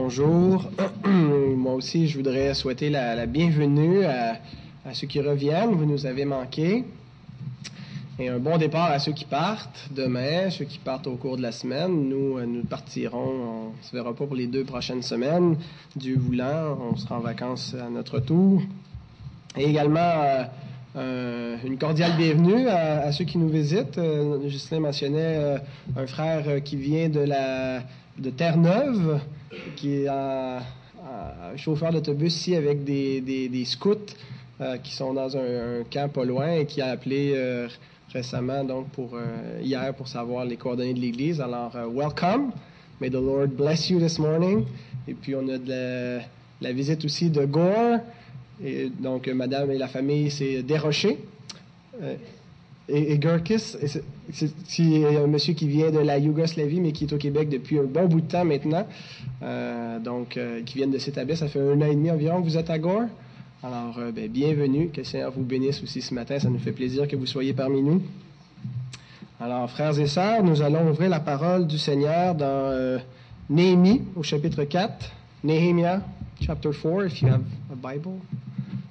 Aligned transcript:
Bonjour. 0.00 0.70
Moi 1.04 1.74
aussi, 1.74 2.06
je 2.06 2.16
voudrais 2.16 2.54
souhaiter 2.54 2.88
la, 2.88 3.26
bienvenue 3.26 4.04
à, 4.04 4.36
ceux 4.92 5.08
qui 5.08 5.20
reviennent. 5.20 5.72
Vous 5.72 5.86
nous 5.86 6.06
avez 6.06 6.24
manqué. 6.24 6.84
Et 8.20 8.28
un 8.28 8.38
bon 8.38 8.58
départ 8.58 8.92
à 8.92 9.00
ceux 9.00 9.10
qui 9.10 9.24
partent 9.24 9.90
demain, 9.90 10.50
ceux 10.50 10.66
qui 10.66 10.78
partent 10.78 11.08
au 11.08 11.16
cours 11.16 11.36
de 11.36 11.42
la 11.42 11.50
semaine. 11.50 12.08
Nous, 12.08 12.38
euh, 12.38 12.46
nous 12.46 12.62
partirons, 12.62 13.72
on 13.72 13.82
se 13.82 13.90
verra 13.92 14.14
pas 14.14 14.24
pour 14.24 14.36
les 14.36 14.46
deux 14.46 14.62
prochaines 14.62 15.02
semaines. 15.02 15.56
Dieu 15.96 16.16
voulant, 16.16 16.78
on 16.92 16.96
sera 16.96 17.16
en 17.16 17.20
vacances 17.20 17.74
à 17.74 17.90
notre 17.90 18.20
tour. 18.20 18.62
Et 19.56 19.64
également, 19.64 19.98
euh, 19.98 20.44
euh, 20.94 21.56
une 21.64 21.76
cordiale 21.76 22.12
bienvenue 22.16 22.68
à, 22.68 23.10
ceux 23.10 23.24
qui 23.24 23.36
nous 23.36 23.48
visitent. 23.48 24.00
Justin 24.46 24.78
mentionnait 24.78 25.56
un 25.96 26.06
frère 26.06 26.62
qui 26.62 26.76
vient 26.76 27.08
de 27.08 28.30
Terre-Neuve, 28.30 29.20
qui 29.76 30.02
est 30.02 30.08
un, 30.08 30.60
chauffeur 31.56 31.92
d'autobus 31.92 32.34
ici 32.36 32.54
avec 32.54 32.84
des, 32.84 33.20
des, 33.20 33.64
scouts 33.64 34.14
euh, 34.60 34.76
qui 34.78 34.94
sont 34.94 35.14
dans 35.14 35.36
un, 35.36 35.84
camp 35.90 36.12
pas 36.12 36.24
loin 36.24 36.52
et 36.52 36.66
qui 36.66 36.80
a 36.80 36.90
appelé 36.90 37.32
euh, 37.34 37.68
récemment, 38.12 38.64
donc 38.64 38.88
pour 38.90 39.10
euh, 39.14 39.60
hier, 39.62 39.94
pour 39.94 40.08
savoir 40.08 40.44
les 40.44 40.56
coordonnées 40.56 40.94
de 40.94 41.00
l'Église. 41.00 41.40
Alors, 41.40 41.72
welcome. 41.94 42.50
May 43.00 43.10
the 43.10 43.14
Lord 43.14 43.48
bless 43.48 43.88
you 43.90 44.00
this 44.00 44.18
morning. 44.18 44.64
Et 45.06 45.14
puis, 45.14 45.34
on 45.34 45.48
a 45.48 45.58
la, 46.60 46.72
visite 46.72 47.04
aussi 47.04 47.30
de 47.30 47.44
Gore. 47.44 48.00
Et 48.62 48.90
donc, 48.90 49.28
madame 49.28 49.70
et 49.70 49.78
la 49.78 49.88
famille, 49.88 50.30
c'est 50.30 50.62
Desrochers 50.62 51.18
et, 52.88 53.12
et 53.12 53.18
Gurkis, 53.18 53.76
c'est 54.32 55.16
un 55.16 55.26
monsieur 55.26 55.54
qui 55.54 55.66
vient 55.68 55.90
de 55.90 55.98
la 55.98 56.18
Yougoslavie, 56.18 56.80
mais 56.80 56.92
qui 56.92 57.04
est 57.04 57.12
au 57.12 57.16
Québec 57.16 57.48
depuis 57.48 57.78
un 57.78 57.84
bon 57.84 58.06
bout 58.06 58.20
de 58.20 58.26
temps 58.26 58.44
maintenant. 58.44 58.86
Euh, 59.42 59.98
donc, 59.98 60.36
euh, 60.36 60.62
qui 60.64 60.76
vient 60.78 60.86
de 60.86 60.98
s'établir. 60.98 61.36
Ça 61.36 61.48
fait 61.48 61.60
un 61.60 61.80
an 61.80 61.86
et 61.86 61.94
demi 61.94 62.10
environ 62.10 62.40
que 62.42 62.46
vous 62.46 62.58
êtes 62.58 62.68
à 62.70 62.78
Gore. 62.78 63.06
Alors, 63.62 63.98
euh, 63.98 64.12
ben, 64.12 64.30
bienvenue. 64.30 64.90
Que 64.90 64.98
le 64.98 65.04
Seigneur 65.04 65.32
vous 65.32 65.42
bénisse 65.42 65.82
aussi 65.82 66.02
ce 66.02 66.12
matin. 66.12 66.38
Ça 66.38 66.50
nous 66.50 66.58
fait 66.58 66.72
plaisir 66.72 67.08
que 67.08 67.16
vous 67.16 67.26
soyez 67.26 67.54
parmi 67.54 67.82
nous. 67.82 68.02
Alors, 69.40 69.70
frères 69.70 69.98
et 69.98 70.06
sœurs, 70.06 70.42
nous 70.42 70.60
allons 70.60 70.90
ouvrir 70.90 71.08
la 71.08 71.20
parole 71.20 71.66
du 71.66 71.78
Seigneur 71.78 72.34
dans 72.34 73.00
Néhémie, 73.48 74.02
au 74.16 74.22
chapitre 74.22 74.64
4. 74.64 75.10
Nehemiah, 75.44 76.02
chapter 76.40 76.70
4, 76.72 77.06
if 77.06 77.22
you 77.22 77.28
have 77.28 77.42
a 77.72 77.92
Bible. 77.92 78.18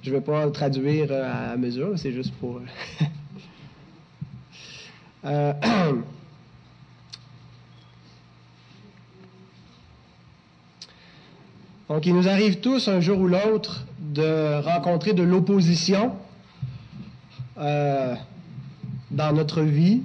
Je 0.02 0.10
ne 0.10 0.16
vais 0.16 0.22
pas 0.22 0.48
traduire 0.50 1.12
à 1.12 1.56
mesure, 1.56 1.92
c'est 1.96 2.12
juste 2.12 2.32
pour... 2.40 2.60
Euh, 5.28 5.52
donc, 11.88 12.06
il 12.06 12.14
nous 12.14 12.28
arrive 12.28 12.60
tous, 12.60 12.88
un 12.88 13.00
jour 13.00 13.18
ou 13.20 13.28
l'autre, 13.28 13.84
de 13.98 14.60
rencontrer 14.62 15.12
de 15.12 15.22
l'opposition 15.22 16.12
euh, 17.58 18.14
dans 19.10 19.32
notre 19.32 19.60
vie, 19.62 20.02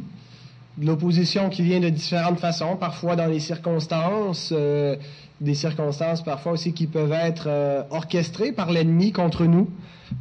de 0.77 0.87
l'opposition 0.87 1.49
qui 1.49 1.61
vient 1.61 1.79
de 1.79 1.89
différentes 1.89 2.39
façons, 2.39 2.75
parfois 2.75 3.15
dans 3.15 3.27
les 3.27 3.39
circonstances, 3.39 4.49
euh, 4.51 4.97
des 5.41 5.55
circonstances 5.55 6.23
parfois 6.23 6.53
aussi 6.53 6.73
qui 6.73 6.87
peuvent 6.87 7.11
être 7.11 7.49
orchestrées 7.89 8.51
par 8.51 8.71
l'ennemi 8.71 9.11
contre 9.11 9.45
nous 9.45 9.67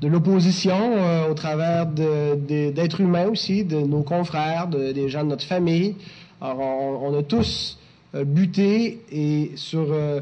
de 0.01 0.09
l'opposition 0.09 0.97
euh, 0.97 1.29
au 1.31 1.35
travers 1.35 1.87
d'êtres 1.87 3.01
humains 3.01 3.27
aussi, 3.27 3.65
de 3.65 3.77
nos 3.77 4.03
confrères, 4.03 4.69
des 4.69 5.09
gens 5.09 5.25
de 5.25 5.29
notre 5.29 5.45
famille. 5.45 5.97
Alors, 6.41 6.59
on, 7.03 7.17
a 7.17 7.23
tous 7.23 7.79
euh, 8.15 8.25
buté 8.25 9.01
et 9.11 9.53
sur 9.57 9.87
euh, 9.91 10.21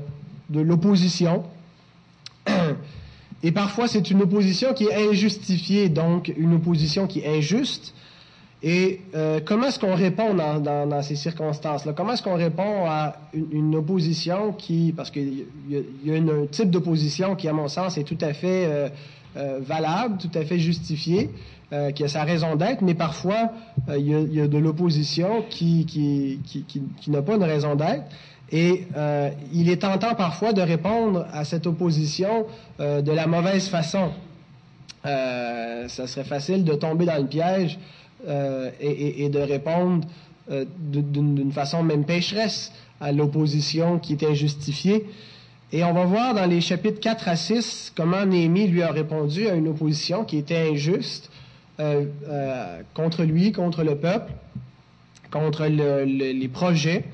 de 0.51 0.61
l'opposition. 0.61 1.45
Et 3.43 3.53
parfois, 3.53 3.89
c'est 3.89 4.11
une 4.11 4.21
opposition 4.23 4.75
qui 4.75 4.85
est 4.85 5.09
injustifiée, 5.09 5.89
donc 5.89 6.31
une 6.37 6.55
opposition 6.55 7.07
qui 7.07 7.21
est 7.21 7.39
injuste. 7.39 7.95
Et 8.63 9.01
comment 9.47 9.69
est-ce 9.69 9.79
qu'on 9.79 9.95
répond 9.95 10.35
dans, 10.35 11.03
ces 11.03 11.17
circonstances-là? 11.17 11.95
Comment 11.95 12.13
est-ce 12.13 12.23
qu'on 12.23 12.37
répond 12.37 12.85
à 12.87 13.17
une, 13.33 13.75
opposition 13.75 14.53
qui, 14.53 14.93
parce 14.95 15.11
qu'il 15.11 15.47
y, 15.71 16.11
a 16.11 16.15
un 16.15 16.47
type 16.51 16.71
d'opposition 16.71 17.37
qui, 17.37 17.49
à 17.49 17.55
mon 17.55 17.69
sens, 17.69 17.97
est 17.97 18.05
tout 18.05 18.19
à 18.21 18.35
fait 18.35 18.91
euh, 19.37 19.61
valable, 19.63 20.19
tout 20.19 20.37
à 20.37 20.45
fait 20.45 20.59
justifié, 20.59 21.31
euh, 21.73 21.93
qui 21.93 22.03
a 22.03 22.09
sa 22.09 22.25
raison 22.25 22.57
d'être, 22.57 22.83
mais 22.83 22.95
parfois, 22.95 23.53
euh, 23.89 23.97
il 23.97 24.35
y, 24.35 24.41
a 24.41 24.49
de 24.49 24.59
l'opposition 24.59 25.45
qui, 25.49 25.87
qui, 25.87 26.41
qui, 26.45 26.65
qui 27.01 27.11
n'a 27.13 27.23
pas 27.23 27.39
de 27.39 27.45
raison 27.45 27.77
d'être. 27.77 28.03
Et 28.51 28.89
il 29.53 29.71
est 29.71 29.77
tentant 29.83 30.17
parfois 30.17 30.53
de 30.53 30.61
répondre 30.61 31.25
à 31.33 31.45
cette 31.45 31.69
opposition 31.69 32.47
de 32.81 33.13
la 33.13 33.29
mauvaise 33.29 33.69
façon. 33.69 34.11
ça 35.05 36.07
serait 36.09 36.25
facile 36.25 36.65
de 36.65 36.75
tomber 36.75 37.05
dans 37.05 37.19
le 37.19 37.29
piège 37.29 37.79
et, 38.29 39.25
et, 39.25 39.29
de 39.29 39.39
répondre 39.39 40.07
d'une 40.49 41.53
façon 41.53 41.83
même 41.83 42.05
pécheresse 42.05 42.73
à 43.01 43.13
l'opposition 43.13 43.99
qui 43.99 44.13
est 44.13 44.25
injustifiée. 44.25 45.07
Et 45.73 45.85
on 45.85 45.93
va 45.93 46.05
voir 46.05 46.35
dans 46.35 46.47
les 46.47 46.61
chapitres 46.61 47.01
4 47.01 47.29
à 47.29 47.37
6 47.37 47.93
comment 47.95 48.27
Néhémie 48.27 48.67
lui 48.67 48.83
a 48.83 48.91
répondu 48.91 49.49
à 49.49 49.55
une 49.55 49.69
opposition 49.69 50.25
qui 50.25 50.37
était 50.39 50.69
injuste 50.73 51.31
euh, 51.79 52.07
euh, 52.29 52.83
contre 52.93 53.23
lui, 53.23 53.53
contre 53.53 53.85
le 53.85 53.95
peuple, 53.95 54.33
contre 55.31 55.67
les 55.67 56.49
projets, 56.49 57.05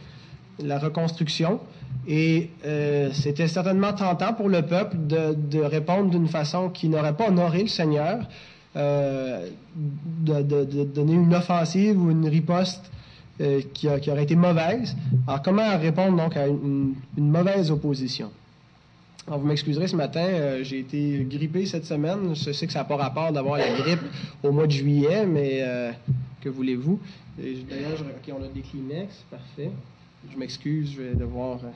la 0.58 0.78
reconstruction. 0.78 1.60
Et 2.08 2.50
euh, 2.64 3.10
c'était 3.12 3.46
certainement 3.46 3.92
tentant 3.92 4.32
pour 4.32 4.48
le 4.48 4.62
peuple 4.62 4.96
de, 5.06 5.60
répondre 5.60 6.10
d'une 6.10 6.28
façon 6.28 6.70
qui 6.70 6.88
n'aurait 6.88 7.16
pas 7.16 7.28
honoré 7.28 7.62
le 7.62 7.68
Seigneur, 7.68 8.20
de, 8.76 10.84
donner 10.84 11.14
une 11.14 11.34
offensive 11.34 12.00
ou 12.00 12.10
une 12.10 12.28
riposte 12.28 12.90
qui, 13.72 13.88
aurait 13.88 14.24
été 14.24 14.36
mauvaise. 14.36 14.94
Alors 15.26 15.42
comment 15.42 15.78
répondre 15.78 16.16
donc 16.16 16.36
à 16.36 16.46
une 16.46 16.94
mauvaise 17.16 17.70
opposition? 17.70 18.30
Alors, 19.26 19.40
vous 19.40 19.46
m'excuserez, 19.48 19.88
ce 19.88 19.96
matin, 19.96 20.20
euh, 20.20 20.62
j'ai 20.62 20.78
été 20.78 21.26
grippé 21.28 21.66
cette 21.66 21.84
semaine. 21.84 22.36
Je 22.36 22.52
sais 22.52 22.64
que 22.64 22.72
ça 22.72 22.78
n'a 22.80 22.84
pas 22.84 22.94
rapport 22.94 23.32
d'avoir 23.32 23.58
la 23.58 23.76
grippe 23.76 24.02
au 24.44 24.52
mois 24.52 24.68
de 24.68 24.72
juillet, 24.72 25.26
mais 25.26 25.62
euh, 25.62 25.90
que 26.40 26.48
voulez-vous? 26.48 27.00
D'ailleurs, 27.36 28.02
OK, 28.02 28.34
on 28.38 28.44
a 28.44 28.48
des 28.48 28.60
Kleenex, 28.60 29.24
parfait. 29.28 29.72
Je 30.30 30.38
m'excuse, 30.38 30.92
je 30.92 31.02
vais 31.02 31.14
devoir... 31.16 31.58
Euh, 31.64 31.70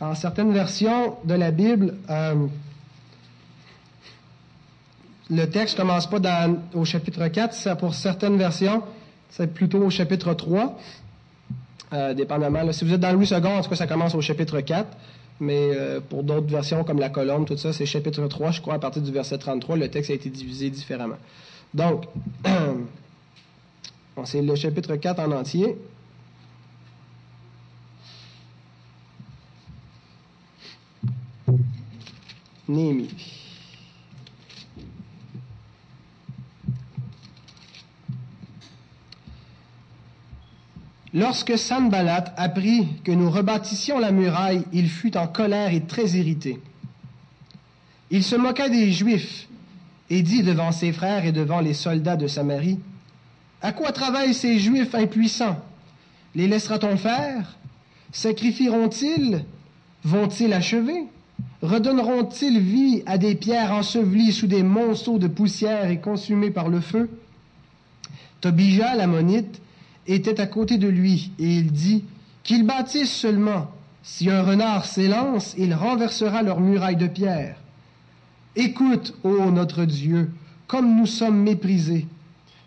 en 0.00 0.14
certaines 0.14 0.52
versions 0.52 1.16
de 1.24 1.34
la 1.34 1.50
Bible, 1.50 1.94
le 5.30 5.50
texte 5.50 5.76
commence 5.76 6.08
pas 6.08 6.18
dans, 6.18 6.58
au 6.74 6.84
chapitre 6.84 7.26
4, 7.26 7.76
pour 7.78 7.94
certaines 7.94 8.36
versions, 8.36 8.82
c'est 9.30 9.52
plutôt 9.52 9.78
au 9.78 9.90
chapitre 9.90 10.34
3. 10.34 10.78
Euh, 11.92 12.14
dépendamment. 12.14 12.72
si 12.72 12.84
vous 12.84 12.94
êtes 12.94 13.00
dans 13.00 13.12
Louis 13.12 13.28
II, 13.28 13.36
en 13.36 13.62
tout 13.62 13.70
cas, 13.70 13.76
ça 13.76 13.86
commence 13.86 14.14
au 14.14 14.20
chapitre 14.20 14.60
4. 14.60 14.88
Mais 15.38 15.70
euh, 15.72 16.00
pour 16.00 16.22
d'autres 16.22 16.46
versions 16.46 16.82
comme 16.82 16.98
la 16.98 17.10
colombe, 17.10 17.46
tout 17.46 17.56
ça, 17.56 17.72
c'est 17.72 17.86
chapitre 17.86 18.26
3, 18.26 18.52
je 18.52 18.60
crois, 18.60 18.74
à 18.74 18.78
partir 18.78 19.02
du 19.02 19.12
verset 19.12 19.38
33, 19.38 19.76
le 19.76 19.88
texte 19.88 20.10
a 20.10 20.14
été 20.14 20.30
divisé 20.30 20.70
différemment. 20.70 21.18
Donc, 21.74 22.06
c'est 24.24 24.42
le 24.42 24.54
chapitre 24.54 24.96
4 24.96 25.20
en 25.20 25.32
entier. 25.32 25.76
Lorsque 41.14 41.56
Sanballat 41.56 42.34
apprit 42.36 42.88
que 43.04 43.12
nous 43.12 43.30
rebâtissions 43.30 43.98
la 43.98 44.12
muraille, 44.12 44.64
il 44.72 44.88
fut 44.88 45.16
en 45.16 45.26
colère 45.26 45.72
et 45.72 45.82
très 45.82 46.10
irrité. 46.10 46.60
Il 48.10 48.22
se 48.22 48.36
moqua 48.36 48.68
des 48.68 48.92
Juifs 48.92 49.48
et 50.10 50.22
dit 50.22 50.42
devant 50.42 50.72
ses 50.72 50.92
frères 50.92 51.24
et 51.24 51.32
devant 51.32 51.60
les 51.60 51.74
soldats 51.74 52.16
de 52.16 52.26
Samarie, 52.26 52.78
À 53.62 53.72
quoi 53.72 53.92
travaillent 53.92 54.34
ces 54.34 54.58
Juifs 54.58 54.94
impuissants? 54.94 55.58
Les 56.34 56.46
laissera-t-on 56.46 56.96
faire? 56.96 57.56
Sacrifieront-ils? 58.12 59.44
Vont-ils 60.04 60.52
achever? 60.52 61.08
Redonneront-ils 61.66 62.60
vie 62.60 63.02
à 63.06 63.18
des 63.18 63.34
pierres 63.34 63.72
ensevelies 63.72 64.32
sous 64.32 64.46
des 64.46 64.62
monceaux 64.62 65.18
de 65.18 65.26
poussière 65.26 65.90
et 65.90 66.00
consumées 66.00 66.52
par 66.52 66.68
le 66.68 66.80
feu? 66.80 67.10
Tobija, 68.40 68.94
l'ammonite, 68.94 69.60
était 70.06 70.40
à 70.40 70.46
côté 70.46 70.78
de 70.78 70.86
lui, 70.86 71.32
et 71.40 71.56
il 71.56 71.72
dit, 71.72 72.04
Qu'ils 72.44 72.64
bâtissent 72.64 73.12
seulement. 73.12 73.72
Si 74.04 74.30
un 74.30 74.42
renard 74.42 74.84
s'élance, 74.84 75.56
il 75.58 75.74
renversera 75.74 76.44
leurs 76.44 76.60
murailles 76.60 76.94
de 76.94 77.08
pierre. 77.08 77.56
Écoute, 78.54 79.14
ô 79.24 79.50
notre 79.50 79.84
Dieu, 79.84 80.30
comme 80.68 80.96
nous 80.96 81.06
sommes 81.06 81.42
méprisés. 81.42 82.06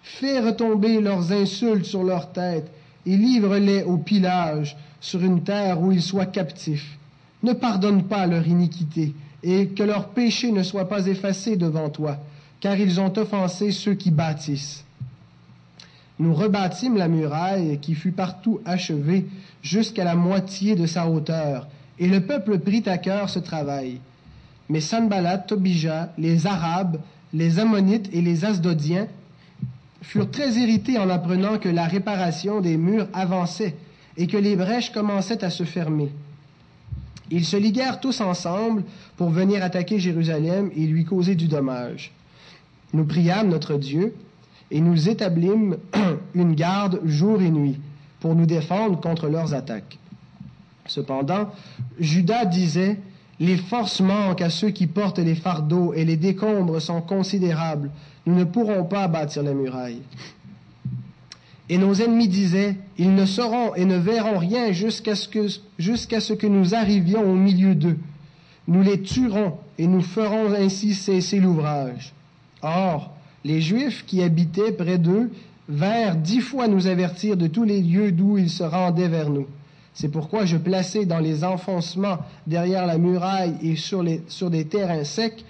Fais 0.03 0.41
retomber 0.41 0.99
leurs 0.99 1.31
insultes 1.31 1.85
sur 1.85 2.03
leur 2.03 2.33
tête, 2.33 2.69
et 3.05 3.15
livre-les 3.15 3.83
au 3.83 3.97
pillage 3.97 4.75
sur 4.99 5.23
une 5.23 5.41
terre 5.41 5.81
où 5.81 5.93
ils 5.93 6.01
soient 6.01 6.25
captifs. 6.25 6.98
Ne 7.43 7.53
pardonne 7.53 8.03
pas 8.03 8.27
leur 8.27 8.47
iniquité, 8.47 9.13
et 9.43 9.67
que 9.67 9.83
leur 9.83 10.09
péché 10.09 10.51
ne 10.51 10.63
soit 10.63 10.89
pas 10.89 11.07
effacé 11.07 11.55
devant 11.55 11.89
toi, 11.89 12.17
car 12.59 12.77
ils 12.77 12.99
ont 12.99 13.17
offensé 13.17 13.71
ceux 13.71 13.93
qui 13.93 14.11
bâtissent. 14.11 14.83
Nous 16.19 16.33
rebâtîmes 16.33 16.97
la 16.97 17.07
muraille 17.07 17.79
qui 17.79 17.95
fut 17.95 18.11
partout 18.11 18.59
achevée 18.65 19.25
jusqu'à 19.61 20.03
la 20.03 20.15
moitié 20.15 20.75
de 20.75 20.85
sa 20.85 21.07
hauteur, 21.07 21.67
et 21.97 22.07
le 22.07 22.21
peuple 22.21 22.59
prit 22.59 22.83
à 22.87 22.97
cœur 22.97 23.29
ce 23.29 23.39
travail. 23.39 23.99
Mais 24.67 24.81
Sanballat, 24.81 25.37
Tobija, 25.37 26.11
les 26.17 26.45
Arabes, 26.45 26.97
les 27.33 27.59
Ammonites 27.59 28.09
et 28.13 28.21
les 28.21 28.45
Asdodiens 28.45 29.07
furent 30.01 30.31
très 30.31 30.53
irrités 30.53 30.97
en 30.97 31.09
apprenant 31.09 31.57
que 31.57 31.69
la 31.69 31.85
réparation 31.85 32.61
des 32.61 32.77
murs 32.77 33.07
avançait 33.13 33.75
et 34.17 34.27
que 34.27 34.37
les 34.37 34.55
brèches 34.55 34.91
commençaient 34.91 35.43
à 35.43 35.49
se 35.49 35.63
fermer. 35.63 36.09
Ils 37.31 37.45
se 37.45 37.57
liguèrent 37.57 37.99
tous 37.99 38.21
ensemble 38.21 38.83
pour 39.17 39.29
venir 39.29 39.63
attaquer 39.63 39.99
Jérusalem 39.99 40.71
et 40.75 40.85
lui 40.85 41.05
causer 41.05 41.35
du 41.35 41.47
dommage. 41.47 42.11
Nous 42.93 43.05
priâmes 43.05 43.49
notre 43.49 43.75
Dieu 43.75 44.15
et 44.71 44.81
nous 44.81 45.09
établîmes 45.09 45.77
une 46.33 46.55
garde 46.55 46.99
jour 47.05 47.41
et 47.41 47.51
nuit 47.51 47.79
pour 48.19 48.35
nous 48.35 48.45
défendre 48.45 48.99
contre 48.99 49.27
leurs 49.27 49.53
attaques. 49.53 49.97
Cependant, 50.87 51.51
Judas 51.99 52.45
disait, 52.45 52.99
Les 53.39 53.57
forces 53.57 54.01
manquent 54.01 54.41
à 54.41 54.49
ceux 54.49 54.71
qui 54.71 54.87
portent 54.87 55.19
les 55.19 55.35
fardeaux 55.35 55.93
et 55.93 56.03
les 56.03 56.17
décombres 56.17 56.81
sont 56.81 57.01
considérables. 57.01 57.91
Nous 58.25 58.35
ne 58.35 58.43
pourrons 58.43 58.83
pas 58.85 59.07
bâtir 59.07 59.43
la 59.43 59.53
muraille. 59.53 60.01
Et 61.69 61.77
nos 61.77 61.93
ennemis 61.93 62.27
disaient, 62.27 62.75
Ils 62.97 63.13
ne 63.13 63.25
sauront 63.25 63.75
et 63.75 63.85
ne 63.85 63.97
verront 63.97 64.37
rien 64.37 64.71
jusqu'à 64.71 65.15
ce 65.15 65.27
que, 65.27 65.47
jusqu'à 65.77 66.19
ce 66.19 66.33
que 66.33 66.47
nous 66.47 66.73
arrivions 66.73 67.21
au 67.21 67.35
milieu 67.35 67.75
d'eux. 67.75 67.97
Nous 68.67 68.81
les 68.81 69.01
tuerons 69.01 69.57
et 69.77 69.87
nous 69.87 70.01
ferons 70.01 70.53
ainsi 70.53 70.93
cesser 70.93 71.39
l'ouvrage. 71.39 72.13
Or, 72.61 73.11
les 73.43 73.61
Juifs 73.61 74.05
qui 74.05 74.21
habitaient 74.21 74.71
près 74.71 74.97
d'eux 74.97 75.31
vinrent 75.67 76.15
dix 76.15 76.41
fois 76.41 76.67
nous 76.67 76.87
avertir 76.87 77.37
de 77.37 77.47
tous 77.47 77.63
les 77.63 77.81
lieux 77.81 78.11
d'où 78.11 78.37
ils 78.37 78.49
se 78.49 78.63
rendaient 78.63 79.07
vers 79.07 79.29
nous. 79.29 79.47
C'est 79.93 80.09
pourquoi 80.09 80.45
je 80.45 80.57
plaçai 80.57 81.05
dans 81.05 81.19
les 81.19 81.43
enfoncements 81.43 82.19
derrière 82.47 82.85
la 82.85 82.97
muraille 82.97 83.55
et 83.61 83.75
sur, 83.75 84.03
sur 84.27 84.49
des 84.49 84.65
terrains 84.65 85.03
secs 85.03 85.43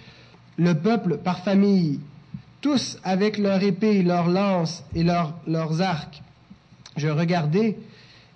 le 0.57 0.73
peuple 0.73 1.17
par 1.17 1.39
famille, 1.39 1.99
tous 2.61 2.97
avec 3.03 3.37
leur 3.37 3.61
épée, 3.63 4.03
leurs 4.03 4.27
lances 4.27 4.83
et 4.95 5.03
leurs 5.03 5.81
arcs. 5.81 6.21
Je 6.97 7.07
regardai, 7.07 7.77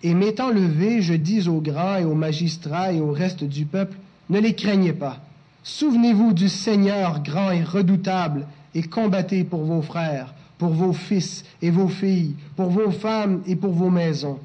et 0.03 0.13
m'étant 0.13 0.49
levé, 0.49 1.01
je 1.01 1.13
dis 1.13 1.47
aux 1.47 1.61
grands 1.61 1.97
et 1.97 2.05
aux 2.05 2.15
magistrats 2.15 2.91
et 2.91 2.99
au 2.99 3.11
reste 3.11 3.43
du 3.43 3.65
peuple, 3.65 3.97
ne 4.29 4.39
les 4.39 4.53
craignez 4.53 4.93
pas. 4.93 5.19
Souvenez-vous 5.63 6.33
du 6.33 6.49
Seigneur 6.49 7.21
grand 7.23 7.51
et 7.51 7.63
redoutable, 7.63 8.47
et 8.75 8.83
combattez 8.83 9.43
pour 9.43 9.63
vos 9.63 9.81
frères, 9.81 10.33
pour 10.57 10.71
vos 10.71 10.93
fils 10.93 11.43
et 11.61 11.69
vos 11.69 11.87
filles, 11.87 12.35
pour 12.55 12.69
vos 12.69 12.91
femmes 12.91 13.41
et 13.47 13.55
pour 13.55 13.71
vos 13.71 13.89
maisons. 13.89 14.39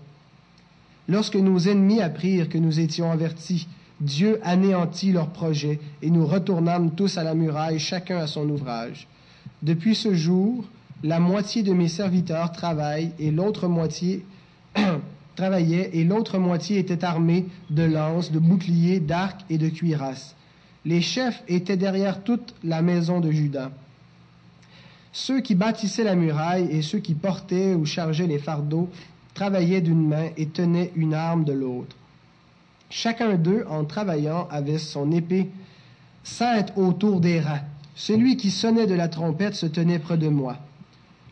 Lorsque 1.09 1.37
nos 1.37 1.59
ennemis 1.59 2.03
apprirent 2.03 2.49
que 2.49 2.59
nous 2.59 2.81
étions 2.81 3.11
avertis, 3.11 3.67
Dieu 4.01 4.39
anéantit 4.45 5.13
leurs 5.13 5.31
projets, 5.31 5.81
et 6.03 6.11
nous 6.11 6.27
retournâmes 6.27 6.93
tous 6.93 7.19
à 7.19 7.25
la 7.25 7.35
muraille, 7.35 7.81
chacun 7.81 8.19
à 8.19 8.27
son 8.27 8.49
ouvrage. 8.49 9.09
Depuis 9.63 9.95
ce 9.95 10.15
jour, 10.15 10.65
la 11.03 11.21
moitié 11.21 11.63
de 11.63 11.73
mes 11.73 11.89
serviteurs 11.89 12.53
travaillent 12.53 13.13
et 13.19 13.31
l'autre 13.31 13.69
moitié 13.69 14.25
travaillait 15.37 15.91
et 15.93 16.05
l'autre 16.05 16.39
moitié 16.39 16.79
était 16.79 17.05
armée 17.05 17.47
de 17.71 17.83
lances, 17.83 18.31
de 18.31 18.39
boucliers, 18.39 19.01
d'arcs 19.01 19.45
et 19.51 19.59
de 19.59 19.69
cuirasses. 19.69 20.35
Les 20.85 21.01
chefs 21.01 21.43
étaient 21.49 21.77
derrière 21.77 22.23
toute 22.23 22.55
la 22.63 22.83
maison 22.83 23.21
de 23.21 23.31
Judas. 23.31 23.71
Ceux 25.13 25.41
qui 25.41 25.55
bâtissaient 25.55 26.05
la 26.05 26.15
muraille 26.15 26.69
et 26.71 26.83
ceux 26.83 26.99
qui 26.99 27.15
portaient 27.15 27.75
ou 27.75 27.85
chargeaient 27.85 28.27
les 28.27 28.39
fardeaux 28.39 28.89
travaillaient 29.35 29.81
d'une 29.81 30.07
main 30.07 30.29
et 30.37 30.47
tenaient 30.47 30.93
une 30.95 31.15
arme 31.15 31.45
de 31.45 31.53
l'autre. 31.53 31.97
Chacun 32.91 33.35
d'eux, 33.35 33.65
en 33.69 33.85
travaillant, 33.85 34.49
avait 34.51 34.79
son 34.79 35.11
épée 35.11 35.51
sainte 36.23 36.73
autour 36.77 37.21
des 37.21 37.41
reins. 37.41 37.63
Celui 37.99 38.37
qui 38.37 38.53
sonnait 38.53 38.87
de 38.87 38.95
la 38.95 39.09
trompette 39.09 39.57
se 39.57 39.67
tenait 39.67 39.99
près 39.99 40.17
de 40.17 40.29
moi. 40.29 40.57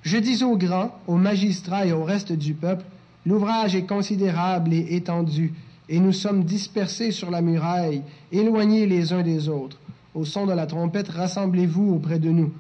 Je 0.03 0.17
dis 0.17 0.43
aux 0.43 0.57
grands, 0.57 0.91
aux 1.07 1.15
magistrats 1.15 1.87
et 1.87 1.93
au 1.93 2.03
reste 2.03 2.33
du 2.33 2.55
peuple, 2.55 2.85
l'ouvrage 3.25 3.77
est 3.77 3.87
considérable 3.87 4.75
et 4.75 4.97
étendu, 4.97 5.55
et 5.89 6.01
nous 6.01 6.13
sommes 6.13 6.43
dispersés 6.43 7.13
sur 7.13 7.31
la 7.31 7.41
muraille, 7.41 8.03
éloignés 8.33 8.87
les 8.87 9.13
uns 9.13 9.23
des 9.23 9.49
autres. 9.49 9.79
Au 10.13 10.25
son 10.25 10.45
de 10.45 10.53
la 10.53 10.67
trompette, 10.67 11.09
rassemblez-vous 11.09 11.95
auprès 11.95 12.19
de 12.19 12.31
nous. 12.31 12.53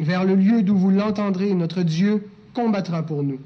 Vers 0.00 0.24
le 0.24 0.34
lieu 0.34 0.64
d'où 0.64 0.76
vous 0.76 0.90
l'entendrez, 0.90 1.54
notre 1.54 1.82
Dieu 1.82 2.26
combattra 2.54 3.04
pour 3.04 3.22
nous. 3.22 3.38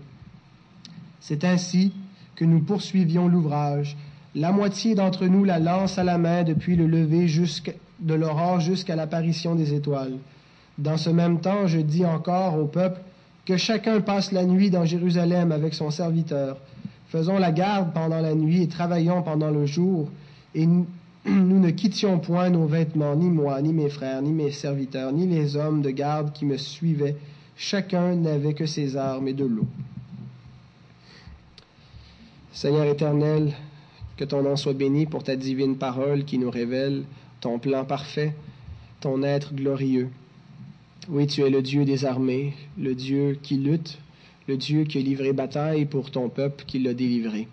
C'est 1.21 1.45
ainsi 1.45 1.93
que 2.37 2.47
nous 2.47 2.61
poursuivions 2.61 3.29
l'ouvrage, 3.29 3.99
la 4.35 4.51
moitié 4.51 4.95
d'entre 4.95 5.27
nous 5.27 5.45
la 5.45 5.59
lance 5.59 5.99
à 5.99 6.05
la 6.05 6.17
main 6.17 6.43
depuis 6.43 6.75
le 6.75 6.87
lever 6.87 7.29
de 8.01 8.15
l'aurore 8.15 8.61
jusqu'à 8.61 8.97
l'apparition 8.97 9.55
des 9.55 9.75
étoiles. 9.75 10.19
Dans 10.79 10.97
ce 10.97 11.11
même 11.11 11.41
temps, 11.41 11.67
je 11.67 11.79
dis 11.79 12.05
encore 12.05 12.59
au 12.59 12.67
peuple 12.67 13.01
que 13.47 13.57
chacun 13.57 14.01
passe 14.01 14.33
la 14.33 14.45
nuit 14.45 14.71
dans 14.71 14.85
Jérusalem 14.85 15.53
avec 15.53 15.73
son 15.75 15.91
serviteur. 15.91 16.59
Faisons 17.09 17.39
la 17.39 17.53
garde 17.53 17.93
pendant 17.95 18.21
la 18.21 18.35
nuit 18.35 18.63
et 18.63 18.69
travaillons 18.69 19.23
pendant 19.23 19.51
le 19.51 19.65
jour, 19.65 20.11
et 20.55 20.67
nous, 20.67 20.87
ne 21.27 21.71
quittions 21.71 22.19
point 22.19 22.51
nos 22.51 22.67
vêtements, 22.67 23.15
ni 23.15 23.31
moi, 23.31 23.61
ni 23.63 23.73
mes 23.73 23.89
frères, 23.89 24.23
ni 24.23 24.33
mes 24.33 24.51
serviteurs, 24.51 25.13
ni 25.13 25.27
les 25.27 25.57
hommes 25.57 25.83
de 25.83 25.91
garde 25.91 26.33
qui 26.33 26.45
me 26.45 26.57
suivaient. 26.57 27.17
Chacun 27.57 28.17
n'avait 28.17 28.55
que 28.55 28.67
ses 28.67 28.97
armes 28.97 29.29
et 29.29 29.33
de 29.33 29.45
l'eau. 29.45 29.67
Seigneur 32.53 32.85
éternel, 32.85 33.53
que 34.17 34.25
ton 34.25 34.43
nom 34.43 34.57
soit 34.57 34.73
béni 34.73 35.07
pour 35.07 35.23
ta 35.23 35.37
divine 35.37 35.77
parole 35.77 36.25
qui 36.25 36.39
nous 36.39 36.51
révèle 36.51 37.05
ton 37.47 37.61
plan 37.61 37.85
parfait, 37.85 38.35
ton 38.99 39.23
être 39.23 39.55
glorieux. 39.55 40.09
Oui, 41.09 41.29
tu 41.29 41.43
es 41.43 41.49
le 41.49 41.63
Dieu 41.63 41.85
des 41.85 42.05
armées, 42.05 42.55
le 42.77 42.97
Dieu 42.97 43.39
qui 43.41 43.57
lutte, 43.57 43.99
le 44.49 44.57
Dieu 44.57 44.83
qui 44.83 44.99
a 44.99 45.01
livré 45.01 45.33
bataille 45.33 45.85
pour 45.85 46.11
ton 46.11 46.29
peuple, 46.29 46.65
qui 46.67 46.81
l'a 46.81 46.93
délivré. 46.93 47.47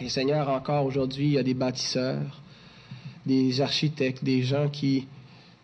Et 0.00 0.08
Seigneur, 0.08 0.48
encore 0.48 0.86
aujourd'hui, 0.86 1.26
il 1.26 1.32
y 1.32 1.38
a 1.38 1.42
des 1.42 1.52
bâtisseurs, 1.52 2.40
des 3.26 3.60
architectes, 3.60 4.24
des 4.24 4.42
gens 4.42 4.70
qui, 4.70 5.06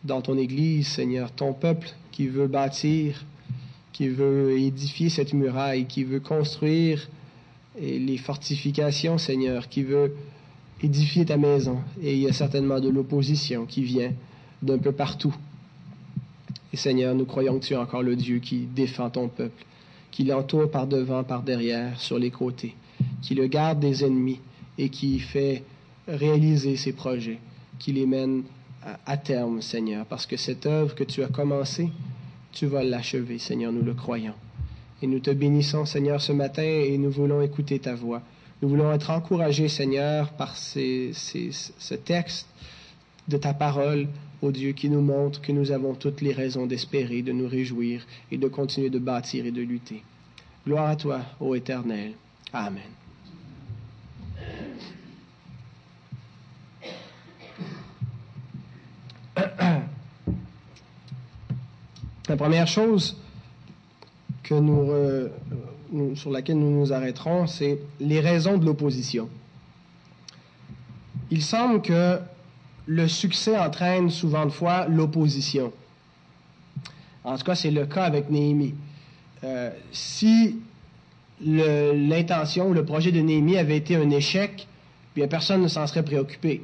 dans 0.05 0.21
ton 0.21 0.37
Église, 0.37 0.88
Seigneur, 0.88 1.33
ton 1.33 1.55
peuple 1.55 1.88
qui 2.12 2.26
veut 2.26 2.47
bâtir, 2.47 3.25
qui 3.95 4.09
veut 4.09 4.59
édifier 4.59 5.09
cette 5.09 5.33
muraille, 5.33 5.87
qui 5.87 6.05
veut 6.05 6.21
construire 6.21 7.09
les 7.81 8.19
fortifications, 8.19 9.17
Seigneur, 9.17 9.71
qui 9.71 9.83
veut 9.83 10.15
édifier 10.83 11.25
ta 11.25 11.37
maison. 11.37 11.79
Et 12.03 12.15
il 12.15 12.21
y 12.21 12.29
a 12.29 12.33
certainement 12.33 12.81
de 12.81 12.89
l'opposition 12.89 13.67
qui 13.67 13.83
vient 13.83 14.13
d'un 14.63 14.79
peu 14.79 14.93
partout. 14.93 15.35
Et 16.73 16.77
Seigneur, 16.77 17.15
nous 17.15 17.25
croyons 17.25 17.59
que 17.59 17.65
tu 17.65 17.75
es 17.75 17.77
encore 17.77 18.03
le 18.03 18.17
Dieu 18.17 18.39
qui 18.39 18.61
défend 18.61 19.11
ton 19.11 19.29
peuple, 19.29 19.65
qui 20.11 20.25
l'entoure 20.25 20.71
par 20.71 20.87
devant, 20.87 21.25
par 21.25 21.43
derrière, 21.43 21.99
sur 22.01 22.19
les 22.19 22.31
côtés, 22.31 22.75
qui 23.23 23.35
le 23.35 23.47
garde 23.47 23.81
des 23.81 24.05
ennemis 24.05 24.41
et 24.79 24.89
qui 24.89 25.19
fait 25.19 25.65
réaliser 26.07 26.77
ses 26.77 26.93
projets, 26.93 27.39
qui 27.79 27.93
les 27.93 28.07
mène 28.07 28.43
à, 29.07 29.17
terme, 29.17 29.61
Seigneur, 29.61 30.07
parce 30.07 30.27
que 30.27 30.37
cette 30.37 30.65
œuvre 30.65 30.95
que 30.95 31.05
tu 31.05 31.23
as 31.23 31.29
commencée, 31.29 31.91
tu 32.53 32.67
vas 32.67 32.83
l'achever, 32.83 33.39
Seigneur, 33.39 33.73
nous 33.73 33.83
le 33.83 33.95
croyons. 33.95 34.35
Et 35.03 35.07
nous 35.07 35.21
te 35.21 35.31
bénissons, 35.31 35.85
Seigneur, 35.85 36.21
ce 36.21 36.33
matin 36.33 36.63
et 36.63 36.97
nous 36.99 37.11
voulons 37.11 37.43
écouter 37.43 37.79
ta 37.79 37.95
voix. 37.95 38.23
Nous 38.62 38.69
voulons 38.69 38.93
être 38.93 39.11
encouragés, 39.11 39.69
Seigneur, 39.69 40.33
par 40.33 40.57
ce 40.57 41.95
texte 41.95 42.47
de 43.29 43.37
ta 43.38 43.55
parole, 43.55 44.09
ô 44.43 44.50
Dieu, 44.52 44.73
qui 44.73 44.90
nous 44.90 45.00
montre 45.00 45.40
que 45.40 45.52
nous 45.52 45.71
avons 45.71 45.95
toutes 45.95 46.21
les 46.21 46.33
raisons 46.33 46.67
d'espérer, 46.67 47.23
de 47.23 47.33
nous 47.33 47.49
réjouir 47.49 48.07
et 48.31 48.37
de 48.37 48.49
continuer 48.49 48.90
de 48.90 48.99
bâtir 48.99 49.47
et 49.47 49.50
de 49.50 49.62
lutter. 49.62 50.02
Gloire 50.67 50.90
à 50.90 50.97
toi, 50.97 51.21
ô 51.40 51.55
Éternel. 51.55 52.12
Amen. 52.52 52.83
La 62.29 62.37
première 62.37 62.67
chose, 62.67 63.17
nous, 64.50 64.93
sur 66.15 66.31
laquelle 66.31 66.59
nous 66.59 66.71
nous 66.71 66.93
arrêterons, 66.93 67.47
c'est 67.47 67.79
les 68.01 68.21
raisons 68.21 68.59
de 68.59 68.65
l'opposition. 68.65 69.29
Il 71.31 71.43
semble 71.43 71.83
que 71.83 72.19
le 72.87 73.09
succès 73.09 73.59
entraîne 73.59 74.11
souvent 74.11 74.47
de 74.47 74.51
fois 74.51 74.87
l'opposition. 74.87 75.73
En 77.25 77.37
tout 77.37 77.45
cas, 77.45 77.55
c'est 77.55 77.71
le 77.71 77.87
cas 77.87 78.05
avec 78.05 78.31
Néhémie. 78.31 78.75
Euh, 79.45 79.71
si 79.93 80.57
l'intention 81.43 82.69
ou 82.69 82.75
le 82.75 82.85
projet 82.85 83.13
de 83.13 83.21
Néhémie 83.21 83.57
avait 83.57 83.77
été 83.77 83.97
un 83.97 84.11
échec, 84.11 84.67
personne 85.29 85.63
ne 85.63 85.69
s'en 85.69 85.87
serait 85.87 86.05
préoccupé. 86.05 86.63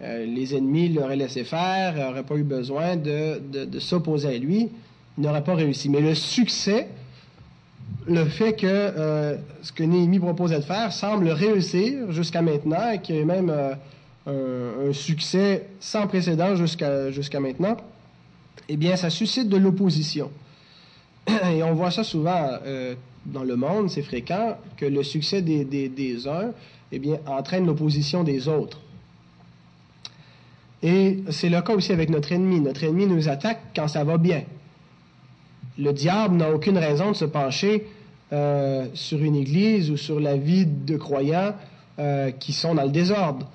Euh, 0.00 0.24
les 0.26 0.54
ennemis 0.54 0.88
l'auraient 0.90 1.16
laissé 1.16 1.44
faire, 1.44 1.94
n'auraient 1.94 2.22
pas 2.22 2.36
eu 2.36 2.44
besoin 2.44 2.96
de, 2.96 3.40
s'opposer 3.80 4.28
à 4.28 4.38
lui, 4.38 4.68
il 5.16 5.24
n'aurait 5.24 5.42
pas 5.42 5.54
réussi. 5.54 5.88
Mais 5.88 6.00
le 6.00 6.14
succès, 6.14 6.88
le 8.06 8.24
fait 8.24 8.54
que 8.54 8.66
euh, 8.66 9.36
ce 9.62 9.72
que 9.72 9.82
Néhémie 9.82 10.18
proposait 10.18 10.58
de 10.58 10.64
faire 10.64 10.92
semble 10.92 11.28
réussir 11.28 12.10
jusqu'à 12.10 12.42
maintenant 12.42 12.90
et 12.90 13.00
qu'il 13.00 13.16
y 13.16 13.20
a 13.20 13.24
même 13.24 13.50
un, 13.50 14.92
succès 14.92 15.68
sans 15.80 16.06
précédent 16.06 16.54
jusqu'à 16.54 17.10
jusqu'à 17.10 17.40
maintenant, 17.40 17.78
eh 18.68 18.76
bien, 18.76 18.96
ça 18.96 19.10
suscite 19.10 19.48
de 19.48 19.56
l'opposition. 19.56 20.30
Et 21.52 21.62
on 21.62 21.72
voit 21.72 21.90
ça 21.90 22.04
souvent 22.04 22.50
euh, 22.66 22.94
dans 23.24 23.44
le 23.44 23.56
monde, 23.56 23.90
c'est 23.90 24.02
fréquent, 24.02 24.56
que 24.76 24.86
le 24.86 25.02
succès 25.02 25.42
des, 25.42 25.64
des, 25.64 26.28
uns 26.28 26.52
eh 26.92 26.98
bien, 26.98 27.18
entraîne 27.26 27.66
l'opposition 27.66 28.24
des 28.24 28.48
autres. 28.48 28.80
Et 30.82 31.22
c'est 31.30 31.48
le 31.48 31.60
cas 31.60 31.74
aussi 31.74 31.92
avec 31.92 32.08
notre 32.08 32.32
ennemi. 32.32 32.60
Notre 32.60 32.84
ennemi 32.84 33.06
nous 33.06 33.28
attaque 33.28 33.60
quand 33.74 33.88
ça 33.88 34.04
va 34.04 34.16
bien. 34.16 34.42
Le 35.78 35.92
diable 35.92 36.36
n'a 36.36 36.52
aucune 36.52 36.78
raison 36.78 37.12
de 37.12 37.16
se 37.16 37.24
pencher 37.24 37.86
euh, 38.32 38.86
sur 38.94 39.22
une 39.22 39.36
église 39.36 39.90
ou 39.90 39.96
sur 39.96 40.20
la 40.20 40.36
vie 40.36 40.66
de 40.66 40.96
croyants 40.96 41.54
euh, 41.98 42.30
qui 42.32 42.52
sont 42.52 42.74
dans 42.74 42.84
le 42.84 42.90
désordre 42.90 43.46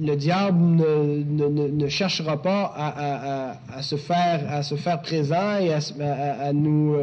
le 0.00 0.16
diable 0.16 0.58
ne, 0.60 1.88
cherchera 1.88 2.42
pas 2.42 2.74
à, 2.76 3.82
se 3.82 3.96
faire, 3.96 4.44
à 4.50 4.62
se 4.62 4.74
faire 4.74 5.00
présent 5.00 5.58
et 5.58 5.72
à, 5.72 6.52
nous 6.52 6.96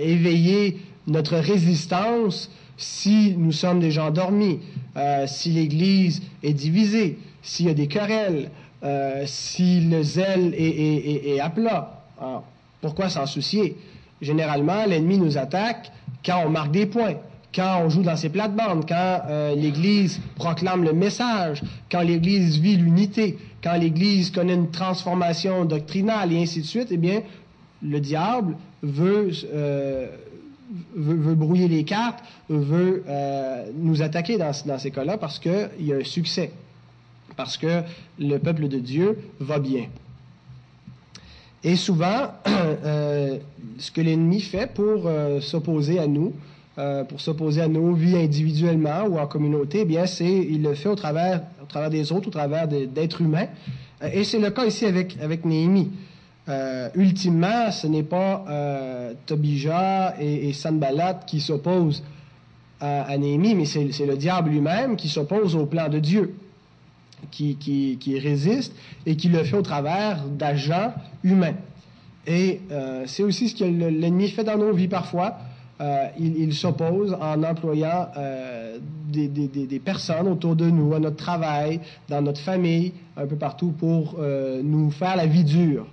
éveiller 0.00 0.78
notre 1.06 1.36
résistance 1.36 2.50
si 2.76 3.34
nous 3.36 3.52
sommes 3.52 3.80
des 3.80 3.90
gens 3.90 4.10
dormis, 4.10 4.60
euh, 4.96 5.26
si 5.26 5.50
l'Église 5.50 6.22
est 6.42 6.52
divisée, 6.52 7.18
s'il 7.42 7.66
y 7.66 7.70
a 7.70 7.74
des 7.74 7.86
querelles, 7.86 8.50
euh, 8.82 9.22
si 9.26 9.80
le 9.80 10.02
zèle 10.02 10.54
est, 10.56 11.38
à 11.40 11.50
plat. 11.50 11.93
Pourquoi 12.80 13.08
s'en 13.08 13.26
soucier? 13.26 13.76
Généralement, 14.20 14.86
l'ennemi 14.86 15.18
nous 15.18 15.36
attaque 15.38 15.90
quand 16.24 16.42
on 16.44 16.50
marque 16.50 16.70
des 16.70 16.86
points 16.86 17.16
quand 17.54 17.82
on 17.84 17.88
joue 17.88 18.02
dans 18.02 18.16
ses 18.16 18.30
plates-bandes, 18.30 18.86
quand 18.88 19.22
euh, 19.28 19.54
l'Église 19.54 20.20
proclame 20.34 20.82
le 20.82 20.92
message, 20.92 21.62
quand 21.90 22.00
l'Église 22.00 22.58
vit 22.58 22.76
l'unité, 22.76 23.38
quand 23.62 23.76
l'Église 23.76 24.30
connaît 24.30 24.54
une 24.54 24.70
transformation 24.70 25.64
doctrinale 25.64 26.32
et 26.32 26.42
ainsi 26.42 26.60
de 26.60 26.66
suite, 26.66 26.88
eh 26.90 26.96
bien, 26.96 27.22
le 27.82 28.00
diable 28.00 28.56
veut, 28.82 29.30
euh, 29.52 30.08
veut, 30.96 31.34
brouiller 31.34 31.68
les 31.68 31.84
cartes, 31.84 32.24
veut 32.48 33.04
euh, 33.08 33.66
nous 33.76 34.02
attaquer 34.02 34.36
dans, 34.36 34.52
dans 34.66 34.78
ces 34.78 34.90
cas-là 34.90 35.16
parce 35.16 35.38
qu'il 35.38 35.70
y 35.80 35.92
a 35.92 35.96
un 35.96 36.04
succès, 36.04 36.50
parce 37.36 37.56
que 37.56 37.82
le 38.18 38.38
peuple 38.38 38.68
de 38.68 38.78
Dieu 38.78 39.18
va 39.38 39.58
bien. 39.58 39.86
Et 41.64 41.76
souvent, 41.76 42.28
ce 42.46 43.90
que 43.90 44.00
l'ennemi 44.00 44.40
fait 44.40 44.72
pour 44.72 45.10
s'opposer 45.40 45.98
à 45.98 46.06
nous, 46.06 46.32
euh, 46.76 47.04
pour 47.04 47.20
s'opposer 47.20 47.60
à 47.60 47.68
nos 47.68 47.92
vies 47.92 48.16
individuellement 48.16 49.04
ou 49.04 49.20
en 49.20 49.28
communauté, 49.28 49.82
eh 49.82 49.84
bien, 49.84 50.06
c'est, 50.06 50.24
il 50.24 50.60
le 50.60 50.74
fait 50.74 50.88
au 50.88 50.96
travers, 50.96 51.42
au 51.62 51.66
travers 51.66 51.88
des 51.88 52.10
autres, 52.10 52.26
au 52.26 52.32
travers 52.32 52.66
d'êtres 52.66 53.20
humains. 53.20 53.46
Euh, 54.02 54.08
et 54.12 54.24
c'est 54.24 54.40
le 54.40 54.50
cas 54.50 54.64
ici 54.64 54.84
avec, 54.84 55.16
avec 55.22 55.44
Néhémie. 55.44 55.92
Euh, 56.48 56.88
ultimement, 56.96 57.70
ce 57.70 57.86
n'est 57.86 58.02
pas 58.02 58.44
euh, 58.48 59.12
Tobijah 59.24 60.16
et, 60.20 60.48
et, 60.48 60.52
Sanballat 60.52 61.20
qui 61.26 61.40
s'opposent 61.40 62.02
à, 62.80 63.16
Néhémie, 63.16 63.54
mais 63.54 63.66
c'est, 63.66 64.04
le 64.04 64.16
diable 64.16 64.50
lui-même 64.50 64.96
qui 64.96 65.08
s'oppose 65.08 65.54
au 65.54 65.66
plan 65.66 65.88
de 65.88 66.00
Dieu, 66.00 66.34
qui, 67.30 67.56
qui, 67.56 68.18
résiste 68.18 68.74
et 69.06 69.16
qui 69.16 69.28
le 69.28 69.42
fait 69.44 69.56
au 69.56 69.62
travers 69.62 70.24
d'agents 70.24 70.92
humains. 71.22 71.54
Et 72.26 72.60
c'est 73.06 73.22
aussi 73.22 73.50
ce 73.50 73.54
que 73.54 73.64
l'ennemi 73.64 74.28
fait 74.30 74.44
dans 74.44 74.56
nos 74.56 74.72
vies 74.72 74.88
parfois. 74.88 75.36
Euh, 75.80 76.06
il, 76.20 76.54
s'oppose 76.54 77.16
en 77.20 77.42
employant 77.42 78.08
euh, 78.16 78.78
des, 79.08 79.80
personnes 79.80 80.28
autour 80.28 80.54
de 80.54 80.70
nous, 80.70 80.94
à 80.94 81.00
notre 81.00 81.16
travail, 81.16 81.80
dans 82.08 82.22
notre 82.22 82.40
famille, 82.40 82.92
un 83.16 83.26
peu 83.26 83.34
partout 83.34 83.72
pour 83.72 84.16
euh, 84.20 84.62
nous 84.62 84.92
faire 84.92 85.16
la 85.16 85.26
vie 85.26 85.42
dure. 85.42 85.86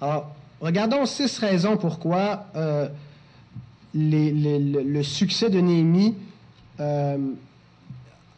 Alors, 0.00 0.34
regardons 0.62 1.04
six 1.04 1.38
raisons 1.38 1.76
pourquoi 1.76 2.46
le 3.94 5.02
succès 5.02 5.50
de 5.50 5.60
Néhémie 5.60 6.14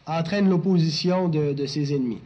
entraîne 0.09 0.49
l'opposition 0.49 1.29
de, 1.29 1.65
ses 1.65 1.93
ennemis. 1.93 2.21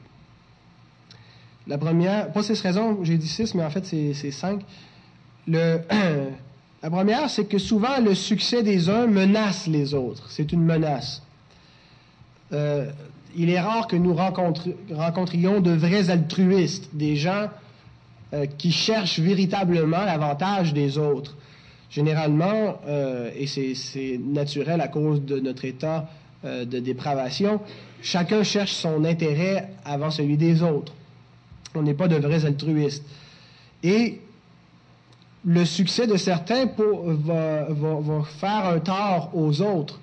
La 1.68 1.78
première, 1.78 2.32
pas 2.32 2.44
six 2.44 2.60
raisons, 2.62 3.04
j'ai 3.04 3.18
dit 3.18 3.28
six, 3.28 3.54
mais 3.56 3.64
en 3.64 3.70
fait 3.70 3.86
c'est 3.86 4.32
cinq. 4.32 4.62
La 6.84 6.90
première, 6.90 7.30
c'est 7.30 7.46
que 7.46 7.58
souvent 7.60 8.02
le 8.02 8.14
succès 8.14 8.62
des 8.62 8.90
uns 8.90 9.08
menace 9.08 9.68
les 9.68 9.94
autres. 9.94 10.30
C'est 10.30 10.52
une 10.52 10.66
menace. 10.66 11.22
Euh, 12.52 12.92
il 13.38 13.50
est 13.50 13.60
rare 13.60 13.88
que 13.88 13.96
nous 13.96 14.14
rencontrions 14.14 15.62
de 15.62 15.72
vrais 15.72 16.10
altruistes, 16.10 16.90
des 16.94 17.16
gens 17.16 17.48
euh, 18.34 18.46
qui 18.58 18.72
cherchent 18.72 19.20
véritablement 19.20 20.04
l'avantage 20.04 20.74
des 20.74 20.98
autres. 20.98 21.38
Généralement, 21.90 22.80
euh, 22.88 23.32
et 23.36 23.48
c'est 23.48 24.20
naturel 24.20 24.82
à 24.82 24.90
cause 24.90 25.22
de 25.22 25.40
notre 25.40 25.64
état 25.64 26.10
de 26.44 26.80
dépravation, 26.80 27.62
chacun 28.02 28.44
cherche 28.44 28.74
son 28.74 29.06
intérêt 29.06 29.70
avant 29.86 30.12
celui 30.12 30.38
des 30.38 30.62
autres. 30.62 30.94
On 31.76 31.82
n'est 31.82 31.94
pas 31.94 32.08
de 32.08 32.18
vrais 32.18 32.46
altruistes. 32.46 33.04
Et 33.84 34.22
le 35.46 35.66
succès 35.66 36.08
de 36.08 36.16
certains 36.18 36.66
va, 36.66 37.68
faire 38.40 38.66
un 38.66 38.80
tort 38.80 39.32
aux 39.34 39.62
autres. 39.62 40.00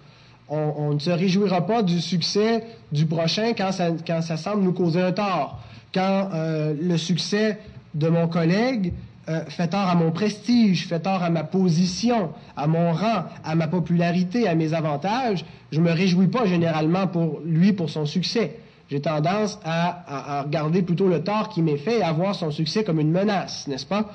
On, 0.49 0.95
ne 0.95 0.99
se 0.99 1.11
réjouira 1.11 1.65
pas 1.65 1.83
du 1.83 2.01
succès 2.01 2.65
du 2.91 3.07
prochain 3.07 3.53
quand 3.57 3.71
ça, 3.73 4.37
semble 4.37 4.63
nous 4.65 4.73
causer 4.73 5.01
un 5.01 5.13
tort. 5.13 5.61
Quand 5.95 6.31
euh, 6.35 6.75
le 6.81 6.97
succès 6.97 7.59
de 7.95 8.09
mon 8.09 8.27
collègue 8.27 8.93
euh, 9.29 9.45
fait 9.49 9.69
tort 9.69 9.89
à 9.89 9.95
mon 9.95 10.11
prestige, 10.11 10.87
fait 10.87 11.01
tort 11.01 11.23
à 11.23 11.31
ma 11.31 11.45
position, 11.45 12.31
à 12.57 12.67
mon 12.67 12.93
rang, 12.93 13.25
à 13.45 13.55
ma 13.55 13.69
popularité, 13.69 14.49
à 14.49 14.55
mes 14.55 14.73
avantages, 14.75 15.45
je 15.71 15.81
me 15.81 15.91
réjouis 15.93 16.29
pas 16.29 16.47
généralement 16.47 17.07
pour 17.07 17.41
lui, 17.45 17.73
pour 17.73 17.91
son 17.91 18.07
succès. 18.07 18.59
J'ai 18.91 19.01
tendance 19.01 19.61
à, 19.65 20.43
regarder 20.43 20.83
plutôt 20.83 21.07
le 21.07 21.23
tort 21.23 21.49
qui 21.49 21.63
m'est 21.63 21.77
fait 21.77 21.99
et 21.99 22.03
à 22.03 22.13
voir 22.13 22.35
son 22.35 22.51
succès 22.51 22.83
comme 22.83 22.99
une 22.99 23.13
menace, 23.13 23.69
n'est-ce 23.69 23.87
pas? 23.87 24.13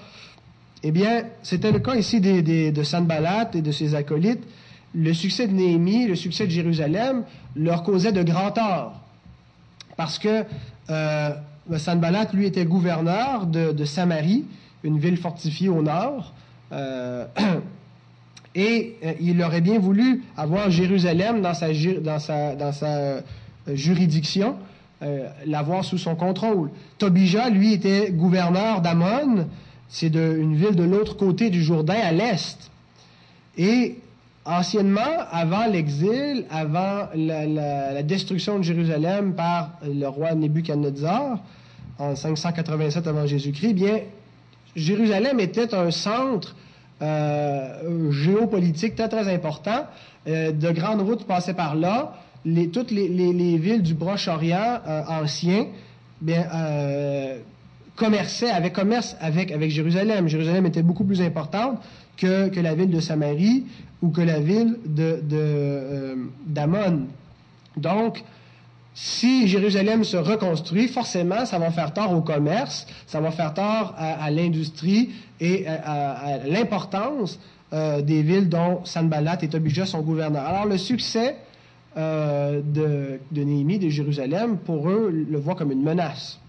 Eh 0.83 0.91
bien, 0.91 1.23
c'était 1.43 1.71
le 1.71 1.79
cas 1.79 1.95
ici 1.95 2.19
de 2.19 2.83
Sanballat 2.83 3.51
et 3.53 3.61
de 3.61 3.71
ses 3.71 3.95
acolytes. 3.95 4.43
Le 4.93 5.13
succès 5.13 5.47
de 5.47 5.53
Néhémie, 5.53 6.07
le 6.07 6.15
succès 6.15 6.45
de 6.45 6.51
Jérusalem, 6.51 7.23
leur 7.55 7.83
causait 7.83 8.11
de 8.11 8.23
grands 8.23 8.51
torts. 8.51 8.99
Parce 9.97 10.19
que 10.19 10.43
euh, 10.89 11.29
Sanballat, 11.77 12.27
lui, 12.33 12.45
était 12.45 12.65
gouverneur 12.65 13.45
de, 13.45 13.85
Samarie, 13.85 14.45
une 14.85 14.99
ville 14.99 15.17
fortifiée 15.17 15.69
au 15.69 15.81
nord. 15.81 16.33
Euh, 16.71 17.25
et 18.55 18.95
euh, 19.03 19.13
il 19.19 19.41
aurait 19.43 19.61
bien 19.61 19.79
voulu 19.79 20.23
avoir 20.37 20.69
Jérusalem 20.69 21.41
dans 21.41 21.53
sa, 21.53 22.71
sa 22.71 23.21
juridiction, 23.73 24.55
l'avoir 25.45 25.83
sous 25.83 25.97
son 25.97 26.15
contrôle. 26.15 26.71
Tobijah, 26.97 27.49
lui, 27.49 27.73
était 27.73 28.11
gouverneur 28.11 28.81
d'Amon, 28.81 29.47
c'est 29.87 30.15
une 30.15 30.55
ville 30.55 30.75
de 30.75 30.83
l'autre 30.83 31.15
côté 31.15 31.49
du 31.49 31.61
Jourdain, 31.61 31.99
à 32.01 32.11
l'est. 32.11 32.71
Et 33.57 33.97
anciennement, 34.45 35.25
avant 35.31 35.65
l'exil, 35.65 36.45
avant 36.49 37.07
la, 37.15 38.03
destruction 38.03 38.59
de 38.59 38.63
Jérusalem 38.63 39.33
par 39.33 39.71
le 39.83 40.07
roi 40.07 40.35
Nebuchadnezzar, 40.35 41.39
en 41.97 42.15
587 42.15 43.07
avant 43.07 43.25
Jésus-Christ, 43.25 43.73
bien, 43.73 43.99
Jérusalem 44.75 45.39
était 45.39 45.73
un 45.73 45.91
centre 45.91 46.55
euh, 47.01 48.11
géopolitique 48.11 48.95
très, 48.95 49.09
très 49.09 49.33
important. 49.33 49.85
Euh, 50.27 50.51
de 50.51 50.71
grandes 50.71 51.01
routes 51.01 51.25
passaient 51.25 51.53
par 51.53 51.75
là. 51.75 52.15
toutes 52.73 52.91
les, 52.91 53.57
villes 53.57 53.83
du 53.83 53.95
Proche-Orient 53.95 54.79
euh, 54.87 55.03
ancien, 55.07 55.67
bien, 56.21 56.45
commerçait, 57.95 58.49
avait 58.49 58.71
commerce 58.71 59.15
avec, 59.19 59.51
avec 59.51 59.71
Jérusalem. 59.71 60.27
Jérusalem 60.27 60.65
était 60.65 60.83
beaucoup 60.83 61.03
plus 61.03 61.21
importante 61.21 61.79
que, 62.17 62.49
que 62.49 62.59
la 62.59 62.75
ville 62.75 62.89
de 62.89 62.99
Samarie 62.99 63.65
ou 64.01 64.09
que 64.09 64.21
la 64.21 64.39
ville 64.39 64.77
de, 64.85 65.19
euh, 65.33 66.15
d'Amon. 66.45 67.07
Donc, 67.77 68.23
si 68.97 69.49
Jérusalem 69.49 70.05
se 70.05 70.15
reconstruit, 70.15 70.87
forcément, 70.87 71.45
ça 71.45 71.59
va 71.59 71.69
faire 71.69 71.93
tort 71.93 72.13
au 72.13 72.21
commerce, 72.21 72.87
ça 73.05 73.19
va 73.19 73.29
faire 73.29 73.53
tort 73.53 73.93
à, 73.97 74.31
l'industrie 74.31 75.09
et 75.41 75.67
à, 75.67 76.37
l'importance 76.47 77.37
des 77.73 78.21
villes 78.21 78.47
dont 78.47 78.85
Sanballat 78.85 79.37
et 79.41 79.49
Tobijah 79.49 79.85
sont 79.85 79.99
gouverneurs. 79.99 80.45
Alors 80.45 80.65
le 80.65 80.77
succès 80.77 81.35
de, 81.97 83.19
de 83.31 83.43
Néhémie, 83.43 83.79
de 83.79 83.89
Jérusalem, 83.89 84.57
pour 84.59 84.89
eux, 84.89 85.09
le 85.29 85.37
voit 85.37 85.55
comme 85.55 85.73
une 85.73 85.83
menace. 85.83 86.39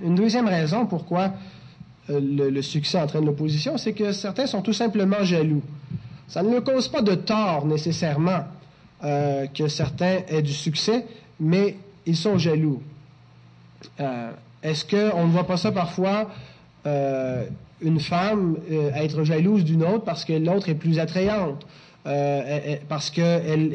Une 0.00 0.14
deuxième 0.14 0.46
raison 0.46 0.86
pourquoi 0.86 1.32
le, 2.08 2.62
succès 2.62 2.98
entraîne 3.00 3.24
l'opposition, 3.24 3.76
c'est 3.76 3.92
que 3.92 4.12
certains 4.12 4.46
sont 4.46 4.62
tout 4.62 4.72
simplement 4.72 5.22
jaloux. 5.24 5.62
Ça 6.28 6.42
ne 6.42 6.60
cause 6.60 6.88
pas 6.88 7.02
de 7.02 7.14
tort 7.14 7.66
nécessairement 7.66 8.44
que 9.02 9.68
certains 9.68 10.20
aient 10.28 10.42
du 10.42 10.52
succès, 10.52 11.06
mais 11.40 11.76
ils 12.06 12.16
sont 12.16 12.38
jaloux. 12.38 12.80
Euh, 13.98 14.30
est-ce 14.62 14.84
qu'on 14.84 15.26
ne 15.26 15.32
voit 15.32 15.46
pas 15.46 15.56
ça 15.56 15.72
parfois, 15.72 16.30
euh, 16.86 17.44
une 17.80 18.00
femme 18.00 18.56
euh, 18.70 18.90
être 18.94 19.24
jalouse 19.24 19.64
d'une 19.64 19.82
autre 19.82 20.04
parce 20.04 20.24
que 20.24 20.34
l'autre 20.34 20.68
est 20.68 20.74
plus 20.74 20.98
attrayante? 20.98 21.66
Parce 22.04 23.10
qu'elle 23.10 23.72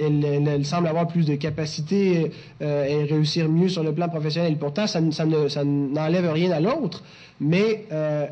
elle, 0.47 0.65
semble 0.65 0.87
avoir 0.87 1.07
plus 1.07 1.25
de 1.25 1.35
capacité 1.35 2.31
et 2.61 3.03
réussir 3.03 3.49
mieux 3.49 3.69
sur 3.69 3.83
le 3.83 3.93
plan 3.93 4.09
professionnel. 4.09 4.57
Pourtant, 4.57 4.87
ça, 4.87 4.99
ça 5.11 5.63
n'enlève 5.63 6.31
rien 6.31 6.51
à 6.51 6.59
l'autre, 6.59 7.03
mais 7.39 7.85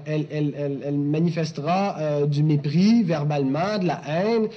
elle, 0.06 0.26
elle, 0.32 0.98
manifestera 0.98 2.26
du 2.26 2.44
mépris 2.44 3.04
verbalement, 3.04 3.78
de 3.80 3.88
la 3.88 4.02
haine, 4.08 4.48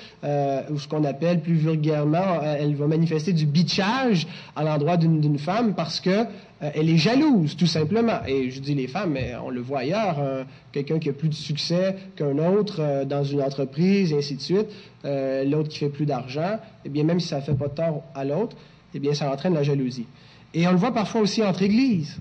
ou 0.71 0.79
ce 0.79 0.89
qu'on 0.89 1.05
appelle 1.05 1.41
plus 1.41 1.55
vulgairement, 1.57 2.41
elle 2.43 2.75
va 2.75 2.87
manifester 2.87 3.33
du 3.33 3.47
bitchage 3.47 4.27
à 4.55 4.65
l'endroit 4.65 4.97
d'une 4.97 5.39
femme 5.39 5.75
parce 5.75 6.01
que 6.01 6.27
euh, 6.63 6.71
elle 6.75 6.89
est 6.89 6.97
jalouse, 6.97 7.57
tout 7.57 7.67
simplement. 7.67 8.25
Et 8.27 8.51
je 8.51 8.61
dis 8.61 8.75
les 8.75 8.87
femmes, 8.87 9.13
mais 9.13 9.35
on 9.45 9.51
le 9.51 9.61
voit 9.61 9.81
ailleurs, 9.81 10.19
hein. 10.19 10.47
quelqu'un 10.73 10.99
qui 10.99 11.09
a 11.11 11.13
plus 11.13 11.29
de 11.29 11.35
succès 11.35 11.97
qu'un 12.17 12.39
autre 12.39 12.77
euh, 12.81 13.05
dans 13.05 13.25
une 13.25 13.43
entreprise, 13.43 14.13
et 14.13 14.19
ainsi 14.19 14.37
de 14.37 14.41
suite, 14.41 14.69
euh, 15.05 15.45
l'autre 15.45 15.69
qui 15.69 15.79
fait 15.79 15.91
plus 15.91 16.07
d'argent, 16.07 16.59
eh 16.85 16.89
bien, 16.89 17.05
même 17.05 17.21
si 17.21 17.29
ça 17.29 17.37
ne 17.37 17.43
fait 17.43 17.55
pas 17.55 17.69
de 17.69 17.75
tort 17.75 18.05
à 18.15 18.25
l'autre, 18.25 18.57
eh 18.95 18.99
bien, 18.99 19.13
ça 19.13 19.31
entraîne 19.31 19.55
la 19.55 19.63
jalousie. 19.63 20.07
Et 20.55 20.67
on 20.67 20.71
le 20.71 20.79
voit 20.79 20.95
parfois 20.95 21.21
aussi 21.21 21.45
entre 21.45 21.63
églises. 21.63 22.19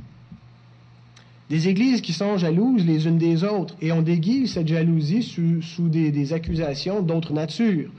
Des 1.49 1.69
églises 1.69 2.01
qui 2.01 2.11
sont 2.11 2.37
jalouses 2.37 2.85
les 2.85 3.07
unes 3.07 3.19
des 3.19 3.43
autres, 3.43 3.75
et 3.79 3.91
on 3.91 4.01
déguise 4.01 4.53
cette 4.53 4.67
jalousie 4.67 5.23
sous, 5.23 5.87
des, 5.87 6.33
accusations 6.33 7.01
d'autre 7.01 7.31
nature. 7.31 7.89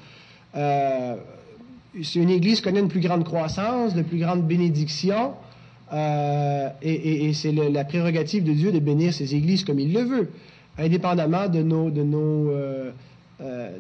si 2.03 2.21
une 2.21 2.29
église 2.29 2.61
connaît 2.61 2.81
une 2.81 2.89
plus 2.89 3.01
grande 3.01 3.25
croissance, 3.25 3.95
de 3.95 4.03
plus 4.03 4.19
grande 4.19 4.47
bénédiction, 4.47 5.33
euh, 5.93 6.69
et, 6.83 7.33
c'est 7.33 7.53
la 7.53 7.85
prérogative 7.85 8.45
de 8.45 8.53
Dieu 8.53 8.73
de 8.73 8.79
bénir 8.79 9.15
ses 9.15 9.35
églises 9.35 9.65
comme 9.65 9.79
il 9.79 9.93
le 9.93 10.01
veut, 10.01 10.31
indépendamment 10.79 11.49
de 11.49 11.63
nos, 11.63 11.91
de 11.91 12.03
nos, 12.03 12.51
euh, 12.51 12.91
euh, 13.41 13.71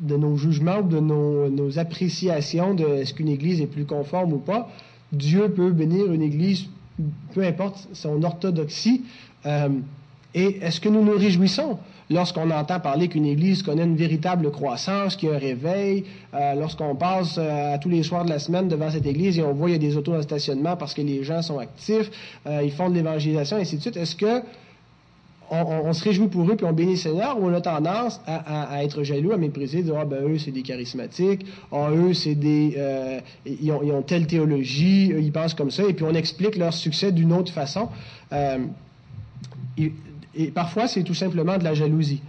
de 0.00 0.16
nos 0.16 0.36
jugements 0.36 0.80
ou 0.80 0.88
de 0.88 1.00
nos, 1.00 1.48
nos 1.48 1.78
appréciations 1.78 2.74
de 2.74 2.84
est-ce 2.84 3.14
qu'une 3.14 3.28
église 3.28 3.60
est 3.60 3.66
plus 3.66 3.86
conforme 3.86 4.34
ou 4.34 4.38
pas. 4.38 4.68
Dieu 5.12 5.48
peut 5.48 5.70
bénir 5.70 6.12
une 6.12 6.22
église, 6.22 6.66
peu 7.32 7.42
importe 7.42 7.88
son 7.92 8.22
orthodoxie. 8.22 9.02
et 9.46 10.58
est-ce 10.60 10.80
que 10.80 10.88
nous 10.88 11.04
nous 11.04 11.16
réjouissons? 11.16 11.78
Lorsqu'on 12.10 12.50
entend 12.50 12.80
parler 12.80 13.08
qu'une 13.08 13.26
Église 13.26 13.62
connaît 13.62 13.84
une 13.84 13.96
véritable 13.96 14.50
croissance, 14.50 15.16
qu'il 15.16 15.28
y 15.28 15.32
a 15.32 15.36
un 15.36 15.38
réveil, 15.38 16.04
euh, 16.34 16.54
lorsqu'on 16.54 16.94
passe 16.94 17.36
euh, 17.38 17.76
tous 17.80 17.88
les 17.88 18.02
soirs 18.02 18.24
de 18.24 18.30
la 18.30 18.38
semaine 18.38 18.68
devant 18.68 18.90
cette 18.90 19.06
Église 19.06 19.38
et 19.38 19.42
on 19.42 19.52
voit 19.52 19.68
qu'il 19.68 19.82
y 19.82 19.86
a 19.86 19.90
des 19.90 19.96
autos 19.96 20.14
en 20.14 20.22
stationnement 20.22 20.76
parce 20.76 20.94
que 20.94 21.02
les 21.02 21.24
gens 21.24 21.42
sont 21.42 21.58
actifs, 21.58 22.10
euh, 22.46 22.62
ils 22.64 22.72
font 22.72 22.90
de 22.90 22.94
l'évangélisation, 22.94 23.56
ainsi 23.56 23.76
de 23.76 23.82
suite, 23.82 23.96
est-ce 23.96 24.16
que 24.16 24.42
on, 25.50 25.92
se 25.92 26.02
réjouit 26.02 26.28
pour 26.28 26.50
eux 26.50 26.56
puis 26.56 26.66
on 26.66 26.72
bénit 26.72 26.92
le 26.92 26.96
Seigneur 26.96 27.38
ou 27.38 27.46
on 27.46 27.52
a 27.52 27.60
tendance 27.60 28.18
à, 28.26 28.82
être 28.82 29.02
jaloux, 29.04 29.30
à 29.30 29.36
mépriser, 29.36 29.82
dire 29.82 29.94
ah 30.00 30.06
ben 30.06 30.24
eux 30.24 30.38
c'est 30.38 30.50
des 30.50 30.62
charismatiques, 30.62 31.44
ah 31.70 31.90
eux 31.92 32.14
c'est 32.14 32.34
des 32.34 32.76
ils, 33.44 33.70
ont, 33.70 34.02
telle 34.02 34.26
théologie, 34.26 35.12
ils 35.16 35.30
pensent 35.30 35.52
comme 35.52 35.70
ça 35.70 35.84
et 35.84 35.92
puis 35.92 36.04
on 36.08 36.14
explique 36.14 36.56
leur 36.56 36.72
succès 36.72 37.12
d'une 37.12 37.32
autre 37.32 37.52
façon. 37.52 37.90
Et 40.36 40.50
parfois, 40.50 40.88
c'est 40.88 41.02
tout 41.02 41.14
simplement 41.14 41.58
de 41.58 41.64
la 41.64 41.74
jalousie. 41.74 42.22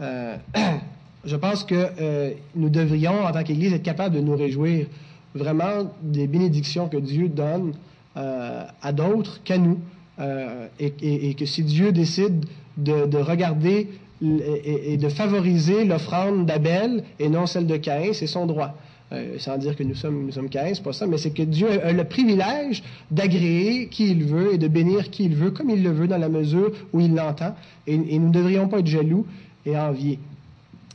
Euh, 0.00 0.36
je 1.24 1.36
pense 1.36 1.64
que 1.64 1.74
euh, 1.74 2.32
nous 2.54 2.68
devrions, 2.68 3.24
en 3.24 3.32
tant 3.32 3.42
qu'Église, 3.42 3.72
être 3.72 3.82
capables 3.82 4.14
de 4.14 4.20
nous 4.20 4.36
réjouir 4.36 4.86
vraiment 5.34 5.90
des 6.02 6.26
bénédictions 6.26 6.88
que 6.88 6.96
Dieu 6.96 7.28
donne 7.28 7.74
euh, 8.16 8.64
à 8.82 8.92
d'autres 8.92 9.42
qu'à 9.42 9.58
nous. 9.58 9.78
Et, 10.80 11.34
que 11.34 11.44
si 11.44 11.62
Dieu 11.62 11.92
décide 11.92 12.46
de, 12.78 13.18
regarder 13.18 13.90
et, 14.22 14.96
de 14.96 15.08
favoriser 15.10 15.84
l'offrande 15.84 16.46
d'Abel 16.46 17.04
et 17.18 17.28
non 17.28 17.44
celle 17.44 17.66
de 17.66 17.76
Caïn, 17.76 18.14
c'est 18.14 18.26
son 18.26 18.46
droit. 18.46 18.74
Euh, 19.12 19.38
sans 19.38 19.56
dire 19.56 19.76
que 19.76 19.84
nous 19.84 19.94
sommes, 19.94 20.26
nous 20.26 20.32
sommes 20.32 20.48
15, 20.48 20.80
pas 20.80 20.92
ça, 20.92 21.06
mais 21.06 21.16
c'est 21.16 21.30
que 21.30 21.44
Dieu 21.44 21.68
a 21.80 21.92
le 21.92 22.02
privilège 22.02 22.82
d'agréer 23.12 23.86
qui 23.86 24.10
il 24.10 24.24
veut 24.24 24.54
et 24.54 24.58
de 24.58 24.66
bénir 24.66 25.10
qui 25.10 25.26
il 25.26 25.36
veut, 25.36 25.52
comme 25.52 25.70
il 25.70 25.84
le 25.84 25.90
veut, 25.90 26.08
dans 26.08 26.18
la 26.18 26.28
mesure 26.28 26.72
où 26.92 26.98
il 26.98 27.14
l'entend. 27.14 27.54
Et, 27.86 27.96
nous 27.96 28.28
ne 28.28 28.32
devrions 28.32 28.66
pas 28.66 28.80
être 28.80 28.86
jaloux 28.86 29.24
et 29.64 29.78
envier. 29.78 30.18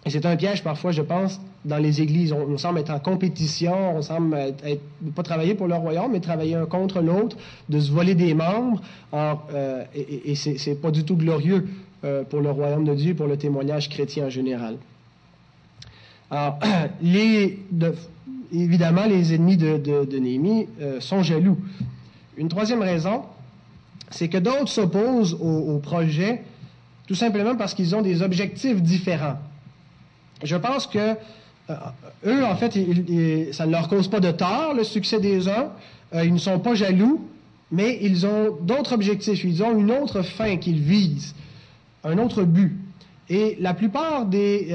Et 0.05 0.09
c'est 0.09 0.25
un 0.25 0.35
piège 0.35 0.61
parfois, 0.61 0.91
je 0.91 1.01
pense, 1.01 1.39
dans 1.63 1.77
les 1.77 2.01
églises. 2.01 2.33
On, 2.33 2.57
semble 2.57 2.79
être 2.79 2.91
en 2.91 2.99
compétition, 2.99 3.95
on 3.95 4.01
semble 4.01 4.35
être, 4.35 4.81
pas 5.15 5.23
travailler 5.23 5.55
pour 5.55 5.67
le 5.67 5.75
royaume, 5.75 6.11
mais 6.11 6.19
travailler 6.19 6.55
un 6.55 6.65
contre 6.65 6.99
l'autre, 6.99 7.37
de 7.69 7.79
se 7.79 7.91
voler 7.91 8.15
des 8.15 8.33
membres. 8.33 8.81
Euh, 9.13 9.85
et, 9.95 10.31
et 10.31 10.35
c'est 10.35 10.81
pas 10.81 10.91
du 10.91 11.05
tout 11.05 11.15
glorieux 11.15 11.65
euh, 12.03 12.23
pour 12.23 12.41
le 12.41 12.51
royaume 12.51 12.83
de 12.83 12.95
Dieu, 12.95 13.13
pour 13.13 13.27
le 13.27 13.37
témoignage 13.37 13.87
chrétien 13.87 14.25
en 14.25 14.29
général. 14.29 14.75
Alors, 16.31 16.59
évidemment, 18.53 19.05
les 19.05 19.33
ennemis 19.33 19.57
de, 19.57 19.77
de, 19.77 20.17
Néhémie 20.17 20.67
euh, 20.79 21.01
sont 21.01 21.21
jaloux. 21.23 21.57
Une 22.37 22.47
troisième 22.47 22.81
raison, 22.81 23.23
c'est 24.09 24.29
que 24.29 24.37
d'autres 24.37 24.69
s'opposent 24.69 25.33
au, 25.33 25.77
projet 25.79 26.43
tout 27.07 27.15
simplement 27.15 27.57
parce 27.57 27.73
qu'ils 27.73 27.93
ont 27.93 28.01
des 28.01 28.21
objectifs 28.21 28.81
différents. 28.81 29.37
Je 30.43 30.55
pense 30.55 30.87
que 30.87 31.15
euh, 31.69 31.75
eux, 32.25 32.45
en 32.45 32.55
fait, 32.55 32.73
ça 33.51 33.65
ne 33.65 33.71
leur 33.71 33.89
cause 33.89 34.07
pas 34.07 34.21
de 34.21 34.31
tort, 34.31 34.73
le 34.73 34.85
succès 34.85 35.19
des 35.19 35.49
uns. 35.49 35.71
Euh, 36.13 36.23
ils 36.23 36.33
ne 36.33 36.39
sont 36.39 36.59
pas 36.59 36.73
jaloux, 36.75 37.27
mais 37.71 37.99
ils 38.01 38.25
ont 38.25 38.57
d'autres 38.61 38.93
objectifs. 38.93 39.43
Ils 39.43 39.61
ont 39.61 39.77
une 39.77 39.91
autre 39.91 40.21
fin 40.21 40.55
qu'ils 40.55 40.79
visent, 40.79 41.35
un 42.05 42.17
autre 42.17 42.43
but. 42.43 42.77
Et 43.29 43.57
la 43.59 43.73
plupart 43.73 44.25
des, 44.25 44.73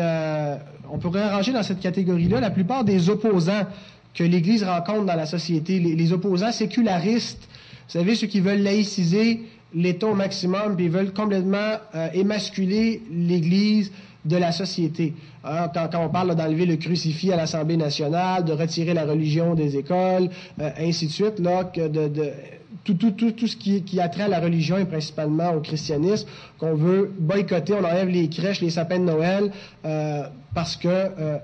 on 0.90 0.99
pourrait 0.99 1.29
ranger 1.29 1.53
dans 1.53 1.62
cette 1.62 1.81
catégorie-là 1.81 2.40
la 2.40 2.51
plupart 2.51 2.85
des 2.85 3.11
opposants 3.11 3.66
que 4.14 4.25
l'Église 4.25 4.64
rencontre 4.64 5.05
dans 5.05 5.14
la 5.14 5.27
société, 5.27 5.79
les, 5.79 6.12
opposants 6.12 6.53
sécularistes, 6.53 7.49
vous 7.87 7.92
savez, 7.92 8.14
ceux 8.14 8.27
qui 8.27 8.40
veulent 8.40 8.62
laïciser 8.62 9.42
l'État 9.75 10.07
au 10.07 10.14
maximum, 10.14 10.75
puis 10.75 10.87
ils 10.87 10.90
veulent 10.90 11.12
complètement 11.12 11.75
euh, 11.94 12.09
émasculer 12.14 13.03
l'Église 13.12 13.92
de 14.25 14.37
la 14.37 14.53
société. 14.53 15.14
Hein, 15.44 15.70
quand, 15.72 15.90
on 15.94 16.09
parle 16.09 16.35
d'enlever 16.35 16.66
le 16.66 16.77
crucifix 16.77 17.31
à 17.31 17.37
l'Assemblée 17.37 17.77
nationale, 17.77 18.44
de 18.44 18.53
retirer 18.53 18.94
la 18.94 19.05
religion 19.05 19.55
des 19.55 19.77
écoles, 19.77 20.31
euh, 20.61 20.70
ainsi 20.79 21.07
de 21.07 21.12
suite, 21.12 21.38
là, 21.38 21.64
que 21.64 21.87
de, 21.87 22.31
tout, 22.84 22.94
tout, 22.94 23.10
tout, 23.12 23.32
tout, 23.32 23.46
ce 23.46 23.56
qui, 23.56 23.82
qui, 23.82 24.00
a 24.00 24.08
trait 24.08 24.24
à 24.24 24.28
la 24.28 24.40
religion 24.40 24.78
et 24.78 24.84
principalement 24.84 25.52
au 25.52 25.60
christianisme, 25.60 26.28
qu'on 26.58 26.74
veut 26.74 27.12
boycotter, 27.18 27.74
on 27.74 27.84
enlève 27.84 28.08
les 28.08 28.28
crèches, 28.28 28.60
les 28.60 28.70
sapins 28.70 28.98
de 28.98 29.04
Noël, 29.04 29.50
euh, 29.84 30.24
parce 30.54 30.76
que 30.76 30.88
euh, 30.88 31.38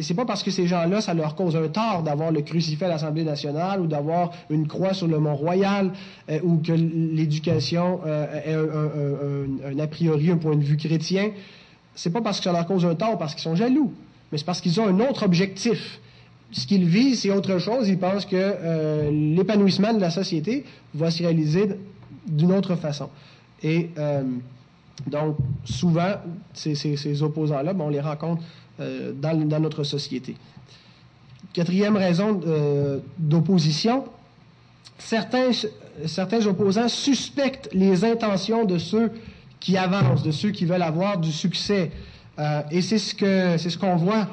c'est 0.00 0.14
pas 0.14 0.24
parce 0.24 0.42
que 0.42 0.50
ces 0.50 0.66
gens-là, 0.66 1.00
ça 1.00 1.14
leur 1.14 1.34
cause 1.34 1.56
un 1.56 1.68
tort 1.68 2.02
d'avoir 2.02 2.30
le 2.30 2.42
crucifix 2.42 2.84
à 2.84 2.88
l'Assemblée 2.88 3.24
nationale 3.24 3.80
ou 3.80 3.86
d'avoir 3.86 4.30
une 4.50 4.66
croix 4.68 4.94
sur 4.94 5.08
le 5.08 5.18
Mont 5.18 5.34
Royal 5.34 5.90
euh, 6.30 6.38
ou 6.42 6.58
que 6.58 6.72
l'éducation 6.72 8.00
euh, 8.06 8.40
est 8.44 8.54
un, 8.54 9.72
un, 9.72 9.78
un, 9.78 9.78
a 9.78 9.86
priori 9.86 10.30
un 10.30 10.36
point 10.36 10.56
de 10.56 10.62
vue 10.62 10.76
chrétien. 10.76 11.30
C'est 11.94 12.12
pas 12.12 12.20
parce 12.20 12.38
que 12.38 12.44
ça 12.44 12.52
leur 12.52 12.66
cause 12.66 12.84
un 12.84 12.94
tort 12.94 13.18
parce 13.18 13.34
qu'ils 13.34 13.42
sont 13.42 13.56
jaloux, 13.56 13.92
mais 14.30 14.38
c'est 14.38 14.44
parce 14.44 14.60
qu'ils 14.60 14.80
ont 14.80 14.86
un 14.86 15.00
autre 15.00 15.24
objectif 15.24 16.00
ce 16.52 16.66
qu'ils 16.66 16.84
visent, 16.84 17.20
c'est 17.22 17.30
autre 17.30 17.58
chose. 17.58 17.88
Ils 17.88 17.98
pensent 17.98 18.26
que 18.26 18.36
euh, 18.36 19.10
l'épanouissement 19.10 19.92
de 19.94 20.00
la 20.00 20.10
société 20.10 20.64
va 20.94 21.10
se 21.10 21.22
réaliser 21.22 21.68
d'une 22.26 22.52
autre 22.52 22.76
façon. 22.76 23.08
Et 23.62 23.90
euh, 23.98 24.22
donc, 25.06 25.36
souvent, 25.64 26.14
ces, 26.52 27.22
opposants-là, 27.22 27.72
on 27.78 27.88
les 27.88 28.00
rencontre 28.00 28.42
euh, 28.80 29.12
dans, 29.12 29.60
notre 29.60 29.82
société. 29.82 30.36
Quatrième 31.52 31.96
raison 31.96 32.40
d'opposition, 33.18 34.04
certains, 34.98 35.50
opposants 36.46 36.88
suspectent 36.88 37.68
les 37.72 38.04
intentions 38.04 38.64
de 38.64 38.78
ceux 38.78 39.10
qui 39.58 39.76
avancent, 39.76 40.22
de 40.22 40.30
ceux 40.30 40.50
qui 40.50 40.64
veulent 40.64 40.82
avoir 40.82 41.18
du 41.18 41.30
succès. 41.30 41.90
et 42.70 42.80
c'est 42.80 42.98
ce 42.98 43.14
c'est 43.58 43.70
ce 43.70 43.76
qu'on 43.76 43.96
voit 43.96 44.28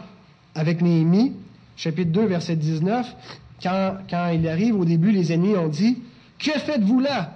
avec 0.55 0.81
Néhémie 0.81 1.33
chapitre 1.79 2.11
2, 2.11 2.25
verset 2.25 2.57
19, 2.57 3.15
quand, 3.63 3.93
quand 4.09 4.29
il 4.29 4.47
arrive 4.47 4.75
au 4.75 4.85
début, 4.85 5.11
les 5.11 5.31
ennemis 5.31 5.55
ont 5.55 5.69
dit, 5.69 5.97
Que 6.37 6.51
faites-vous 6.51 6.99
là? 6.99 7.33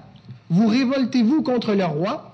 Vous 0.50 0.68
révoltez-vous 0.68 1.42
contre 1.42 1.74
le 1.74 1.86
roi 1.86 2.30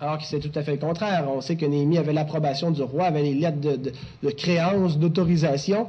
alors 0.00 0.18
que 0.18 0.24
c'est 0.24 0.40
tout 0.40 0.50
à 0.58 0.64
fait 0.64 0.72
le 0.72 0.78
contraire. 0.78 1.26
On 1.32 1.40
sait 1.40 1.54
que 1.54 1.64
Néhémie 1.64 1.96
avait 1.96 2.12
l'approbation 2.12 2.72
du 2.72 2.82
roi, 2.82 3.04
avait 3.04 3.22
les 3.22 3.34
lettres 3.34 3.60
de, 3.60 4.30
créance, 4.30 4.98
d'autorisation, 4.98 5.86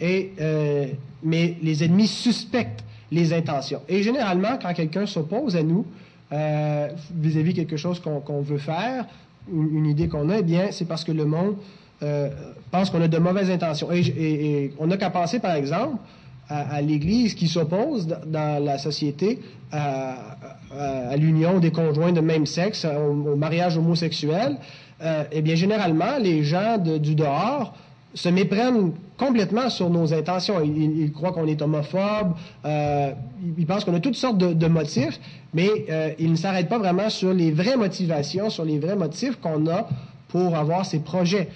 et, 0.00 0.30
euh, 0.40 0.86
mais 1.24 1.56
les 1.60 1.82
ennemis 1.82 2.06
suspectent 2.06 2.84
les 3.10 3.32
intentions. 3.32 3.80
Et 3.88 4.04
généralement, 4.04 4.58
quand 4.62 4.72
quelqu'un 4.74 5.06
s'oppose 5.06 5.56
à 5.56 5.64
nous, 5.64 5.84
euh, 6.30 6.88
vis-à-vis 7.16 7.52
quelque 7.52 7.76
chose 7.76 8.00
qu'on 8.00 8.42
veut 8.42 8.58
faire, 8.58 9.06
une, 9.52 9.86
idée 9.86 10.06
qu'on 10.06 10.30
a, 10.30 10.38
eh 10.38 10.42
bien, 10.44 10.68
c'est 10.70 10.84
parce 10.84 11.02
que 11.02 11.10
le 11.10 11.24
monde 11.24 11.56
euh, 12.02 12.30
pense 12.70 12.90
qu'on 12.90 13.02
a 13.02 13.08
de 13.08 13.18
mauvaises 13.18 13.50
intentions. 13.50 13.90
Et, 13.92 14.72
on 14.78 14.86
n'a 14.86 14.96
qu'à 14.96 15.10
penser, 15.10 15.38
par 15.38 15.54
exemple, 15.54 15.96
à, 16.48 16.80
l'Église 16.80 17.34
qui 17.34 17.46
s'oppose 17.46 18.06
dans 18.26 18.64
la 18.64 18.78
société 18.78 19.40
à, 19.72 20.16
l'union 21.16 21.58
des 21.58 21.70
conjoints 21.70 22.12
de 22.12 22.20
même 22.20 22.46
sexe, 22.46 22.84
au, 22.86 23.36
mariage 23.36 23.76
homosexuel. 23.76 24.56
Euh, 25.00 25.24
eh 25.30 25.42
bien, 25.42 25.54
généralement, 25.54 26.18
les 26.18 26.42
gens 26.42 26.78
du 26.78 27.14
dehors 27.14 27.74
se 28.14 28.28
méprennent 28.28 28.92
complètement 29.16 29.68
sur 29.68 29.90
nos 29.90 30.12
intentions. 30.14 30.60
Ils, 30.62 31.12
croient 31.12 31.32
qu'on 31.32 31.46
est 31.46 31.60
homophobe, 31.60 32.34
euh, 32.64 33.12
ils 33.56 33.66
pensent 33.66 33.84
qu'on 33.84 33.94
a 33.94 34.00
toutes 34.00 34.16
sortes 34.16 34.38
de, 34.38 34.66
motifs, 34.66 35.20
mais 35.52 35.68
euh, 35.90 36.10
ils 36.18 36.30
ne 36.30 36.36
s'arrêtent 36.36 36.68
pas 36.68 36.78
vraiment 36.78 37.10
sur 37.10 37.34
les 37.34 37.50
vraies 37.50 37.76
motivations, 37.76 38.50
sur 38.50 38.64
les 38.64 38.78
vrais 38.78 38.96
motifs 38.96 39.38
qu'on 39.40 39.66
a 39.66 39.88
pour 40.28 40.56
avoir 40.56 40.84
ces 40.84 41.00
projets, 41.00 41.48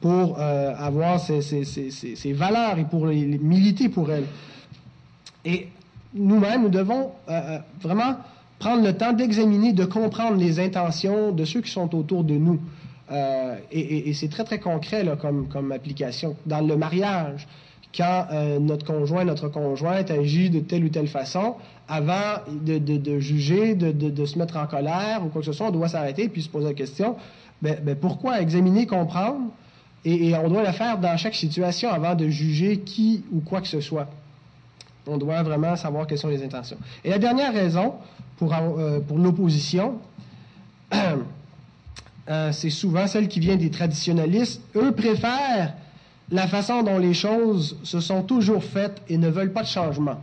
pour 0.00 0.38
euh, 0.38 0.74
avoir 0.76 1.20
ces, 1.20 2.32
valeurs 2.32 2.78
et 2.78 2.84
pour 2.84 3.06
les, 3.06 3.38
militer 3.38 3.88
pour 3.88 4.10
elles. 4.10 4.26
Et 5.44 5.68
nous-mêmes, 6.14 6.62
nous 6.62 6.68
devons 6.68 7.12
euh, 7.28 7.58
vraiment 7.80 8.16
prendre 8.58 8.84
le 8.84 8.96
temps 8.96 9.12
d'examiner, 9.12 9.72
de 9.72 9.84
comprendre 9.84 10.36
les 10.36 10.60
intentions 10.60 11.32
de 11.32 11.44
ceux 11.44 11.60
qui 11.60 11.70
sont 11.70 11.94
autour 11.94 12.24
de 12.24 12.34
nous. 12.34 12.60
Euh, 13.10 13.56
et, 13.72 14.12
c'est 14.14 14.28
très, 14.28 14.44
très 14.44 14.60
concret 14.60 15.02
là, 15.02 15.16
comme, 15.16 15.48
comme 15.48 15.72
application. 15.72 16.36
Dans 16.46 16.60
le 16.60 16.76
mariage, 16.76 17.48
quand 17.96 18.26
euh, 18.30 18.60
notre 18.60 18.86
conjoint, 18.86 19.24
notre 19.24 19.48
conjointe 19.48 20.10
agit 20.10 20.50
de 20.50 20.60
telle 20.60 20.84
ou 20.84 20.88
telle 20.90 21.08
façon, 21.08 21.56
avant 21.88 22.38
de, 22.48 22.78
de, 22.78 23.18
juger, 23.18 23.74
de, 23.74 23.90
de, 23.90 24.24
se 24.26 24.38
mettre 24.38 24.56
en 24.56 24.66
colère 24.66 25.22
ou 25.24 25.28
quoi 25.28 25.40
que 25.40 25.46
ce 25.46 25.52
soit, 25.52 25.66
on 25.66 25.72
doit 25.72 25.88
s'arrêter 25.88 26.28
puis 26.28 26.42
se 26.42 26.48
poser 26.48 26.68
la 26.68 26.74
question, 26.74 27.16
ben, 27.62 27.78
ben 27.82 27.96
pourquoi 27.96 28.40
examiner, 28.40 28.86
comprendre, 28.86 29.40
et, 30.04 30.34
on 30.34 30.48
doit 30.48 30.64
le 30.64 30.72
faire 30.72 30.98
dans 30.98 31.16
chaque 31.16 31.34
situation 31.34 31.90
avant 31.90 32.14
de 32.14 32.28
juger 32.28 32.78
qui 32.78 33.24
ou 33.32 33.40
quoi 33.40 33.60
que 33.60 33.68
ce 33.68 33.80
soit. 33.80 34.08
On 35.06 35.18
doit 35.18 35.42
vraiment 35.42 35.76
savoir 35.76 36.06
quelles 36.06 36.18
sont 36.18 36.28
les 36.28 36.42
intentions. 36.42 36.78
Et 37.04 37.10
la 37.10 37.18
dernière 37.18 37.52
raison 37.52 37.94
pour, 38.36 38.54
euh, 38.54 39.00
pour 39.00 39.18
l'opposition, 39.18 39.98
Euh, 42.30 42.52
c'est 42.52 42.70
souvent 42.70 43.06
celle 43.08 43.26
qui 43.26 43.40
vient 43.40 43.56
des 43.56 43.70
traditionalistes. 43.70 44.62
Eux 44.76 44.92
préfèrent 44.92 45.74
la 46.30 46.46
façon 46.46 46.82
dont 46.82 46.98
les 46.98 47.14
choses 47.14 47.76
se 47.82 47.98
sont 47.98 48.22
toujours 48.22 48.62
faites 48.62 49.02
et 49.08 49.18
ne 49.18 49.28
veulent 49.28 49.52
pas 49.52 49.62
de 49.62 49.68
changement. 49.68 50.20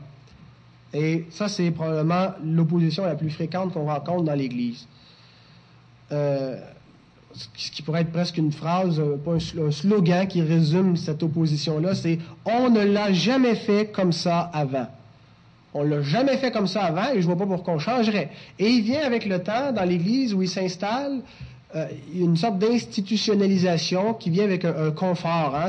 Et 0.93 1.25
ça, 1.31 1.49
c'est 1.49 1.69
probablement 1.71 2.29
l'opposition 2.45 3.03
la 3.03 3.15
plus 3.15 3.29
fréquente 3.29 3.73
qu'on 3.73 3.85
rencontre 3.85 4.23
dans 4.23 4.33
l'Église. 4.33 4.87
Euh, 6.13 6.57
ce 7.55 7.71
qui 7.71 7.81
pourrait 7.81 8.01
être 8.01 8.11
presque 8.11 8.37
une 8.37 8.51
phrase, 8.51 9.01
pas 9.23 9.33
un 9.33 9.71
slogan 9.71 10.27
qui 10.27 10.41
résume 10.41 10.97
cette 10.97 11.23
opposition-là, 11.23 11.95
c'est 11.95 12.19
On 12.45 12.69
ne 12.69 12.83
l'a 12.83 13.13
jamais 13.13 13.55
fait 13.55 13.91
comme 13.91 14.11
ça 14.11 14.49
avant. 14.53 14.87
On 15.73 15.83
ne 15.83 15.95
l'a 15.95 16.01
jamais 16.01 16.37
fait 16.37 16.51
comme 16.51 16.67
ça 16.67 16.83
avant 16.83 17.11
et 17.13 17.21
je 17.21 17.27
ne 17.27 17.33
vois 17.33 17.37
pas 17.37 17.45
pourquoi 17.45 17.75
on 17.75 17.79
changerait. 17.79 18.31
Et 18.57 18.67
il 18.67 18.81
vient 18.81 19.03
avec 19.05 19.25
le 19.25 19.43
temps 19.43 19.71
dans 19.71 19.83
l'Église 19.83 20.33
où 20.33 20.41
il 20.41 20.49
s'installe 20.49 21.21
euh, 21.75 21.85
une 22.15 22.37
sorte 22.37 22.59
d'institutionnalisation 22.59 24.13
qui 24.13 24.29
vient 24.29 24.45
avec 24.45 24.63
un, 24.63 24.91
confort. 24.91 25.53
Hein? 25.53 25.67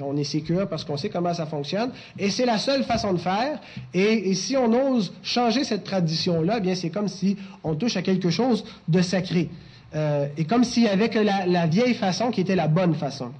on 0.00 0.16
est 0.16 0.24
sécure 0.24 0.68
parce 0.68 0.84
qu'on 0.84 0.96
sait 0.96 1.08
comment 1.08 1.34
ça 1.34 1.46
fonctionne. 1.46 1.90
Et 2.16 2.30
c'est 2.30 2.46
la 2.46 2.58
seule 2.58 2.84
façon 2.84 3.12
de 3.12 3.18
faire. 3.18 3.58
Et, 3.92 4.32
si 4.34 4.56
on 4.56 4.72
ose 4.72 5.12
changer 5.24 5.64
cette 5.64 5.82
tradition-là, 5.82 6.56
eh 6.58 6.60
bien 6.60 6.76
c'est 6.76 6.90
comme 6.90 7.08
si 7.08 7.36
on 7.64 7.74
touche 7.74 7.96
à 7.96 8.02
quelque 8.02 8.30
chose 8.30 8.64
de 8.86 9.02
sacré. 9.02 9.50
Euh, 9.94 10.26
et 10.36 10.44
comme 10.44 10.64
si 10.64 10.86
avec 10.86 11.14
la, 11.14 11.46
la 11.46 11.66
vieille 11.66 11.94
façon 11.94 12.30
qui 12.30 12.40
était 12.40 12.56
la 12.56 12.68
bonne 12.68 12.94
façon. 12.94 13.30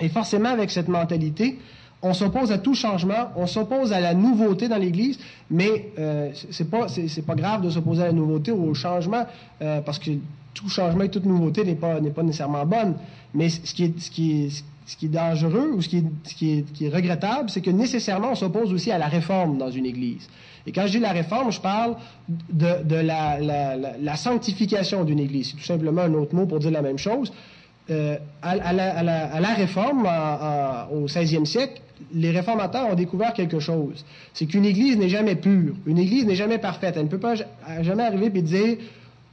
Et 0.00 0.08
forcément, 0.08 0.50
avec 0.50 0.70
cette 0.70 0.88
mentalité, 0.88 1.58
on 2.02 2.14
s'oppose 2.14 2.52
à 2.52 2.58
tout 2.58 2.74
changement, 2.74 3.30
on 3.36 3.46
s'oppose 3.46 3.92
à 3.92 4.00
la 4.00 4.14
nouveauté 4.14 4.68
dans 4.68 4.76
l'Église, 4.76 5.18
mais 5.50 5.90
euh, 5.98 6.30
c'est 6.50 6.70
pas 6.70 6.86
c'est, 6.88 7.26
pas 7.26 7.34
grave 7.34 7.62
de 7.62 7.70
s'opposer 7.70 8.02
à 8.02 8.06
la 8.06 8.12
nouveauté 8.12 8.52
ou 8.52 8.70
au 8.70 8.74
changement 8.74 9.26
euh, 9.62 9.80
parce 9.80 9.98
que 9.98 10.12
tout 10.54 10.68
changement 10.68 11.04
et 11.04 11.08
toute 11.08 11.24
nouveauté 11.24 11.64
n'est 11.64 11.74
pas 11.74 12.00
n'est 12.00 12.10
pas 12.10 12.22
nécessairement 12.22 12.64
bonne. 12.64 12.94
Mais 13.34 13.48
ce 13.48 13.74
qui 13.74 13.84
est 13.84 14.00
ce 14.00 14.10
qui 14.10 14.62
ce 14.86 14.96
qui 14.96 15.06
est 15.06 15.10
dangereux 15.10 15.72
ou 15.74 15.82
ce 15.82 15.88
qui 15.88 15.98
est, 15.98 16.04
ce 16.24 16.34
qui 16.34 16.50
est, 16.58 16.72
qui 16.72 16.86
est 16.86 16.88
regrettable, 16.88 17.50
c'est 17.50 17.60
que 17.60 17.70
nécessairement 17.70 18.30
on 18.32 18.34
s'oppose 18.34 18.72
aussi 18.72 18.90
à 18.90 18.96
la 18.98 19.06
réforme 19.06 19.58
dans 19.58 19.70
une 19.70 19.84
Église. 19.84 20.28
Et 20.68 20.72
quand 20.72 20.86
je 20.86 20.92
dis 20.92 20.98
la 20.98 21.12
réforme, 21.12 21.50
je 21.50 21.62
parle 21.62 21.96
de, 22.28 22.94
la, 22.94 24.16
sanctification 24.16 25.02
d'une 25.02 25.18
Église. 25.18 25.48
C'est 25.50 25.56
tout 25.56 25.64
simplement 25.64 26.02
un 26.02 26.12
autre 26.12 26.34
mot 26.34 26.44
pour 26.44 26.58
dire 26.58 26.70
la 26.70 26.82
même 26.82 26.98
chose. 26.98 27.32
Euh, 27.88 28.18
à, 28.42 28.50
à, 28.50 28.72
la, 28.74 29.34
à, 29.34 29.54
réforme 29.54 30.06
au 30.92 31.06
16e 31.06 31.46
siècle, 31.46 31.80
les 32.12 32.30
réformateurs 32.30 32.90
ont 32.90 32.94
découvert 32.94 33.32
quelque 33.32 33.60
chose. 33.60 34.04
C'est 34.34 34.44
qu'une 34.44 34.66
Église 34.66 34.98
n'est 34.98 35.08
jamais 35.08 35.36
pure. 35.36 35.74
Une 35.86 35.96
Église 35.96 36.26
n'est 36.26 36.34
jamais 36.34 36.58
parfaite. 36.58 36.96
Elle 36.98 37.04
ne 37.04 37.08
peut 37.08 37.16
pas 37.18 37.36
jamais 37.80 38.02
arriver 38.02 38.26
et 38.26 38.42
dire 38.42 38.76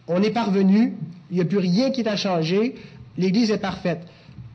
on 0.08 0.24
est 0.24 0.32
parvenu, 0.32 0.94
il 1.32 1.36
n'y 1.36 1.42
a 1.42 1.46
plus 1.46 1.58
rien 1.58 1.92
qui 1.92 2.04
t'a 2.04 2.16
changé, 2.16 2.76
l'Église 3.18 3.52
est 3.52 3.58
parfaite. 3.58 4.08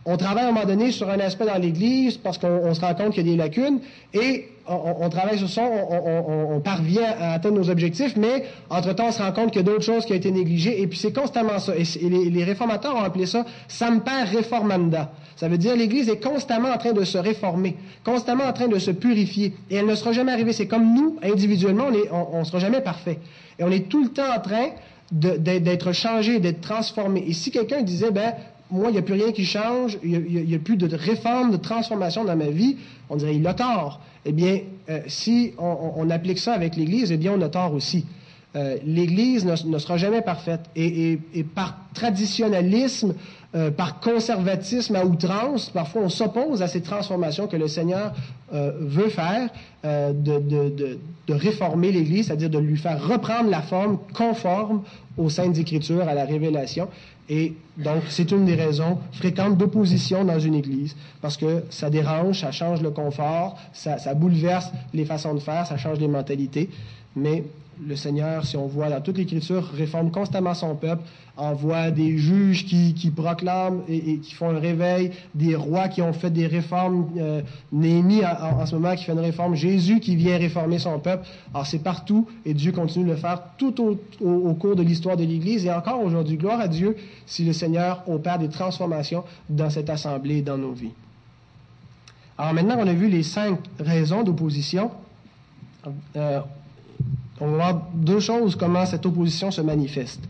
On 0.06 0.16
travaille 0.16 0.44
à 0.44 0.48
un 0.48 0.52
moment 0.52 0.64
donné 0.64 0.92
sur 0.92 1.10
un 1.10 1.20
aspect 1.20 1.44
dans 1.44 1.58
l'Église 1.58 2.16
parce 2.16 2.38
qu'on 2.38 2.72
se 2.72 2.80
rend 2.80 2.94
compte 2.94 3.12
qu'il 3.12 3.26
y 3.26 3.28
a 3.28 3.32
des 3.32 3.36
lacunes 3.36 3.80
et 4.14 4.48
on, 4.66 5.08
travaille 5.08 5.36
sur 5.36 5.50
ça, 5.50 5.62
on, 5.62 6.60
parvient 6.60 7.12
à 7.20 7.32
atteindre 7.32 7.56
nos 7.56 7.70
objectifs, 7.70 8.16
mais 8.16 8.44
entre-temps, 8.70 9.08
on 9.08 9.12
se 9.12 9.20
rend 9.20 9.32
compte 9.32 9.50
qu'il 9.50 9.60
y 9.60 9.64
a 9.64 9.70
d'autres 9.70 9.84
choses 9.84 10.06
qui 10.06 10.12
ont 10.12 10.16
été 10.16 10.30
négligées 10.30 10.80
et 10.80 10.86
puis 10.86 10.98
c'est 10.98 11.12
constamment 11.12 11.58
ça. 11.58 11.74
Et, 11.76 11.84
les, 12.08 12.44
réformateurs 12.44 12.94
ont 12.94 13.02
appelé 13.02 13.26
ça 13.26 13.44
Samper 13.68 14.24
Reformanda. 14.34 15.10
Ça 15.36 15.48
veut 15.48 15.58
dire 15.58 15.76
l'Église 15.76 16.08
est 16.08 16.22
constamment 16.22 16.70
en 16.70 16.78
train 16.78 16.92
de 16.92 17.04
se 17.04 17.18
réformer, 17.18 17.76
constamment 18.04 18.44
en 18.44 18.52
train 18.52 18.68
de 18.68 18.78
se 18.78 18.90
purifier 18.92 19.54
et 19.70 19.76
elle 19.76 19.86
ne 19.86 19.94
sera 19.94 20.12
jamais 20.12 20.32
arrivée. 20.32 20.52
C'est 20.52 20.68
comme 20.68 20.94
nous, 20.94 21.18
individuellement, 21.22 21.88
on 22.32 22.38
ne 22.38 22.44
sera 22.44 22.58
jamais 22.58 22.80
parfait. 22.80 23.18
Et 23.58 23.64
on 23.64 23.70
est 23.70 23.88
tout 23.88 24.02
le 24.02 24.10
temps 24.10 24.34
en 24.34 24.40
train 24.40 24.68
d'être 25.12 25.92
changé, 25.92 26.38
d'être 26.38 26.60
transformé. 26.60 27.24
Et 27.26 27.32
si 27.32 27.50
quelqu'un 27.50 27.82
disait, 27.82 28.10
ben, 28.10 28.32
moi, 28.70 28.90
il 28.90 28.92
n'y 28.92 28.98
a 28.98 29.02
plus 29.02 29.14
rien 29.14 29.32
qui 29.32 29.44
change, 29.44 29.98
il 30.02 30.46
n'y 30.46 30.54
a, 30.54 30.58
plus 30.58 30.76
de 30.76 30.94
réforme, 30.94 31.50
de 31.50 31.56
transformation 31.56 32.24
dans 32.24 32.36
ma 32.36 32.48
vie, 32.48 32.76
on 33.08 33.16
dirait, 33.16 33.36
il 33.36 33.46
a 33.46 33.54
tort. 33.54 34.00
Eh 34.24 34.32
bien, 34.32 34.60
euh, 34.88 35.00
si 35.06 35.52
on, 35.58 36.08
applique 36.10 36.38
ça 36.38 36.52
avec 36.52 36.76
l'Église, 36.76 37.10
eh 37.10 37.16
bien, 37.16 37.32
on 37.36 37.40
a 37.40 37.48
tort 37.48 37.72
aussi. 37.72 38.04
Euh, 38.56 38.76
L'Église 38.84 39.44
ne, 39.44 39.78
sera 39.78 39.96
jamais 39.96 40.22
parfaite. 40.22 40.62
Et, 40.76 41.18
par 41.54 41.78
traditionnalisme, 41.94 43.14
euh, 43.54 43.70
par 43.70 44.00
conservatisme 44.00 44.94
à 44.96 45.04
outrance, 45.04 45.70
parfois 45.70 46.02
on 46.02 46.08
s'oppose 46.08 46.62
à 46.62 46.68
ces 46.68 46.82
transformations 46.82 47.46
que 47.48 47.56
le 47.56 47.66
Seigneur 47.66 48.12
veut 48.52 49.08
faire, 49.08 49.48
de, 49.84 50.12
de, 50.40 50.98
réformer 51.28 51.92
l'Église, 51.92 52.26
c'est-à-dire 52.26 52.50
de 52.50 52.58
lui 52.58 52.76
faire 52.76 53.06
reprendre 53.06 53.48
la 53.48 53.62
forme 53.62 53.98
conforme 54.12 54.82
aux 55.16 55.30
Saintes 55.30 55.58
Écritures, 55.58 56.08
à 56.08 56.14
la 56.14 56.24
révélation. 56.24 56.88
Et 57.28 57.54
donc, 57.82 58.02
c'est 58.08 58.30
une 58.30 58.44
des 58.44 58.54
raisons 58.54 58.98
fréquentes 59.12 59.56
d'opposition 59.56 60.24
dans 60.24 60.38
une 60.38 60.54
Église, 60.54 60.96
parce 61.20 61.36
que 61.36 61.64
ça 61.70 61.88
dérange, 61.88 62.40
ça 62.40 62.52
change 62.52 62.82
le 62.82 62.90
confort, 62.90 63.58
ça, 63.72 63.96
bouleverse 64.14 64.70
les 64.92 65.04
façons 65.04 65.34
de 65.34 65.40
faire, 65.40 65.66
ça 65.66 65.76
change 65.76 65.98
les 65.98 66.08
mentalités. 66.08 66.68
Mais 67.16 67.44
le 67.86 67.96
Seigneur, 67.96 68.44
si 68.44 68.56
on 68.56 68.66
voit 68.66 68.90
dans 68.90 69.00
toute 69.00 69.16
l'Écriture, 69.16 69.70
réforme 69.74 70.10
constamment 70.10 70.54
son 70.54 70.74
peuple, 70.74 71.02
envoie 71.36 71.90
des 71.90 72.18
juges 72.18 72.66
qui, 72.66 73.10
proclament 73.10 73.80
et, 73.88 74.18
qui 74.18 74.34
font 74.34 74.50
un 74.50 74.58
réveil, 74.58 75.12
des 75.34 75.54
rois 75.54 75.88
qui 75.88 76.02
ont 76.02 76.12
fait 76.12 76.30
des 76.30 76.46
réformes, 76.46 77.08
euh, 77.18 77.40
Néhémie 77.72 78.22
en, 78.24 78.66
ce 78.66 78.74
moment 78.74 78.94
qui 78.94 79.04
fait 79.04 79.12
une 79.12 79.20
réforme, 79.20 79.54
Jésus 79.54 80.00
qui 80.00 80.16
vient 80.16 80.36
réformer 80.36 80.78
son 80.78 80.98
peuple. 80.98 81.26
Alors 81.54 81.66
c'est 81.66 81.78
partout 81.78 82.26
et 82.44 82.52
Dieu 82.52 82.72
continue 82.72 83.06
de 83.06 83.10
le 83.10 83.16
faire 83.16 83.42
tout 83.56 83.80
au, 83.82 83.98
au 84.22 84.54
cours 84.54 84.76
de 84.76 84.82
l'histoire 84.82 85.16
de 85.16 85.24
l'Église 85.24 85.64
et 85.64 85.72
encore 85.72 86.02
aujourd'hui. 86.02 86.36
Gloire 86.36 86.60
à 86.60 86.68
Dieu 86.68 86.96
si 87.26 87.44
le 87.44 87.52
Seigneur 87.52 87.69
opère 88.06 88.38
des 88.38 88.48
transformations 88.48 89.24
dans 89.48 89.70
cette 89.70 89.90
assemblée 89.90 90.38
et 90.38 90.42
dans 90.42 90.58
nos 90.58 90.72
vies. 90.72 90.92
Alors 92.38 92.54
maintenant 92.54 92.76
qu'on 92.76 92.88
a 92.88 92.94
vu 92.94 93.08
les 93.08 93.22
cinq 93.22 93.58
raisons 93.78 94.22
d'opposition, 94.22 94.90
euh, 96.16 96.40
on 97.40 97.46
va 97.50 97.56
voir 97.56 97.88
deux 97.94 98.20
choses, 98.20 98.56
comment 98.56 98.86
cette 98.86 99.04
opposition 99.06 99.50
se 99.50 99.60
manifeste. 99.60 100.20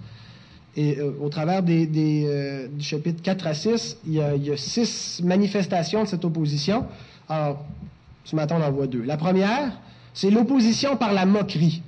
Et 0.76 0.98
euh, 0.98 1.12
au 1.20 1.28
travers 1.28 1.62
des, 1.62 1.88
euh, 2.26 2.68
du 2.68 2.84
chapitre 2.84 3.22
4 3.22 3.46
à 3.46 3.54
6, 3.54 3.98
il 4.06 4.14
y, 4.14 4.20
a, 4.20 4.56
six 4.56 5.20
manifestations 5.24 6.04
de 6.04 6.08
cette 6.08 6.24
opposition. 6.24 6.86
Alors, 7.28 7.64
ce 8.24 8.36
matin, 8.36 8.56
on 8.60 8.64
en 8.64 8.70
voit 8.70 8.86
deux. 8.86 9.02
La 9.02 9.16
première, 9.16 9.72
c'est 10.14 10.30
l'opposition 10.30 10.96
par 10.96 11.12
la 11.12 11.26
moquerie. 11.26 11.82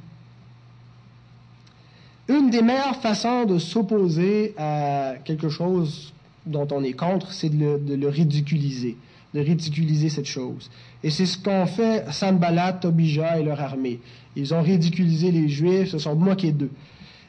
Une 2.33 2.51
des 2.51 2.62
meilleures 2.62 2.97
façons 2.97 3.45
de 3.45 3.59
s'opposer 3.59 4.55
à 4.59 5.14
quelque 5.25 5.49
chose 5.49 6.12
dont 6.47 6.66
on 6.73 6.83
est 6.83 6.92
contre, 6.92 7.33
c'est 7.33 7.49
de, 7.49 7.95
le, 7.95 8.09
ridiculiser, 8.09 8.97
de 9.35 9.40
ridiculiser 9.40 10.09
cette 10.09 10.27
chose. 10.27 10.71
Et 11.05 11.11
c'est 11.11 11.27
ce 11.27 11.38
qu'ont 11.38 11.66
fait 11.66 12.05
Sanballat, 12.12 12.75
Tobija 12.75 13.38
et 13.38 13.45
leur 13.45 13.61
armée. 13.61 14.01
Ils 14.37 14.53
ont 14.55 14.62
ridiculisé 14.62 15.31
les 15.31 15.49
Juifs, 15.49 15.90
se 15.90 15.99
sont 15.99 16.14
moqués 16.14 16.53
d'eux. 16.53 16.71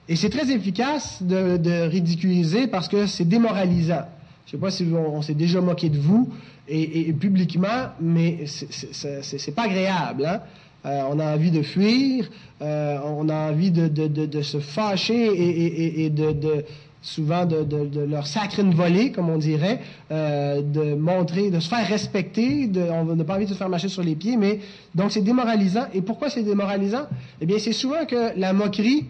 Et 0.10 0.16
c'est 0.16 0.30
très 0.30 0.52
efficace 0.52 1.22
de, 1.22 1.88
ridiculiser 1.88 2.68
parce 2.68 2.88
que 2.88 3.08
c'est 3.08 3.26
démoralisant. 3.26 4.06
Je 4.46 4.58
ne 4.58 4.60
sais 4.60 4.66
pas 4.66 4.72
si 4.72 4.86
on, 4.94 5.22
s'est 5.22 5.34
déjà 5.34 5.62
moqué 5.62 5.89
de 5.89 5.98
vous 5.98 6.30
et, 6.68 7.13
publiquement, 7.13 7.89
mais 8.02 8.46
c'est 8.46 9.56
pas 9.56 9.63
agréable. 9.63 10.26
Hein? 10.26 10.42
Euh, 10.86 11.02
on 11.10 11.19
a 11.19 11.34
envie 11.34 11.52
de 11.52 11.62
fuir, 11.62 12.30
euh, 12.62 12.98
on 13.06 13.30
a 13.30 13.52
envie 13.52 13.72
de, 13.72 14.41
se 14.41 14.60
fâcher 14.60 16.04
et, 16.06 16.10
de, 16.10 16.65
souvent 17.02 17.46
de, 17.46 18.06
leur 18.06 18.28
sacrer 18.28 18.63
une 18.63 18.74
volée, 18.74 19.12
comme 19.12 19.30
on 19.30 19.38
dirait, 19.38 19.80
euh, 20.12 20.62
de 20.62 20.96
montrer, 20.96 21.52
de 21.52 21.60
se 21.62 21.69
faire 21.69 21.88
respecter, 21.88 22.69
on 22.91 23.15
n'a 23.15 23.24
pas 23.24 23.36
envie 23.36 23.46
de 23.46 23.52
se 23.52 23.58
faire 23.58 23.69
marcher 23.69 23.88
sur 23.88 24.04
les 24.04 24.15
pieds, 24.15 24.36
mais 24.36 24.60
donc 24.93 25.12
c'est 25.13 25.22
démoralisant. 25.22 25.86
Et 25.93 26.02
pourquoi 26.02 26.30
c'est 26.30 26.43
démoralisant? 26.43 27.06
Eh 27.39 27.46
bien, 27.46 27.60
c'est 27.60 27.74
souvent 27.74 28.06
que 28.06 28.38
la 28.38 28.52
moquerie 28.52 29.06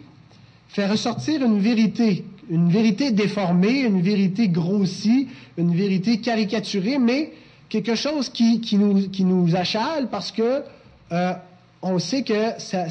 fait 0.68 0.86
ressortir 0.86 1.44
une 1.44 1.60
vérité, 1.60 2.24
une 2.52 2.70
vérité 2.70 3.12
déformée, 3.12 3.80
une 3.80 4.02
vérité 4.02 4.48
grossie, 4.48 5.28
une 5.58 5.74
vérité 5.74 6.20
caricaturée, 6.20 7.00
mais 7.00 7.32
quelque 7.68 7.96
chose 7.96 8.30
qui, 8.30 8.62
nous, 8.74 9.10
qui 9.10 9.24
nous 9.24 9.56
achale 9.56 10.10
parce 10.12 10.32
que 10.32 10.62
on 11.84 12.00
sait 12.00 12.24
que 12.24 12.54
ça, 12.58 12.88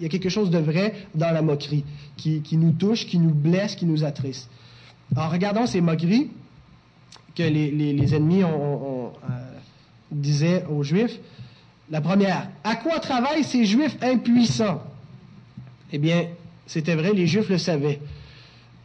y 0.00 0.04
a 0.04 0.08
quelque 0.08 0.28
chose 0.28 0.50
de 0.50 0.58
vrai 0.58 0.94
dans 1.14 1.30
la 1.30 1.42
moquerie, 1.42 1.84
qui, 2.16 2.42
nous 2.52 2.72
touche, 2.72 3.06
qui 3.06 3.18
nous 3.18 3.34
blesse, 3.34 3.74
qui 3.74 3.86
nous 3.86 4.04
attriste. 4.04 4.48
En 5.16 5.28
regardant 5.28 5.66
ces 5.66 5.80
moqueries 5.80 6.30
que 7.34 7.42
les, 7.42 8.14
ennemis 8.14 8.42
euh, 8.42 9.08
disaient 10.12 10.64
aux 10.70 10.82
Juifs, 10.82 11.18
la 11.90 12.00
première, 12.00 12.48
à 12.62 12.76
quoi 12.76 13.00
travaillent 13.00 13.44
ces 13.44 13.64
Juifs 13.64 13.96
impuissants 14.02 14.82
Eh 15.90 15.98
bien, 15.98 16.26
c'était 16.66 16.94
vrai, 16.94 17.12
les 17.12 17.26
Juifs 17.26 17.48
le 17.48 17.58
savaient. 17.58 18.00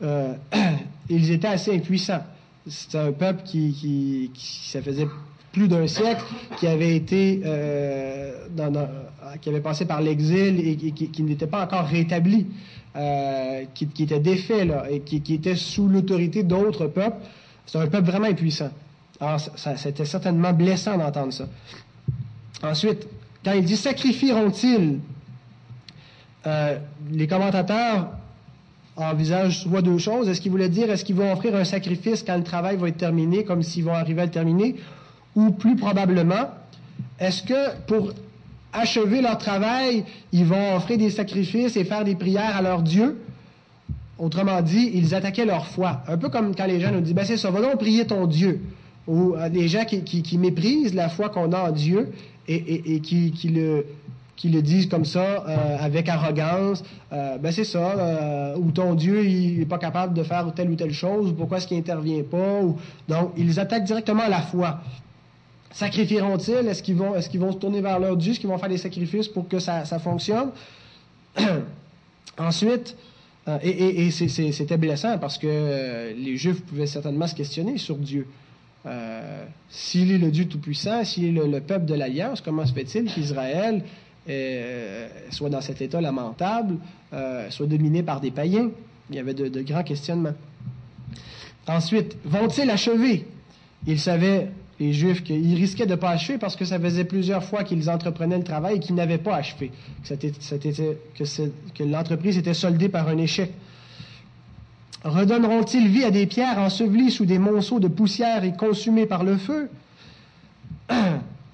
Euh, 0.02 0.34
ils 1.10 1.32
étaient 1.32 1.48
assez 1.48 1.76
impuissants. 1.76 2.24
C'était 2.68 2.98
un 3.00 3.12
peuple 3.12 3.44
qui, 3.44 3.74
qui, 3.74 4.32
qui, 4.34 4.78
faisait 4.82 5.08
plus 5.52 5.68
d'un 5.68 5.88
siècle, 5.88 6.24
qui 6.58 6.68
avait 6.68 6.96
été 6.96 7.42
euh, 7.46 8.34
qui 9.42 9.50
avait 9.50 9.62
passé 9.62 9.86
par 9.86 10.02
l'exil 10.02 10.60
et, 10.60 10.76
qui, 10.76 11.24
n'était 11.24 11.48
pas 11.48 11.64
encore 11.64 11.86
rétabli, 11.86 12.48
euh, 12.96 13.64
qui, 13.74 13.88
était 14.00 14.20
défait 14.20 14.68
et 14.90 15.02
qui, 15.02 15.34
était 15.34 15.56
sous 15.56 15.88
l'autorité 15.88 16.44
d'autres 16.44 16.88
peuples. 16.88 17.18
C'est 17.66 17.78
un 17.78 17.88
peuple 17.88 18.10
vraiment 18.10 18.28
impuissant. 18.28 18.72
Alors, 19.20 19.40
c'était 19.76 20.06
certainement 20.06 20.54
blessant 20.54 20.98
d'entendre 20.98 21.34
ça. 21.34 21.48
Ensuite, 22.64 23.08
quand 23.44 23.54
il 23.54 23.64
dit 23.64 23.78
sacrifieront-ils, 23.78 25.00
euh, 26.48 26.78
les 27.12 27.28
commentateurs 27.28 28.10
envisagent 28.96 29.60
soit 29.64 29.82
deux 29.82 29.98
choses. 29.98 30.28
Est-ce 30.28 30.42
qu'il 30.42 30.52
voulait 30.52 30.70
dire, 30.70 30.90
est-ce 30.90 31.06
qu'ils 31.06 31.16
vont 31.16 31.32
offrir 31.32 31.56
un 31.56 31.64
sacrifice 31.64 32.24
quand 32.24 32.38
le 32.38 32.44
travail 32.44 32.78
va 32.78 32.88
être 32.90 32.98
terminé, 32.98 33.44
comme 33.44 33.64
s'ils 33.64 33.84
vont 33.84 33.94
arriver 33.94 34.22
à 34.22 34.26
le 34.26 34.32
terminer, 34.32 34.76
ou 35.40 35.52
plus 35.52 35.76
probablement, 35.76 36.50
est-ce 37.20 37.44
que 37.44 37.78
pour 37.88 38.12
achever 38.74 39.22
leur 39.22 39.38
travail, 39.38 40.04
ils 40.32 40.46
vont 40.46 40.76
offrir 40.76 40.98
des 40.98 41.10
sacrifices 41.10 41.78
et 41.78 41.86
faire 41.86 42.04
des 42.04 42.16
prières 42.16 42.56
à 42.56 42.62
leur 42.62 42.82
Dieu? 42.82 43.22
Autrement 44.18 44.62
dit, 44.62 44.92
ils 44.94 45.16
attaquaient 45.16 45.46
leur 45.46 45.66
foi. 45.68 46.02
Un 46.08 46.18
peu 46.18 46.28
comme 46.28 46.54
quand 46.54 46.66
les 46.66 46.82
gens 46.82 46.92
nous 46.92 47.00
disent, 47.00 47.14
ben 47.14 47.26
c'est 47.26 47.38
ça, 47.38 47.52
va 47.52 47.62
donc 47.62 47.78
prier 47.78 48.06
ton 48.06 48.28
Dieu. 48.28 48.62
Ou 49.08 49.34
euh, 49.36 49.48
des 49.50 49.70
gens 49.70 49.86
qui, 49.86 50.38
méprisent 50.38 50.94
la 50.94 51.08
foi 51.08 51.30
qu'on 51.30 51.54
a 51.54 51.70
en 51.70 51.72
Dieu 51.72 52.12
et, 52.50 53.00
qui, 53.00 53.32
le, 53.48 54.62
disent 54.62 54.88
comme 54.88 55.06
ça, 55.06 55.46
euh, 55.48 55.78
avec 55.80 56.10
arrogance, 56.10 56.84
euh, 57.14 57.38
ben 57.38 57.52
c'est 57.52 57.64
ça, 57.64 58.56
ou 58.58 58.72
ton 58.72 58.94
Dieu, 58.96 59.26
il 59.26 59.60
n'est 59.60 59.66
pas 59.66 59.78
capable 59.78 60.14
de 60.14 60.24
faire 60.24 60.52
telle 60.54 60.70
ou 60.70 60.76
telle 60.76 60.94
chose, 60.94 61.30
ou 61.30 61.34
pourquoi 61.34 61.58
est-ce 61.60 61.68
qu'il 61.68 61.78
n'intervient 61.78 62.24
pas, 62.24 62.62
donc 63.08 63.32
ils 63.38 63.60
attaquent 63.60 63.86
directement 63.86 64.28
la 64.28 64.42
foi. 64.42 64.82
Sacrifieront-ils? 65.72 66.68
Est-ce 66.68 66.82
qu'ils 66.84 66.96
vont, 66.96 67.22
se 67.22 67.58
tourner 67.58 67.82
vers 67.82 68.00
leur 68.00 68.18
Dieu? 68.18 68.32
Est-ce 68.32 68.40
qu'ils 68.40 68.50
vont 68.50 68.58
faire 68.58 68.70
des 68.70 68.78
sacrifices 68.78 69.28
pour 69.28 69.48
que 69.48 69.60
ça, 69.60 69.84
fonctionne? 70.00 70.52
Ensuite, 72.38 72.96
euh, 73.48 73.58
et, 73.62 74.12
c'était 74.12 74.78
blessant 74.78 75.18
parce 75.18 75.38
que 75.38 75.48
euh, 75.48 76.14
les 76.14 76.38
Juifs 76.38 76.62
pouvaient 76.64 76.88
certainement 76.88 77.28
se 77.28 77.36
questionner 77.36 77.78
sur 77.78 77.98
Dieu. 77.98 78.28
Euh, 78.86 79.46
s'il 79.70 80.12
est 80.12 80.18
le 80.18 80.32
Dieu 80.32 80.46
Tout-Puissant, 80.46 81.04
s'il 81.04 81.38
est 81.38 81.48
le, 81.48 81.60
peuple 81.60 81.86
de 81.86 81.96
l'Alliance, 81.96 82.42
comment 82.42 82.66
se 82.66 82.74
fait-il 82.74 83.06
qu'Israël 83.06 83.84
soit 85.32 85.50
dans 85.50 85.62
cet 85.62 85.82
état 85.82 86.00
lamentable, 86.00 86.76
soit 87.50 87.66
dominé 87.66 88.04
par 88.04 88.22
des 88.22 88.30
païens? 88.32 88.70
Il 89.10 89.16
y 89.16 89.20
avait 89.20 89.34
de 89.34 89.62
grands 89.62 89.84
questionnements. 89.84 90.36
Ensuite, 91.68 92.16
vont-ils 92.26 92.70
achever? 92.70 93.26
Ils 93.86 94.00
savaient 94.00 94.50
les 94.80 94.94
Juifs 94.94 95.24
qu'ils 95.24 95.56
risquaient 95.56 95.86
de 95.86 95.92
ne 95.92 95.96
pas 95.96 96.12
achever 96.12 96.38
parce 96.38 96.56
que 96.56 96.66
ça 96.66 96.80
faisait 96.80 97.04
plusieurs 97.04 97.44
fois 97.44 97.64
qu'ils 97.64 97.90
entreprenaient 97.90 98.38
le 98.38 98.44
travail 98.44 98.78
et 98.78 98.80
qu'ils 98.80 98.96
n'avaient 98.96 99.18
pas 99.18 99.36
achevé, 99.36 99.72
que, 100.08 101.84
l'entreprise 101.84 102.38
était 102.38 102.54
soldée 102.54 102.90
par 102.90 103.08
un 103.10 103.18
échec. 103.18 103.52
Redonneront-ils 105.04 105.88
vie 105.88 106.04
à 106.04 106.12
des 106.12 106.26
pierres 106.26 106.60
ensevelies 106.60 107.12
sous 107.12 107.26
des 107.26 107.40
monceaux 107.40 107.80
de 107.80 107.88
poussière 107.88 108.44
et 108.44 108.54
consumées 108.54 109.06
par 109.06 109.24
le 109.24 109.38
feu? 109.38 109.70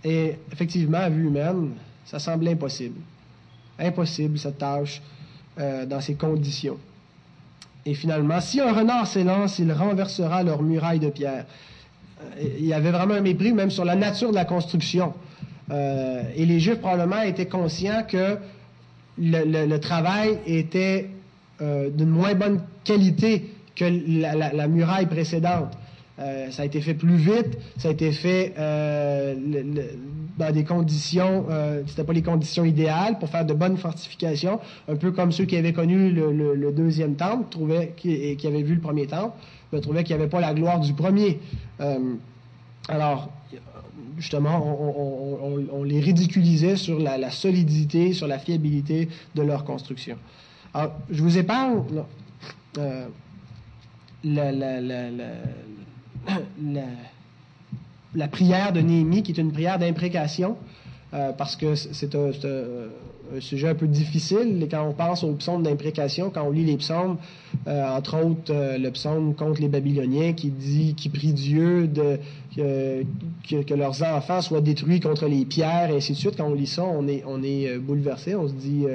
Et 0.04 0.36
effectivement, 0.52 1.00
à 1.00 1.10
vue 1.10 1.28
humaine, 1.28 1.72
ça 2.06 2.20
semblait 2.20 2.52
impossible. 2.52 3.00
Impossible, 3.80 4.38
cette 4.38 4.60
tâche, 4.60 5.02
euh, 5.60 5.86
dans 5.86 6.00
ces 6.00 6.14
conditions. 6.14 6.78
Et 7.86 7.96
finalement, 7.96 8.40
si 8.40 8.62
un 8.62 8.72
renard 8.72 9.08
s'élance, 9.08 9.58
il 9.60 9.72
renversera 9.72 10.44
leur 10.44 10.62
muraille 10.62 11.00
de 11.00 11.10
pierre 11.10 11.46
il 12.40 12.66
y 12.66 12.74
avait 12.74 12.92
vraiment 12.92 13.14
un 13.16 13.22
mépris 13.22 13.54
même 13.54 13.72
sur 13.72 13.86
la 13.86 13.96
nature 13.96 14.30
de 14.30 14.36
la 14.36 14.46
construction. 14.46 15.14
Euh, 15.72 16.24
et 16.36 16.46
les 16.46 16.60
Juifs 16.60 16.80
probablement 16.80 17.22
étaient 17.22 17.48
conscients 17.48 18.04
que 18.08 18.38
le, 19.18 19.78
travail 19.78 20.38
était 20.46 21.10
euh, 21.62 21.90
d'une 21.90 22.10
moins 22.10 22.34
bonne 22.36 22.62
qualité 22.84 23.50
que 23.76 23.86
la, 23.86 24.68
muraille 24.68 25.08
précédente. 25.08 25.72
Euh, 26.18 26.50
ça 26.52 26.62
a 26.62 26.66
été 26.66 26.80
fait 26.80 26.94
plus 26.94 27.18
vite, 27.18 27.58
ça 27.78 27.90
a 27.90 27.92
été 27.92 28.12
fait 28.12 28.54
dans 30.38 30.52
des 30.52 30.64
conditions, 30.64 31.46
c'était 31.88 32.04
pas 32.04 32.14
les 32.14 32.22
conditions 32.22 32.64
idéales 32.64 33.20
pour 33.20 33.30
faire 33.30 33.46
de 33.46 33.54
bonnes 33.54 33.78
fortifications, 33.78 34.60
un 34.88 34.96
peu 34.96 35.12
comme 35.12 35.32
ceux 35.32 35.46
qui 35.46 35.58
avaient 35.58 35.74
connu 35.74 36.12
le, 36.12 36.72
deuxième 36.72 37.16
temple, 37.16 37.46
trouvaient, 37.50 37.94
qui, 37.98 38.38
qui 38.38 38.48
avaient 38.48 38.64
vu 38.64 38.76
le 38.76 38.82
premier 38.82 39.08
temple 39.08 39.34
je 39.76 39.82
trouvais 39.82 40.04
qu'il 40.04 40.16
n'y 40.16 40.22
avait 40.22 40.30
pas 40.30 40.40
la 40.40 40.54
gloire 40.54 40.80
du 40.80 40.94
premier. 40.94 41.40
Euh, 41.80 42.16
alors, 42.88 43.30
justement, 44.18 44.80
on, 45.72 45.84
les 45.84 46.00
ridiculisait 46.00 46.76
sur 46.76 47.00
la, 47.00 47.32
solidité, 47.32 48.14
sur 48.14 48.28
la 48.28 48.40
fiabilité 48.40 49.10
de 49.36 49.42
leur 49.42 49.64
construction. 49.64 50.18
Alors, 50.74 50.94
je 51.10 51.22
vous 51.22 51.38
épargne 51.38 51.84
euh, 52.78 53.08
la, 54.24 54.52
la, 58.14 58.28
prière 58.28 58.74
de 58.74 58.82
Néhémie, 58.82 59.24
qui 59.24 59.32
est 59.32 59.38
une 59.38 59.52
prière 59.52 59.80
d'imprécation, 59.80 60.58
euh, 61.14 61.32
parce 61.34 61.56
que 61.56 61.76
c'est 61.76 62.16
un, 62.16 62.32
un 63.36 63.40
sujet 63.40 63.70
un 63.70 63.76
peu 63.76 63.88
difficile 63.88 64.68
quand 64.70 64.88
on 64.88 64.94
pense 64.94 65.24
aux 65.24 65.34
psaumes 65.34 65.64
d'imprécation, 65.64 66.30
quand 66.30 66.44
on 66.44 66.52
lit 66.52 66.66
les 66.66 66.78
psaumes, 66.78 67.18
euh, 67.68 67.88
entre 67.88 68.24
autres 68.24 68.54
euh, 68.54 68.78
le 68.78 68.92
psaume 68.92 69.36
contre 69.36 69.62
les 69.62 69.68
Babyloniens 69.68 70.34
qui 70.34 70.50
dit, 70.50 70.94
qui 70.96 71.10
prie 71.10 71.34
Dieu 71.34 71.88
de, 71.88 72.20
que, 72.56 73.74
leurs 73.74 74.04
enfants 74.04 74.42
soient 74.42 74.62
détruits 74.62 75.00
contre 75.00 75.28
les 75.28 75.46
pierres 75.46 75.90
et 75.92 75.98
ainsi 75.98 76.14
de 76.14 76.18
suite. 76.18 76.38
Quand 76.38 76.48
on 76.48 76.54
lit 76.54 76.68
ça, 76.68 76.84
on 76.84 77.08
est, 77.08 77.24
on 77.26 77.42
est 77.44 77.68
euh, 77.68 77.80
bouleversé, 77.80 78.36
on 78.36 78.48
se 78.48 78.54
dit 78.54 78.86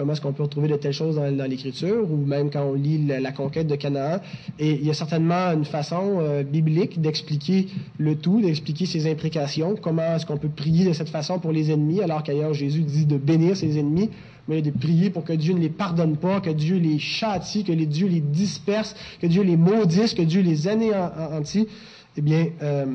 comment 0.00 0.14
est-ce 0.14 0.22
qu'on 0.22 0.32
peut 0.32 0.44
retrouver 0.44 0.66
de 0.66 0.76
telles 0.76 0.94
choses 0.94 1.16
dans, 1.16 1.50
l'Écriture, 1.50 2.10
ou 2.10 2.16
même 2.16 2.50
quand 2.50 2.64
on 2.64 2.72
lit 2.72 3.06
la, 3.06 3.32
conquête 3.32 3.66
de 3.66 3.76
Canaan. 3.76 4.20
Et 4.58 4.70
il 4.72 4.86
y 4.86 4.90
a 4.90 4.94
certainement 4.94 5.52
une 5.52 5.66
façon 5.66 6.42
biblique 6.50 7.02
d'expliquer 7.02 7.66
le 7.98 8.16
tout, 8.16 8.40
d'expliquer 8.40 8.86
ces 8.86 9.10
imprécations, 9.10 9.76
comment 9.76 10.16
est-ce 10.16 10.24
qu'on 10.24 10.38
peut 10.38 10.48
prier 10.48 10.86
de 10.86 10.94
cette 10.94 11.10
façon 11.10 11.38
pour 11.38 11.52
les 11.52 11.70
ennemis, 11.70 12.00
alors 12.00 12.22
qu'ailleurs 12.22 12.54
Jésus 12.54 12.80
dit 12.80 13.04
de 13.04 13.18
bénir 13.18 13.58
ses 13.58 13.78
ennemis, 13.78 14.08
mais 14.48 14.62
de 14.62 14.70
prier 14.70 15.10
pour 15.10 15.24
que 15.24 15.34
Dieu 15.34 15.52
ne 15.52 15.60
les 15.60 15.68
pardonne 15.68 16.16
pas, 16.16 16.40
que 16.40 16.50
Dieu 16.50 16.78
les 16.78 16.98
châtie, 16.98 17.62
que 17.62 17.72
Dieu 17.72 18.08
les 18.08 18.20
disperse, 18.20 18.96
que 19.20 19.26
Dieu 19.26 19.42
les 19.42 19.58
maudisse, 19.58 20.14
que 20.14 20.22
Dieu 20.22 20.40
les 20.40 20.66
anéantit. 20.66 21.68
Eh 22.16 22.22
bien, 22.22 22.46
euh, 22.62 22.86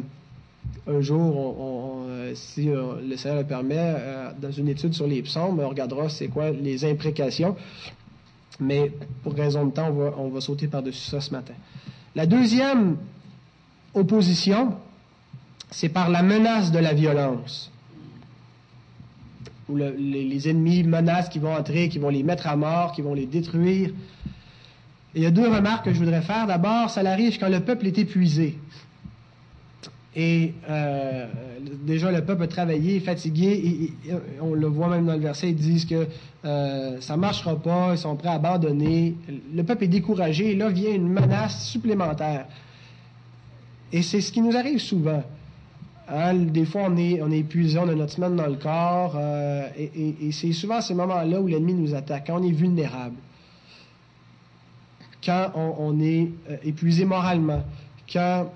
un 0.87 1.01
jour, 1.01 2.05
euh, 2.07 2.33
si 2.35 2.69
euh, 2.69 3.01
le 3.07 3.17
Seigneur 3.17 3.39
le 3.39 3.47
permet, 3.47 3.95
dans 4.39 4.51
une 4.51 4.69
étude 4.69 4.93
sur 4.93 5.07
les 5.07 5.21
psaumes, 5.23 5.59
on 5.59 5.69
regardera 5.69 6.09
c'est 6.09 6.27
quoi 6.27 6.51
les 6.51 6.85
imprécations. 6.85 7.55
Mais 8.59 8.91
pour 9.23 9.33
raison 9.33 9.65
de 9.65 9.71
temps, 9.71 9.91
on 10.17 10.29
va, 10.29 10.41
sauter 10.41 10.67
par-dessus 10.67 11.09
ça 11.09 11.19
ce 11.19 11.31
matin. 11.31 11.53
La 12.15 12.25
deuxième 12.25 12.97
opposition, 13.93 14.75
c'est 15.71 15.89
par 15.89 16.09
la 16.09 16.23
menace 16.23 16.71
de 16.71 16.79
la 16.79 16.93
violence. 16.93 17.71
Où 19.67 19.75
les, 19.77 20.49
ennemis 20.49 20.83
menacent 20.83 21.29
qui 21.29 21.39
vont 21.39 21.53
entrer, 21.53 21.89
qui 21.89 21.97
vont 21.97 22.09
les 22.09 22.23
mettre 22.23 22.47
à 22.47 22.55
mort, 22.55 22.91
qui 22.91 23.01
vont 23.01 23.15
les 23.15 23.25
détruire. 23.25 23.89
Il 25.15 25.23
y 25.23 25.25
a 25.25 25.31
deux 25.31 25.47
remarques 25.49 25.85
que 25.85 25.93
je 25.93 25.99
voudrais 25.99 26.21
faire. 26.21 26.45
D'abord, 26.45 26.89
ça 26.89 27.01
arrive 27.01 27.39
quand 27.39 27.49
le 27.49 27.61
peuple 27.61 27.87
est 27.87 27.97
épuisé. 27.97 28.59
Et 30.15 30.53
euh, 30.69 31.27
déjà, 31.85 32.11
le 32.11 32.23
peuple 32.23 32.43
a 32.43 32.47
travaillé, 32.47 33.01
fatigué, 33.01 33.91
et, 34.07 34.13
on 34.41 34.53
le 34.53 34.67
voit 34.67 34.87
même 34.87 35.05
dans 35.05 35.13
le 35.13 35.19
verset, 35.19 35.49
ils 35.49 35.55
disent 35.55 35.85
que 35.85 36.07
euh, 36.45 37.01
ça 37.01 37.15
ne 37.15 37.21
marchera 37.21 37.55
pas, 37.57 37.89
ils 37.91 37.97
sont 37.97 38.15
prêts 38.15 38.29
à 38.29 38.33
abandonner. 38.33 39.15
Le 39.53 39.63
peuple 39.63 39.83
est 39.83 39.89
découragé, 39.89 40.51
et 40.51 40.55
là 40.55 40.69
vient 40.69 40.93
une 40.93 41.09
menace 41.09 41.65
supplémentaire. 41.65 42.45
Et 43.91 44.01
c'est 44.01 44.21
ce 44.21 44.31
qui 44.31 44.41
nous 44.41 44.55
arrive 44.55 44.79
souvent. 44.79 45.21
Hein, 46.07 46.33
des 46.35 46.65
fois, 46.65 46.83
on 46.87 46.95
est, 46.95 47.21
on 47.21 47.29
est 47.31 47.39
épuisé, 47.39 47.77
on 47.79 47.89
a 47.89 47.95
notre 47.95 48.13
semaine 48.13 48.37
dans 48.37 48.47
le 48.47 48.55
corps, 48.55 49.15
euh, 49.17 49.67
et, 49.77 50.31
c'est 50.31 50.53
souvent 50.53 50.79
ces 50.79 50.93
moments-là 50.93 51.41
où 51.41 51.47
l'ennemi 51.47 51.73
nous 51.73 51.93
attaque, 51.93 52.27
quand 52.27 52.39
on 52.39 52.43
est 52.43 52.51
vulnérable 52.51 53.17
quand 55.25 55.51
on, 55.55 55.99
est 55.99 56.29
épuisé 56.63 57.03
moralement, 57.03 57.63
quand 58.11 58.47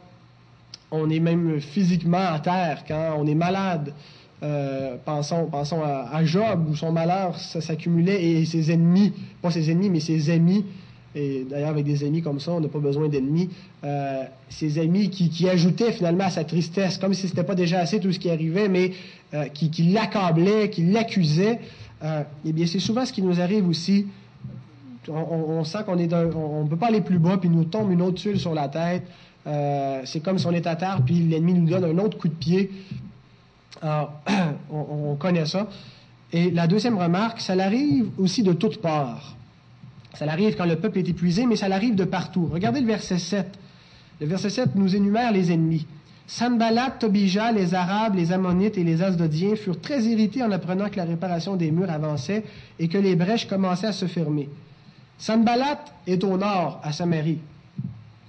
on 0.92 1.10
est 1.10 1.20
même 1.20 1.60
physiquement 1.60 2.34
à 2.34 2.40
terre, 2.40 2.84
quand 2.88 3.16
on 3.18 3.28
est 3.28 3.36
malade. 3.36 3.94
Euh, 4.42 4.96
pensons, 5.04 5.50
à, 5.84 6.26
Job, 6.26 6.68
où 6.70 6.76
son 6.76 6.92
malheur 6.92 7.38
s'accumulait 7.38 8.24
et 8.24 8.46
ses 8.46 8.72
ennemis, 8.72 9.12
pas 9.42 9.52
ses 9.52 9.70
ennemis, 9.70 9.90
mais 9.90 10.00
ses 10.00 10.30
amis, 10.30 10.64
et 11.14 11.46
d'ailleurs 11.50 11.70
avec 11.70 11.86
des 11.86 12.06
amis 12.06 12.22
comme 12.22 12.40
ça, 12.40 12.52
on 12.52 12.62
n'a 12.62 12.70
pas 12.70 12.80
besoin 12.80 13.10
d'ennemis, 13.10 13.50
euh, 13.84 14.24
ses 14.48 14.80
amis 14.80 15.10
qui, 15.10 15.50
ajoutaient 15.50 15.92
finalement 15.92 16.24
à 16.24 16.30
sa 16.30 16.46
tristesse, 16.46 16.98
comme 16.98 17.14
si 17.14 17.24
ce 17.24 17.34
n'était 17.34 17.44
pas 17.44 17.56
déjà 17.56 17.80
assez 17.80 18.00
tout 18.00 18.14
ce 18.14 18.20
qui 18.20 18.30
arrivait, 18.30 18.70
mais 18.70 18.94
qui, 19.54 19.70
qui 19.70 19.84
l'accablaient, 19.84 20.70
qui 20.70 20.84
l'accusaient. 20.84 21.60
eh 22.02 22.54
bien, 22.54 22.66
c'est 22.66 22.80
souvent 22.80 23.06
ce 23.06 23.12
qui 23.12 23.22
nous 23.22 23.42
arrive 23.42 23.68
aussi 23.68 24.08
on, 25.12 25.64
sent 25.64 25.80
qu'on 25.86 25.98
est 25.98 26.14
on 26.14 26.64
ne 26.64 26.70
peut 26.70 26.78
pas 26.78 26.88
aller 26.88 27.02
plus 27.02 27.20
bas, 27.20 27.38
puis 27.38 27.50
nous 27.50 27.66
tombe 27.66 27.92
une 27.92 28.02
autre 28.02 28.22
tuile 28.22 28.40
sur 28.40 28.54
la 28.54 28.68
tête. 28.68 29.04
Euh, 29.48 30.02
c'est 30.06 30.20
comme 30.20 30.38
si 30.38 30.46
on 30.46 30.52
est 30.52 30.68
à 30.68 30.76
terre, 30.76 31.02
puis 31.06 31.20
l'ennemi 31.20 31.54
nous 31.54 31.70
donne 31.70 31.86
un 31.86 31.98
autre 32.04 32.18
coup 32.18 32.28
de 32.28 32.34
pied. 32.34 32.72
Alors, 33.82 34.14
on, 34.72 35.16
connaît 35.16 35.46
ça. 35.46 35.68
Et 36.32 36.52
la 36.52 36.68
deuxième 36.68 36.98
remarque, 36.98 37.42
ça 37.42 37.54
arrive 37.54 38.10
aussi 38.18 38.44
de 38.44 38.54
toutes 38.54 38.82
parts. 38.82 39.36
Ça 40.14 40.26
arrive 40.26 40.56
quand 40.56 40.66
le 40.66 40.76
peuple 40.76 41.00
est 41.00 41.08
épuisé, 41.08 41.46
mais 41.46 41.56
ça 41.56 41.68
arrive 41.68 41.96
de 41.96 42.04
partout. 42.04 42.50
Regardez 42.52 42.82
le 42.82 42.88
verset 42.88 43.20
7. 43.20 43.58
Le 44.20 44.28
verset 44.28 44.50
7 44.50 44.76
nous 44.76 44.96
énumère 44.96 45.32
les 45.32 45.52
ennemis. 45.52 45.88
Sanballat, 46.28 46.92
Tobija, 46.92 47.52
les 47.52 47.74
Arabes, 47.74 48.16
les 48.16 48.32
Ammonites 48.32 48.78
et 48.78 48.84
les 48.84 49.02
Asdodiens 49.02 49.56
furent 49.56 49.82
très 49.82 50.04
irrités 50.04 50.44
en 50.44 50.52
apprenant 50.52 50.90
que 50.90 50.98
la 50.98 51.06
réparation 51.06 51.56
des 51.56 51.72
murs 51.72 51.90
avançait 51.90 52.44
et 52.78 52.88
que 52.88 53.00
les 53.00 53.16
brèches 53.16 53.48
commençaient 53.48 53.88
à 53.88 53.94
se 53.94 54.06
fermer. 54.06 54.48
Sanballat 55.18 55.84
est 56.06 56.24
au 56.24 56.38
nord, 56.38 56.80
à 56.84 56.92
Samarie. 56.92 57.40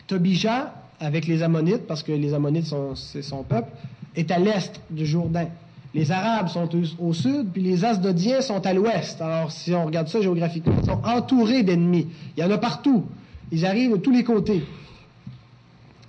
Tobija, 0.07 0.73
avec 1.01 1.27
les 1.27 1.43
Ammonites, 1.43 1.87
parce 1.87 2.03
que 2.03 2.13
les 2.13 2.35
Ammonites, 2.35 2.73
c'est 2.95 3.23
son 3.23 3.43
peuple, 3.43 3.71
est 4.15 4.31
à 4.31 4.39
l'est 4.39 4.81
du 4.91 5.07
Jourdain. 5.07 5.47
Les 5.93 6.13
Arabes 6.13 6.49
sont 6.49 6.69
au, 7.01 7.13
sud, 7.13 7.49
puis 7.53 7.63
les 7.63 7.85
Asdodiens 7.85 8.43
sont 8.43 8.65
à 8.65 8.73
l'ouest. 8.73 9.21
Alors, 9.21 9.51
si 9.51 9.73
on 9.75 9.87
regarde 9.87 10.09
ça 10.09 10.21
géographiquement, 10.21 10.75
ils 10.79 10.87
sont 10.87 11.01
entourés 11.05 11.65
d'ennemis. 11.65 12.07
Il 12.37 12.45
y 12.45 12.47
en 12.47 12.51
a 12.51 12.59
partout. 12.59 13.05
Ils 13.51 13.67
arrivent 13.67 13.93
de 13.93 13.97
tous 13.97 14.13
les 14.13 14.23
côtés. 14.23 14.63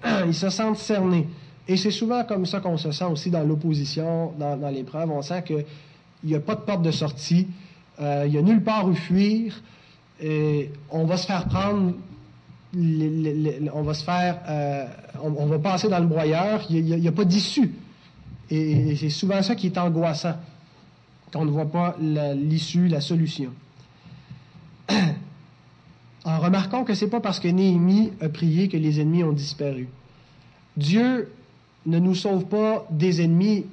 Ils 0.27 0.35
se 0.35 0.49
sentent 0.49 0.77
cernés. 0.77 1.27
Et 1.67 1.77
c'est 1.77 1.91
souvent 1.91 2.23
comme 2.23 2.45
ça 2.45 2.59
qu'on 2.59 2.77
se 2.77 2.91
sent 2.91 3.05
aussi 3.05 3.31
dans 3.31 3.43
l'opposition, 3.43 4.33
dans, 4.37 4.69
l'épreuve. 4.69 5.09
On 5.09 5.23
sent 5.23 5.43
qu'il 5.43 5.65
n'y 6.23 6.35
a 6.35 6.39
pas 6.39 6.53
de 6.53 6.61
porte 6.61 6.83
de 6.83 6.91
sortie. 6.91 7.47
Euh, 7.99 8.25
il 8.27 8.31
n'y 8.33 8.37
a 8.37 8.41
nulle 8.41 8.63
part 8.63 8.87
où 8.87 8.93
fuir 8.93 9.61
on 10.89 11.05
va 11.05 11.17
se 11.17 11.25
faire 11.25 11.47
prendre, 11.47 11.93
on 12.73 13.81
va 13.81 13.93
se 13.93 14.03
faire, 14.03 14.39
euh, 14.47 14.85
on, 15.21 15.45
va 15.45 15.59
passer 15.59 15.89
dans 15.89 15.99
le 15.99 16.07
broyeur, 16.07 16.61
il 16.69 16.85
n'y 16.85 17.07
a, 17.07 17.11
pas 17.11 17.25
d'issue. 17.25 17.73
Et, 18.49 18.95
c'est 18.95 19.09
souvent 19.09 19.41
ça 19.41 19.55
qui 19.55 19.67
est 19.67 19.77
angoissant, 19.77 20.35
quand 21.31 21.41
on 21.41 21.45
ne 21.45 21.51
voit 21.51 21.69
pas 21.69 21.95
l'issue, 21.99 22.87
la, 22.87 23.01
solution. 23.01 23.51
En 26.23 26.37
remarquant 26.39 26.83
que 26.83 26.93
c'est 26.93 27.07
pas 27.07 27.19
parce 27.19 27.39
que 27.39 27.47
Néhémie 27.47 28.11
a 28.21 28.29
prié 28.29 28.67
que 28.67 28.77
les 28.77 29.01
ennemis 29.01 29.23
ont 29.23 29.31
disparu. 29.31 29.89
Dieu 30.77 31.31
ne 31.87 31.97
nous 31.97 32.13
sauve 32.13 32.45
pas 32.45 32.85
des 32.91 33.23
ennemis, 33.23 33.65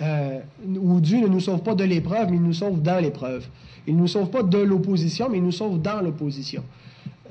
euh, 0.00 0.38
ou 0.64 1.00
Dieu 1.00 1.20
ne 1.20 1.26
nous 1.26 1.40
sauve 1.40 1.64
pas 1.64 1.74
de 1.74 1.82
l'épreuve, 1.82 2.30
mais 2.30 2.36
il 2.36 2.42
nous 2.44 2.52
sauve 2.52 2.82
dans 2.82 3.02
l'épreuve. 3.02 3.48
Il 3.88 3.96
ne 3.96 4.02
nous 4.02 4.06
sauve 4.06 4.30
pas 4.30 4.44
de 4.44 4.58
l'opposition, 4.58 5.28
mais 5.28 5.38
il 5.38 5.42
nous 5.42 5.50
sauve 5.50 5.82
dans 5.82 6.00
l'opposition. 6.00 6.62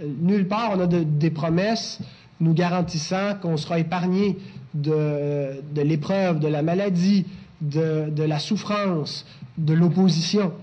Nulle 0.02 0.48
part 0.48 0.74
on 0.76 0.80
a 0.82 0.88
des 0.88 1.30
promesses 1.30 2.00
nous 2.40 2.54
garantissant 2.54 3.36
qu'on 3.42 3.58
sera 3.58 3.80
épargné 3.80 4.38
de, 4.74 5.62
l'épreuve, 5.76 6.40
de 6.40 6.48
la 6.48 6.62
maladie, 6.62 7.26
de, 7.62 8.24
la 8.24 8.40
souffrance, 8.40 9.26
de 9.58 9.74
l'opposition. 9.74 10.54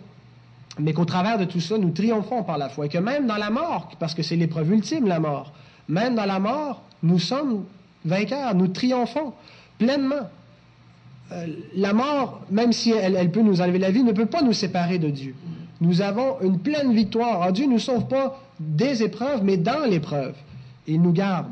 Mais 0.79 0.93
qu'au 0.93 1.05
travers 1.05 1.39
de 1.39 1.45
tout 1.45 1.61
ça, 1.61 1.79
nous 1.79 1.91
triomphons 1.91 2.43
par 2.43 2.59
la 2.59 2.69
foi. 2.69 2.87
Et 2.87 2.89
que 2.89 2.99
même 2.99 3.27
dans 3.27 3.37
la 3.37 3.51
mort, 3.51 3.91
parce 3.99 4.15
que 4.15 4.23
c'est 4.23 4.37
l'épreuve 4.37 4.73
ultime, 4.73 5.07
la 5.07 5.21
mort, 5.21 5.53
même 5.89 6.15
dans 6.15 6.27
la 6.27 6.39
mort, 6.39 6.83
nous 7.03 7.19
sommes 7.19 7.65
vainqueurs, 8.05 8.55
nous 8.55 8.69
triomphons 8.69 9.33
pleinement. 9.79 10.29
Euh, 11.33 11.47
la 11.75 11.93
mort, 11.93 12.43
même 12.51 12.73
si 12.73 12.91
elle, 12.91 13.31
peut 13.31 13.43
nous 13.43 13.61
enlever 13.61 13.79
la 13.79 13.91
vie, 13.91 14.03
ne 14.03 14.13
peut 14.13 14.27
pas 14.27 14.43
nous 14.43 14.53
séparer 14.53 14.99
de 14.99 15.09
Dieu 15.09 15.35
nous 15.81 16.01
avons 16.01 16.41
une 16.41 16.59
pleine 16.59 16.95
victoire. 16.95 17.53
Dieu 17.53 17.67
ne 17.67 17.73
nous 17.73 17.79
sauve 17.79 18.07
pas 18.07 18.41
des 18.61 19.03
épreuves, 19.03 19.43
mais 19.43 19.57
dans 19.57 19.85
l'épreuve. 19.89 20.35
Il 20.87 21.03
nous 21.03 21.13
garde. 21.13 21.47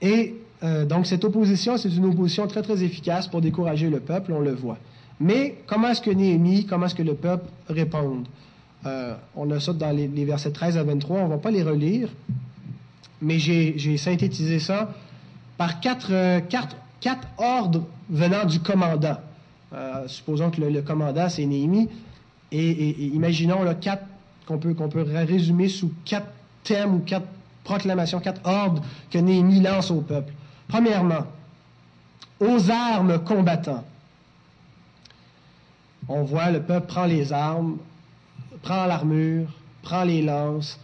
Et 0.00 0.34
euh, 0.64 0.84
donc, 0.84 1.06
cette 1.06 1.24
opposition, 1.24 1.76
c'est 1.76 1.88
une 1.88 2.04
opposition 2.06 2.46
très, 2.46 2.62
très 2.62 2.82
efficace 2.82 3.28
pour 3.28 3.40
décourager 3.40 3.90
le 3.90 4.00
peuple, 4.00 4.32
on 4.32 4.40
le 4.40 4.52
voit. 4.52 4.78
Mais 5.20 5.56
comment 5.66 5.88
est-ce 5.88 6.00
que 6.00 6.10
Néhémie, 6.10 6.66
comment 6.66 6.86
est-ce 6.86 6.94
que 6.94 7.02
le 7.02 7.14
peuple 7.14 7.46
répond 7.68 8.24
euh, 8.86 9.14
On 9.36 9.50
a 9.50 9.60
ça 9.60 9.72
dans 9.72 9.90
les, 9.90 10.06
versets 10.24 10.50
13 10.50 10.76
à 10.76 10.82
23, 10.82 11.20
on 11.20 11.24
ne 11.24 11.28
va 11.30 11.38
pas 11.38 11.50
les 11.50 11.62
relire, 11.62 12.08
mais 13.20 13.38
j'ai 13.38 13.96
synthétisé 13.96 14.58
ça 14.58 14.92
par 15.56 15.80
quatre, 15.80 16.08
euh, 16.10 16.40
quatre, 16.40 16.76
ordres 17.38 17.84
venant 18.10 18.44
du 18.44 18.60
commandant. 18.60 19.16
supposons 20.06 20.50
que 20.50 20.60
le 20.60 20.82
commandant, 20.82 21.28
c'est 21.28 21.46
Néhémie. 21.46 21.88
Et, 22.52 23.06
imaginons 23.14 23.62
là, 23.62 23.74
quatre 23.74 24.04
qu'on 24.46 24.58
peut, 24.58 24.74
peut 24.74 25.02
résumer 25.02 25.68
sous 25.68 25.92
quatre 26.04 26.28
thèmes 26.64 26.94
ou 26.94 26.98
quatre 26.98 27.26
proclamations, 27.64 28.20
quatre 28.20 28.40
ordres 28.44 28.82
que 29.10 29.18
Néhémie 29.18 29.60
lance 29.60 29.90
au 29.90 30.00
peuple. 30.00 30.32
Premièrement, 30.68 31.26
aux 32.40 32.70
armes 32.70 33.18
combattants. 33.24 33.84
On 36.08 36.24
voit 36.24 36.50
le 36.50 36.62
peuple 36.62 36.86
prend 36.88 37.06
les 37.06 37.32
armes, 37.32 37.78
prend 38.62 38.86
l'armure, 38.86 39.48
prend 39.82 40.04
les 40.04 40.22
lances, 40.22 40.78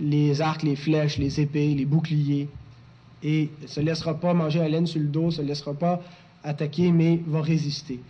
les 0.00 0.40
arcs, 0.40 0.62
les 0.62 0.76
flèches, 0.76 1.18
les 1.18 1.40
épées, 1.40 1.74
les 1.74 1.84
boucliers, 1.84 2.48
et 3.22 3.50
ne 3.60 3.66
se 3.66 3.80
laissera 3.80 4.14
pas 4.14 4.34
manger 4.34 4.58
la 4.58 4.68
laine 4.68 4.86
sur 4.86 5.00
le 5.00 5.06
dos, 5.06 5.26
ne 5.26 5.30
se 5.30 5.42
laissera 5.42 5.74
pas 5.74 6.00
attaquer, 6.42 6.90
mais 6.90 7.20
va 7.26 7.42
résister. 7.42 8.00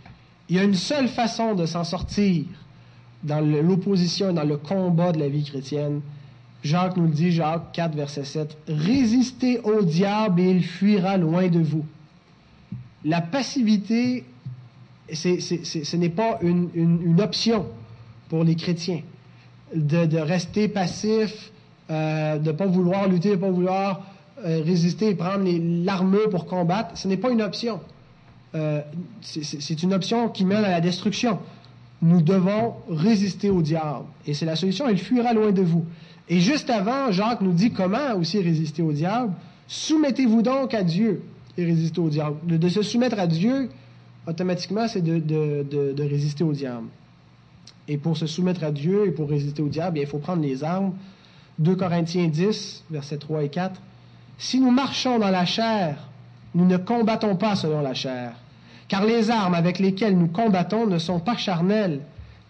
Il 0.49 0.55
y 0.55 0.59
a 0.59 0.63
une 0.63 0.73
seule 0.73 1.07
façon 1.07 1.53
de 1.53 1.65
s'en 1.65 1.83
sortir 1.83 2.45
dans 3.23 3.39
l'opposition 3.39 4.29
et 4.29 4.33
dans 4.33 4.43
le 4.43 4.57
combat 4.57 5.11
de 5.11 5.19
la 5.19 5.29
vie 5.29 5.43
chrétienne. 5.43 6.01
Jacques 6.63 6.95
nous 6.97 7.03
le 7.03 7.13
dit, 7.13 7.31
Jacques 7.31 7.71
4, 7.73 7.95
verset 7.95 8.23
7, 8.23 8.57
Résistez 8.67 9.59
au 9.59 9.83
diable 9.83 10.41
et 10.41 10.51
il 10.51 10.63
fuira 10.63 11.17
loin 11.17 11.47
de 11.47 11.59
vous. 11.59 11.85
La 13.05 13.19
passivité, 13.19 14.23
ce 15.11 15.95
n'est 15.95 16.09
pas 16.09 16.39
une, 16.41 17.19
option 17.21 17.65
pour 18.29 18.43
les 18.43 18.55
chrétiens 18.55 19.01
de, 19.75 20.17
rester 20.17 20.67
passif, 20.69 21.51
euh, 21.89 22.37
de 22.37 22.51
ne 22.51 22.55
pas 22.55 22.65
vouloir 22.65 23.09
lutter, 23.09 23.29
de 23.29 23.35
ne 23.35 23.39
pas 23.41 23.49
vouloir 23.49 24.05
euh, 24.45 24.61
résister 24.63 25.09
et 25.09 25.15
prendre 25.15 25.45
l'armure 25.83 26.29
pour 26.29 26.45
combattre. 26.45 26.97
Ce 26.97 27.07
n'est 27.07 27.17
pas 27.17 27.29
une 27.29 27.41
option. 27.41 27.81
Euh, 28.55 28.81
c'est 29.21 29.81
une 29.83 29.93
option 29.93 30.29
qui 30.29 30.45
mène 30.45 30.63
à 30.63 30.69
la 30.69 30.81
destruction 30.81 31.39
nous 32.03 32.21
devons 32.21 32.75
résister 32.89 33.49
au 33.49 33.61
diable. 33.61 34.05
Et 34.27 34.33
c'est 34.33 34.45
la 34.45 34.57
solution, 34.57 34.89
il 34.89 34.97
fuira 34.97 35.33
loin 35.33 35.51
de 35.51 35.61
vous. 35.61 35.85
Et 36.27 36.41
juste 36.41 36.69
avant, 36.69 37.11
Jacques 37.11 37.41
nous 37.41 37.53
dit 37.53 37.71
comment 37.71 38.15
aussi 38.17 38.41
résister 38.41 38.81
au 38.81 38.91
diable. 38.91 39.31
Soumettez-vous 39.67 40.41
donc 40.41 40.73
à 40.73 40.83
Dieu 40.83 41.23
et 41.57 41.63
résistez 41.63 42.01
au 42.01 42.09
diable. 42.09 42.35
De, 42.45 42.69
se 42.69 42.81
soumettre 42.81 43.19
à 43.19 43.25
Dieu, 43.25 43.69
automatiquement, 44.27 44.87
c'est 44.89 45.01
de, 45.01 46.03
résister 46.03 46.43
au 46.43 46.51
diable. 46.51 46.87
Et 47.87 47.97
pour 47.97 48.17
se 48.17 48.27
soumettre 48.27 48.65
à 48.65 48.71
Dieu 48.71 49.07
et 49.07 49.11
pour 49.11 49.29
résister 49.29 49.61
au 49.61 49.69
diable, 49.69 49.97
il 49.97 50.05
faut 50.05 50.19
prendre 50.19 50.41
les 50.41 50.63
armes. 50.63 50.93
2 51.59 51.75
Corinthiens 51.75 52.27
10, 52.27 52.83
versets 52.91 53.17
3 53.17 53.43
et 53.43 53.49
4. 53.49 53.81
Si 54.37 54.59
nous 54.59 54.71
marchons 54.71 55.19
dans 55.19 55.29
la 55.29 55.45
chair, 55.45 56.09
nous 56.53 56.65
ne 56.65 56.75
combattons 56.77 57.37
pas 57.37 57.55
selon 57.55 57.81
la 57.81 57.93
chair. 57.93 58.33
Car 58.87 59.05
les 59.05 59.29
armes 59.29 59.55
avec 59.55 59.79
lesquelles 59.79 60.17
nous 60.17 60.27
combattons 60.27 60.87
ne 60.87 60.97
sont 60.97 61.19
pas 61.19 61.37
charnelles, 61.37 62.01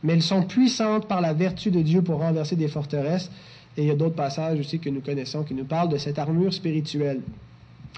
mais 0.04 0.14
elles 0.14 0.22
sont 0.22 0.44
puissantes 0.44 1.08
par 1.08 1.22
la 1.22 1.34
vertu 1.34 1.72
de 1.72 1.82
Dieu 1.82 2.02
pour 2.02 2.20
renverser 2.20 2.56
des 2.56 2.68
forteresses. 2.68 3.32
Et 3.78 3.84
il 3.84 3.88
y 3.88 3.92
a 3.92 3.96
d'autres 3.96 4.16
passages 4.16 4.60
aussi 4.60 4.80
que 4.80 4.90
nous 4.90 5.02
connaissons 5.02 5.44
qui 5.44 5.54
nous 5.54 5.66
parlent 5.66 5.90
de 5.90 5.98
cette 5.98 6.20
armure 6.20 6.54
spirituelle. 6.54 7.22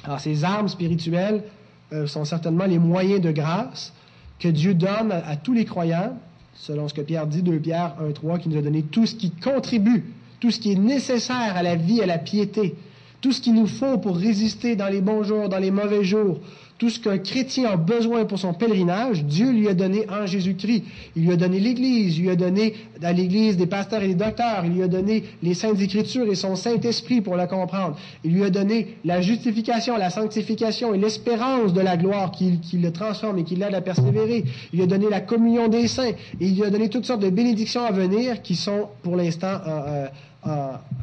Alors 0.04 0.20
ces 0.20 0.44
armes 0.44 0.68
spirituelles 0.68 1.44
euh, 1.92 2.08
sont 2.08 2.26
certainement 2.26 2.66
les 2.66 2.80
moyens 2.80 3.22
de 3.22 3.32
grâce 3.32 3.94
que 4.40 4.48
Dieu 4.48 4.74
donne 4.74 5.12
à, 5.12 5.36
tous 5.38 5.54
les 5.54 5.66
croyants, 5.66 6.18
selon 6.54 6.88
ce 6.88 6.94
que 6.94 7.02
Pierre 7.02 7.28
dit, 7.28 7.42
2 7.42 7.60
Pierre 7.60 7.96
1, 8.00 8.12
3, 8.12 8.40
qui 8.40 8.50
nous 8.50 8.58
a 8.58 8.62
donné 8.62 8.84
tout 8.84 9.06
ce 9.06 9.16
qui 9.16 9.32
contribue, 9.32 10.04
tout 10.40 10.52
ce 10.52 10.60
qui 10.60 10.74
est 10.74 10.80
nécessaire 10.80 11.56
à 11.56 11.64
la 11.64 11.76
vie, 11.76 12.02
à 12.02 12.06
la 12.06 12.18
piété, 12.18 12.76
tout 13.22 13.32
ce 13.32 13.42
qu'il 13.42 13.56
nous 13.56 13.68
faut 13.68 13.98
pour 13.98 14.18
résister 14.18 14.76
dans 14.76 14.88
les 14.88 15.02
bons 15.02 15.24
jours, 15.24 15.50
dans 15.50 15.58
les 15.58 15.72
mauvais 15.72 16.04
jours, 16.04 16.40
tout 16.78 16.90
ce 16.90 17.00
qu'un 17.00 17.18
chrétien 17.18 17.70
a 17.70 17.78
besoin 17.78 18.26
pour 18.26 18.38
son 18.38 18.54
pèlerinage, 18.54 19.24
Dieu 19.24 19.52
lui 19.52 19.70
a 19.70 19.74
donné 19.74 20.06
en 20.10 20.26
Jésus-Christ. 20.26 20.84
Il 21.16 21.24
lui 21.24 21.32
a 21.32 21.38
donné 21.38 21.60
l'Église, 21.60 22.18
il 22.18 22.24
lui 22.24 22.30
a 22.30 22.36
donné 22.36 22.74
à 23.02 23.14
l'Église 23.14 23.56
des 23.56 23.66
pasteurs 23.66 24.04
et 24.04 24.10
des 24.10 24.16
docteurs, 24.16 24.64
il 24.66 24.74
lui 24.74 24.84
a 24.84 24.88
donné 24.88 25.24
les 25.42 25.54
saintes 25.54 25.80
écritures 25.80 26.30
et 26.30 26.36
son 26.36 26.56
Saint-Esprit 26.56 27.22
pour 27.22 27.38
la 27.38 27.48
comprendre. 27.48 27.98
Il 28.26 28.34
lui 28.34 28.44
a 28.44 28.50
donné 28.50 28.98
la 29.06 29.22
justification, 29.22 29.98
la 29.98 30.10
sanctification 30.10 30.94
et 30.94 30.98
l'espérance 30.98 31.74
de 31.74 31.82
la 31.82 31.96
gloire 31.96 32.32
qui, 32.32 32.60
le 32.74 32.92
transforme 32.92 33.40
et 33.40 33.44
qui 33.46 33.56
l'aide 33.56 33.74
à 33.74 33.82
persévérer. 33.82 34.44
Il 34.74 34.78
lui 34.78 34.84
a 34.84 34.88
donné 34.88 35.08
la 35.10 35.22
communion 35.22 35.70
des 35.70 35.88
saints 35.88 36.12
et 36.40 36.46
il 36.46 36.56
lui 36.56 36.66
a 36.66 36.70
donné 36.70 36.90
toutes 36.90 37.06
sortes 37.06 37.22
de 37.22 37.30
bénédictions 37.30 37.86
à 37.86 37.92
venir 37.92 38.42
qui 38.42 38.56
sont 38.56 38.90
pour 39.02 39.16
l'instant 39.16 39.60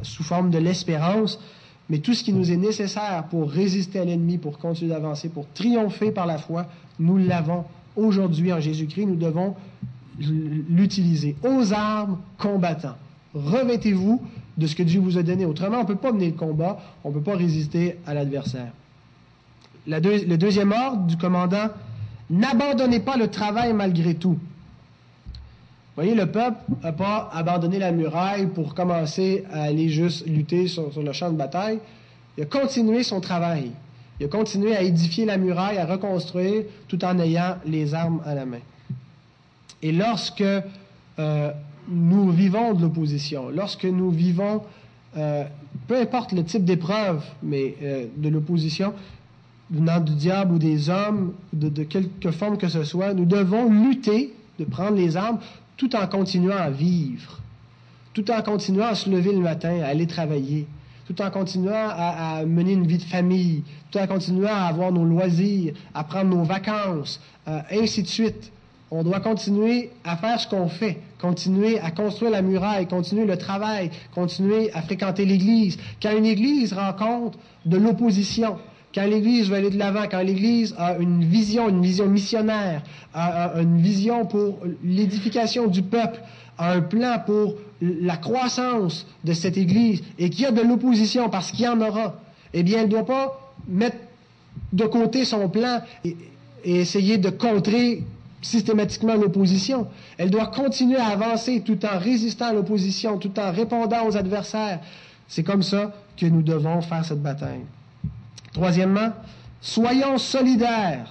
sous 0.03 0.23
forme 0.23 0.51
de 0.51 0.59
l'espérance. 0.59 1.39
Mais 1.89 1.99
tout 1.99 2.13
ce 2.13 2.23
qui 2.23 2.33
nous 2.33 2.51
est 2.51 2.57
nécessaire 2.57 3.25
pour 3.29 3.49
résister 3.49 3.99
à 3.99 4.05
l'ennemi, 4.05 4.37
pour 4.37 4.57
continuer 4.57 4.91
d'avancer, 4.91 5.29
pour 5.29 5.47
triompher 5.53 6.11
par 6.11 6.25
la 6.25 6.37
foi, 6.37 6.67
nous 6.99 7.17
l'avons 7.17 7.65
aujourd'hui 7.95 8.53
en 8.53 8.59
Jésus-Christ. 8.59 9.05
Nous 9.05 9.15
devons 9.15 9.55
l'utiliser. 10.19 11.35
Aux 11.43 11.73
armes 11.73 12.19
combattants. 12.37 12.95
Revêtez-vous 13.33 14.21
de 14.57 14.67
ce 14.67 14.75
que 14.75 14.83
Dieu 14.83 15.01
vous 15.01 15.17
a 15.17 15.23
donné. 15.23 15.45
Autrement, 15.45 15.77
on 15.77 15.81
ne 15.81 15.87
peut 15.87 15.95
pas 15.95 16.11
mener 16.11 16.27
le 16.27 16.37
combat, 16.37 16.79
on 17.03 17.09
ne 17.09 17.15
peut 17.15 17.21
pas 17.21 17.35
résister 17.35 17.97
à 18.05 18.13
l'adversaire. 18.13 18.71
le 19.87 20.35
deuxième 20.35 20.71
ordre 20.71 21.07
du 21.07 21.17
commandant, 21.17 21.69
n'abandonnez 22.29 22.99
pas 22.99 23.17
le 23.17 23.27
travail 23.27 23.73
malgré 23.73 24.15
tout. 24.15 24.37
Vous 25.95 26.01
voyez, 26.01 26.15
le 26.15 26.25
peuple 26.25 26.57
n'a 26.81 26.91
pas 26.91 27.29
abandonné 27.31 27.77
la 27.77 27.91
muraille 27.91 28.47
pour 28.47 28.73
commencer 28.73 29.43
à 29.53 29.61
aller 29.61 29.89
juste 29.89 30.25
lutter 30.25 30.67
sur, 30.67 30.89
le 30.99 31.13
champ 31.13 31.31
de 31.31 31.37
bataille. 31.37 31.77
Il 32.35 32.43
a 32.43 32.47
continué 32.47 33.03
son 33.03 33.21
travail. 33.21 33.69
Il 34.19 34.25
a 34.25 34.29
continué 34.29 34.75
à 34.75 34.81
édifier 34.81 35.25
la 35.25 35.37
muraille, 35.37 35.77
à 35.77 35.85
reconstruire, 35.85 36.63
tout 36.87 37.05
en 37.05 37.19
ayant 37.19 37.57
les 37.67 37.93
armes 37.93 38.21
à 38.25 38.33
la 38.33 38.43
main. 38.47 38.61
Et 39.83 39.91
lorsque 39.91 40.43
euh, 41.19 41.51
nous 41.87 42.31
vivons 42.31 42.73
de 42.73 42.81
l'opposition, 42.81 43.49
lorsque 43.49 43.85
nous 43.85 44.09
vivons, 44.09 44.63
euh, 45.15 45.43
peu 45.87 45.97
importe 45.97 46.31
le 46.31 46.43
type 46.43 46.65
d'épreuve, 46.65 47.23
mais 47.43 47.75
euh, 47.83 48.07
de 48.17 48.29
l'opposition, 48.29 48.95
venant 49.69 49.99
du 49.99 50.15
diable 50.15 50.55
ou 50.55 50.57
des 50.57 50.89
hommes, 50.89 51.33
de, 51.51 51.69
de 51.69 51.83
quelque 51.83 52.31
forme 52.31 52.57
que 52.57 52.67
ce 52.67 52.83
soit, 52.83 53.13
nous 53.13 53.25
devons 53.25 53.69
lutter, 53.69 54.33
de 54.57 54.65
prendre 54.65 54.95
les 54.95 55.17
armes 55.17 55.37
tout 55.77 55.95
en 55.95 56.07
continuant 56.07 56.57
à 56.57 56.69
vivre, 56.69 57.39
tout 58.13 58.29
en 58.31 58.41
continuant 58.41 58.87
à 58.87 58.95
se 58.95 59.09
lever 59.09 59.31
le 59.31 59.39
matin, 59.39 59.81
à 59.81 59.87
aller 59.87 60.07
travailler, 60.07 60.67
tout 61.07 61.21
en 61.21 61.29
continuant 61.29 61.89
à, 61.89 62.43
mener 62.45 62.73
une 62.73 62.87
vie 62.87 62.97
de 62.97 63.03
famille, 63.03 63.63
tout 63.91 63.99
en 63.99 64.07
continuant 64.07 64.53
à 64.53 64.67
avoir 64.67 64.91
nos 64.91 65.03
loisirs, 65.03 65.73
à 65.93 66.03
prendre 66.03 66.35
nos 66.35 66.43
vacances, 66.43 67.19
euh, 67.47 67.59
ainsi 67.71 68.03
de 68.03 68.07
suite. 68.07 68.51
On 68.91 69.03
doit 69.03 69.19
continuer 69.19 69.89
à 70.03 70.15
faire 70.17 70.39
ce 70.39 70.47
qu'on 70.47 70.67
fait, 70.67 70.99
continuer 71.19 71.79
à 71.79 71.89
construire 71.89 72.31
la 72.31 72.43
muraille, 72.43 72.87
continuer 72.87 73.25
le 73.25 73.37
travail, 73.37 73.89
continuer 74.13 74.71
à 74.73 74.83
fréquenter 74.83 75.25
l'Église. 75.25 75.79
Quand 75.99 76.15
une 76.15 76.27
Église 76.27 76.73
rencontre 76.73 77.39
de 77.65 77.77
l'opposition, 77.77 78.57
quand 78.93 79.05
l'Église 79.05 79.49
veut 79.49 79.55
aller 79.55 79.69
de 79.69 79.77
l'avant, 79.77 80.03
quand 80.09 80.21
l'Église 80.21 80.75
a 80.77 80.97
une 80.97 81.23
vision, 81.23 81.69
une 81.69 81.81
vision 81.81 82.07
missionnaire, 82.07 82.83
a, 83.13 83.59
une 83.59 83.81
vision 83.81 84.25
pour 84.25 84.59
l'édification 84.83 85.67
du 85.67 85.81
peuple, 85.81 86.21
a 86.57 86.73
un 86.73 86.81
plan 86.81 87.17
pour 87.25 87.55
la 87.81 88.17
croissance 88.17 89.07
de 89.23 89.33
cette 89.33 89.57
Église, 89.57 90.03
et 90.19 90.29
qu'il 90.29 90.43
y 90.43 90.45
a 90.45 90.51
de 90.51 90.61
l'opposition, 90.61 91.29
parce 91.29 91.51
qu'il 91.51 91.65
y 91.65 91.67
en 91.67 91.81
aura, 91.81 92.19
eh 92.53 92.61
bien, 92.63 92.79
elle 92.79 92.85
ne 92.85 92.91
doit 92.91 93.05
pas 93.05 93.53
mettre 93.67 93.97
de 94.71 94.85
côté 94.85 95.25
son 95.25 95.49
plan 95.49 95.81
et, 96.05 96.15
et 96.63 96.75
essayer 96.75 97.17
de 97.17 97.29
contrer 97.29 98.03
systématiquement 98.41 99.15
l'opposition. 99.15 99.87
Elle 100.17 100.29
doit 100.29 100.47
continuer 100.47 100.97
à 100.97 101.07
avancer 101.07 101.61
tout 101.61 101.83
en 101.85 101.97
résistant 101.97 102.47
à 102.47 102.53
l'opposition, 102.53 103.17
tout 103.17 103.39
en 103.39 103.51
répondant 103.51 104.05
aux 104.07 104.15
adversaires. 104.15 104.79
C'est 105.27 105.43
comme 105.43 105.63
ça 105.63 105.93
que 106.17 106.25
nous 106.27 106.41
devons 106.43 106.81
faire 106.81 107.03
cette 107.03 107.21
bataille. 107.21 107.61
Troisièmement, 108.53 109.09
soyons 109.59 110.17
solidaires. 110.17 111.07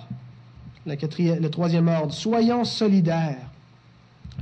Le, 0.87 1.49
troisième 1.49 1.89
ordre, 1.89 2.13
soyons 2.13 2.65
solidaires. 2.65 3.51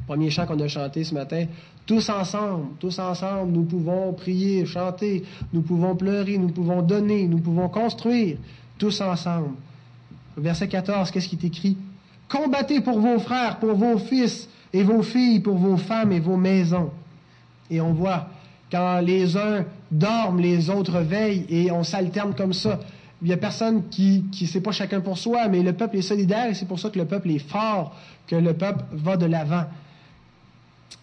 Premier 0.07 0.31
chant 0.31 0.47
qu'on 0.47 0.59
a 0.61 0.69
chanté 0.69 1.05
ce 1.05 1.15
matin, 1.15 1.47
tous 1.87 2.09
ensemble, 2.09 2.69
tous 2.79 2.99
ensemble, 2.99 3.53
nous 3.53 3.65
pouvons 3.65 4.13
prier, 4.13 4.65
chanter, 4.65 5.25
nous 5.53 5.63
pouvons 5.63 5.97
pleurer, 5.97 6.39
nous 6.39 6.49
pouvons 6.49 6.83
donner, 6.83 7.27
nous 7.27 7.39
pouvons 7.39 7.69
construire, 7.69 8.39
tous 8.79 9.01
ensemble. 9.01 9.51
Verset 10.37 10.69
14, 10.69 11.11
qu'est-ce 11.11 11.29
qui 11.29 11.37
est 11.37 11.45
écrit? 11.45 11.77
Combattez 12.29 12.81
pour 12.81 13.01
vos 13.01 13.19
frères, 13.19 13.59
pour 13.59 13.75
vos 13.75 13.99
fils 13.99 14.49
et 14.73 14.83
vos 14.83 15.03
filles, 15.03 15.41
pour 15.41 15.57
vos 15.57 15.77
femmes 15.77 16.13
et 16.13 16.21
vos 16.21 16.37
maisons. 16.37 16.91
Et 17.71 17.81
on 17.81 17.93
voit 17.93 18.29
quand 18.71 19.01
les 19.01 19.37
uns 19.37 19.65
dorment, 19.91 20.41
les 20.41 20.71
autres 20.71 21.01
veillent 21.01 21.47
et 21.49 21.71
on 21.71 21.83
s'alterne 21.83 22.35
comme 22.35 22.53
ça. 22.53 22.81
Il 23.23 23.29
n'y 23.29 23.35
a 23.35 23.37
personne 23.37 23.89
qui, 23.91 24.25
qui 24.33 24.47
c'est 24.47 24.61
pas 24.61 24.73
chacun 24.73 25.01
pour 25.01 25.19
soi, 25.19 25.49
mais 25.49 25.63
le 25.63 25.73
peuple 25.73 25.99
est 25.99 26.03
solidaire 26.03 26.49
et 26.49 26.55
c'est 26.55 26.67
pour 26.67 26.79
ça 26.79 26.89
que 26.89 26.99
le 26.99 27.05
peuple 27.05 27.31
est 27.31 27.39
fort, 27.39 27.95
que 28.27 28.37
le 28.37 28.55
peuple 28.55 28.85
va 28.93 29.17
de 29.17 29.27
l'avant. 29.27 29.65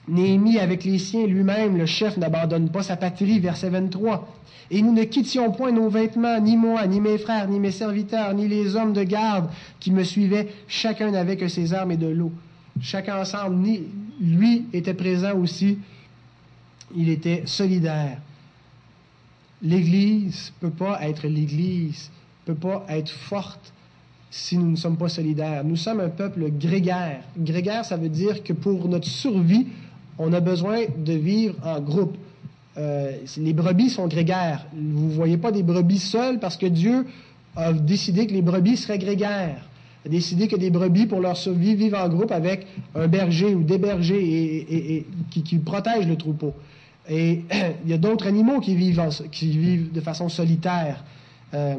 Néhémie 0.07 0.57
avec 0.57 0.85
les 0.85 0.99
siens 0.99 1.27
lui-même, 1.27 1.77
le 1.77 1.85
chef 1.85 2.17
n'abandonne 2.17 2.69
pas 2.69 2.81
sa 2.81 2.95
patrie, 2.95 3.39
verset 3.39 3.69
23. 3.69 4.27
Et 4.71 4.81
nous 4.81 4.93
ne 4.93 5.03
quittions 5.03 5.51
point 5.51 5.71
nos 5.71 5.89
vêtements, 5.89 6.39
ni 6.39 6.57
moi, 6.57 6.87
ni 6.87 7.01
mes 7.01 7.17
frères, 7.17 7.47
ni 7.47 7.59
mes 7.59 7.71
serviteurs, 7.71 8.33
ni 8.33 8.47
les 8.47 8.75
hommes 8.75 8.93
de 8.93 9.03
garde 9.03 9.49
qui 9.79 9.91
me 9.91 10.03
suivaient, 10.03 10.47
chacun 10.67 11.13
avec 11.13 11.47
ses 11.49 11.73
armes 11.73 11.91
et 11.91 11.97
de 11.97 12.07
l'eau. 12.07 12.31
Chacun 12.81 13.19
ensemble, 13.19 13.65
lui 14.19 14.65
était 14.73 14.93
présent 14.93 15.37
aussi 15.37 15.77
il 16.95 17.09
était 17.09 17.43
solidaire. 17.45 18.19
L'Église 19.61 20.53
ne 20.61 20.69
peut 20.69 20.75
pas 20.75 20.99
être 21.01 21.27
l'Église, 21.27 22.11
ne 22.47 22.53
peut 22.53 22.59
pas 22.59 22.85
être 22.89 23.09
forte 23.09 23.73
si 24.29 24.57
nous 24.57 24.71
ne 24.71 24.75
sommes 24.75 24.97
pas 24.97 25.09
solidaires. 25.09 25.63
Nous 25.63 25.75
sommes 25.75 25.99
un 25.99 26.09
peuple 26.09 26.51
grégaire. 26.51 27.21
Grégaire, 27.37 27.85
ça 27.85 27.97
veut 27.97 28.09
dire 28.09 28.43
que 28.43 28.53
pour 28.53 28.87
notre 28.87 29.07
survie, 29.07 29.67
on 30.17 30.33
a 30.33 30.39
besoin 30.39 30.81
de 30.97 31.13
vivre 31.13 31.55
en 31.63 31.79
groupe. 31.79 32.17
Euh, 32.77 33.11
les 33.37 33.53
brebis 33.53 33.89
sont 33.89 34.07
grégaires. 34.07 34.65
Vous 34.73 35.07
ne 35.07 35.13
voyez 35.13 35.37
pas 35.37 35.51
des 35.51 35.63
brebis 35.63 35.99
seules 35.99 36.39
parce 36.39 36.57
que 36.57 36.67
Dieu 36.67 37.05
a 37.55 37.73
décidé 37.73 38.27
que 38.27 38.33
les 38.33 38.41
brebis 38.41 38.77
seraient 38.77 38.99
grégaires. 38.99 39.67
A 40.05 40.09
décidé 40.09 40.47
que 40.47 40.55
des 40.55 40.69
brebis, 40.69 41.07
pour 41.07 41.19
leur 41.19 41.35
survie, 41.35 41.75
vivent 41.75 41.95
en 41.95 42.07
groupe 42.07 42.31
avec 42.31 42.67
un 42.93 43.07
berger 43.07 43.55
ou 43.55 43.63
des 43.63 43.79
bergers 43.79 44.19
et, 44.19 45.05
qui, 45.31 45.41
qui 45.41 45.57
protègent 45.57 46.07
le 46.07 46.15
troupeau. 46.15 46.53
Et 47.09 47.43
il 47.83 47.89
y 47.89 47.93
a 47.93 47.97
d'autres 47.97 48.27
animaux 48.27 48.59
qui 48.59 48.75
vivent, 48.75 49.01
qui 49.31 49.49
vivent 49.49 49.91
de 49.91 50.01
façon 50.01 50.29
solitaire. 50.29 51.03
Euh, 51.53 51.75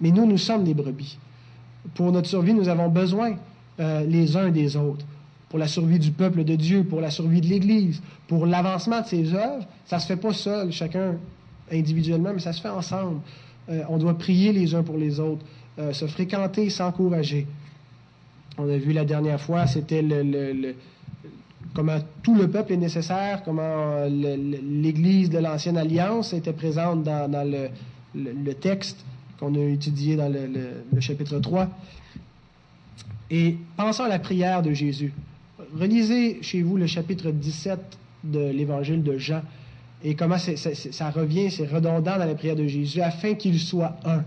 mais 0.00 0.10
nous, 0.10 0.26
nous 0.26 0.38
sommes 0.38 0.64
des 0.64 0.74
brebis. 0.74 1.18
Pour 1.94 2.12
notre 2.12 2.28
survie, 2.28 2.54
nous 2.54 2.68
avons 2.68 2.88
besoin 2.88 3.36
euh, 3.80 4.04
les 4.04 4.36
uns 4.36 4.50
des 4.50 4.76
autres. 4.76 5.04
Pour 5.48 5.58
la 5.58 5.66
survie 5.66 5.98
du 5.98 6.10
peuple 6.10 6.44
de 6.44 6.56
Dieu, 6.56 6.84
pour 6.84 7.00
la 7.00 7.10
survie 7.10 7.40
de 7.40 7.46
l'Église, 7.46 8.02
pour 8.26 8.44
l'avancement 8.46 9.00
de 9.00 9.06
ses 9.06 9.34
œuvres, 9.34 9.66
ça 9.86 9.96
ne 9.96 10.00
se 10.02 10.06
fait 10.06 10.16
pas 10.16 10.34
seul, 10.34 10.70
chacun 10.72 11.16
individuellement, 11.72 12.32
mais 12.34 12.40
ça 12.40 12.52
se 12.52 12.60
fait 12.60 12.68
ensemble. 12.68 13.20
Euh, 13.70 13.82
on 13.88 13.96
doit 13.96 14.16
prier 14.16 14.52
les 14.52 14.74
uns 14.74 14.82
pour 14.82 14.98
les 14.98 15.20
autres, 15.20 15.44
se 15.92 16.08
fréquenter, 16.08 16.70
s'encourager. 16.70 17.46
On 18.58 18.68
a 18.68 18.76
vu 18.76 18.92
la 18.92 19.04
dernière 19.04 19.40
fois, 19.40 19.68
c'était 19.68 20.02
le 20.02 20.74
comment 21.74 21.98
tout 22.22 22.34
le 22.34 22.48
peuple 22.48 22.72
est 22.72 22.78
nécessaire, 22.78 23.42
comment 23.44 24.04
l'Église 24.06 25.30
de 25.30 25.38
l'Ancienne 25.38 25.76
Alliance 25.76 26.32
était 26.32 26.52
présente 26.52 27.02
dans, 27.02 27.48
le, 28.14 28.54
texte 28.54 29.04
qu'on 29.38 29.54
a 29.54 29.64
étudié 29.64 30.16
dans 30.16 30.32
le, 30.32 31.00
chapitre 31.00 31.38
3. 31.38 31.68
Et 33.30 33.56
pensons 33.76 34.04
à 34.04 34.08
la 34.08 34.18
prière 34.18 34.62
de 34.62 34.72
Jésus. 34.72 35.12
relisez 35.78 36.38
chez 36.42 36.62
vous 36.62 36.76
le 36.76 36.86
chapitre 36.86 37.30
17 37.30 37.78
de 38.24 38.50
l'évangile 38.50 39.02
de 39.02 39.18
Jean 39.18 39.42
et 40.04 40.14
comment 40.14 40.38
ça 40.38 41.10
revient, 41.10 41.50
c'est 41.50 41.66
redondant 41.66 42.18
dans 42.18 42.24
la 42.24 42.34
prière 42.34 42.56
de 42.56 42.66
Jésus, 42.66 43.00
afin 43.00 43.34
qu'il 43.34 43.58
soit 43.58 43.96
un, 44.04 44.22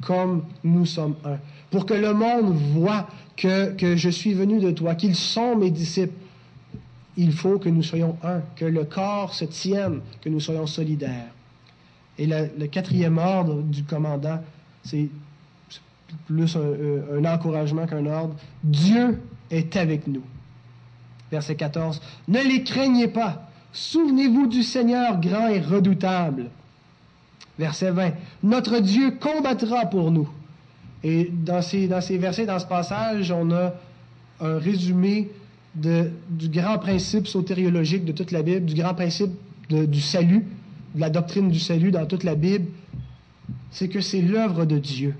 comme 0.00 0.44
nous 0.62 0.86
sommes 0.86 1.16
un. 1.24 1.38
Pour 1.70 1.84
que 1.84 1.94
le 1.94 2.14
monde 2.14 2.54
voit 2.54 3.08
que 3.36 3.96
je 3.96 4.08
suis 4.08 4.34
venu 4.34 4.60
de 4.60 4.70
toi, 4.70 4.94
qu'ils 4.94 5.16
sont 5.16 5.56
mes 5.56 5.70
disciples. 5.70 6.14
Il 7.16 7.32
faut 7.32 7.58
que 7.58 7.68
nous 7.68 7.82
soyons 7.82 8.16
un, 8.22 8.40
que 8.56 8.64
le 8.64 8.84
corps 8.84 9.34
se 9.34 9.44
tienne, 9.44 10.00
que 10.20 10.28
nous 10.28 10.40
soyons 10.40 10.66
solidaires. 10.66 11.30
Et 12.18 12.26
le, 12.26 12.66
quatrième 12.66 13.18
ordre 13.18 13.62
du 13.62 13.84
commandant, 13.84 14.40
c'est 14.84 15.08
plus 16.26 16.56
un, 16.56 17.24
encouragement 17.24 17.86
qu'un 17.86 18.06
ordre. 18.06 18.34
Dieu 18.62 19.20
est 19.50 19.76
avec 19.76 20.06
nous. 20.06 20.22
Verset 21.30 21.56
14. 21.56 22.00
Ne 22.28 22.40
les 22.40 22.62
craignez 22.62 23.08
pas 23.08 23.42
Souvenez-vous 23.72 24.46
du 24.46 24.62
Seigneur 24.62 25.20
grand 25.20 25.48
et 25.48 25.60
redoutable. 25.60 26.46
Verset 27.58 27.90
20. 27.90 28.12
Notre 28.42 28.78
Dieu 28.78 29.10
combattra 29.20 29.84
pour 29.84 30.10
nous. 30.10 30.30
Et 31.04 31.30
dans 31.30 31.60
dans 31.60 32.00
ces 32.00 32.16
versets, 32.16 32.46
dans 32.46 32.58
ce 32.58 32.66
passage, 32.66 33.30
on 33.30 33.50
a 33.50 33.74
un 34.40 34.58
résumé 34.58 35.30
du 35.76 36.48
grand 36.48 36.78
principe 36.78 37.26
sotériologique 37.26 38.04
de 38.04 38.12
toute 38.12 38.30
la 38.32 38.42
Bible, 38.42 38.66
du 38.66 38.74
grand 38.74 38.94
principe 38.94 39.30
du 39.68 40.00
salut, 40.00 40.44
de 40.94 41.00
la 41.00 41.10
doctrine 41.10 41.50
du 41.50 41.58
salut 41.58 41.90
dans 41.90 42.06
toute 42.06 42.24
la 42.24 42.34
Bible. 42.34 42.66
C'est 43.70 43.88
que 43.88 44.00
c'est 44.00 44.22
l'œuvre 44.22 44.64
de 44.64 44.78
Dieu. 44.78 45.14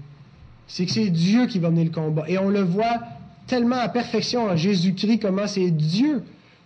C'est 0.67 0.87
que 0.87 0.93
c'est 0.93 1.11
Dieu 1.11 1.47
qui 1.47 1.59
va 1.59 1.71
mener 1.71 1.85
le 1.85 1.91
combat. 1.91 2.25
Et 2.29 2.39
on 2.39 2.49
le 2.49 2.63
voit 2.63 2.99
tellement 3.47 3.77
à 3.77 3.89
perfection 3.89 4.47
en 4.47 4.57
Jésus-Christ, 4.57 5.21
comment 5.21 5.47
c'est 5.47 5.71
Dieu 5.71 6.23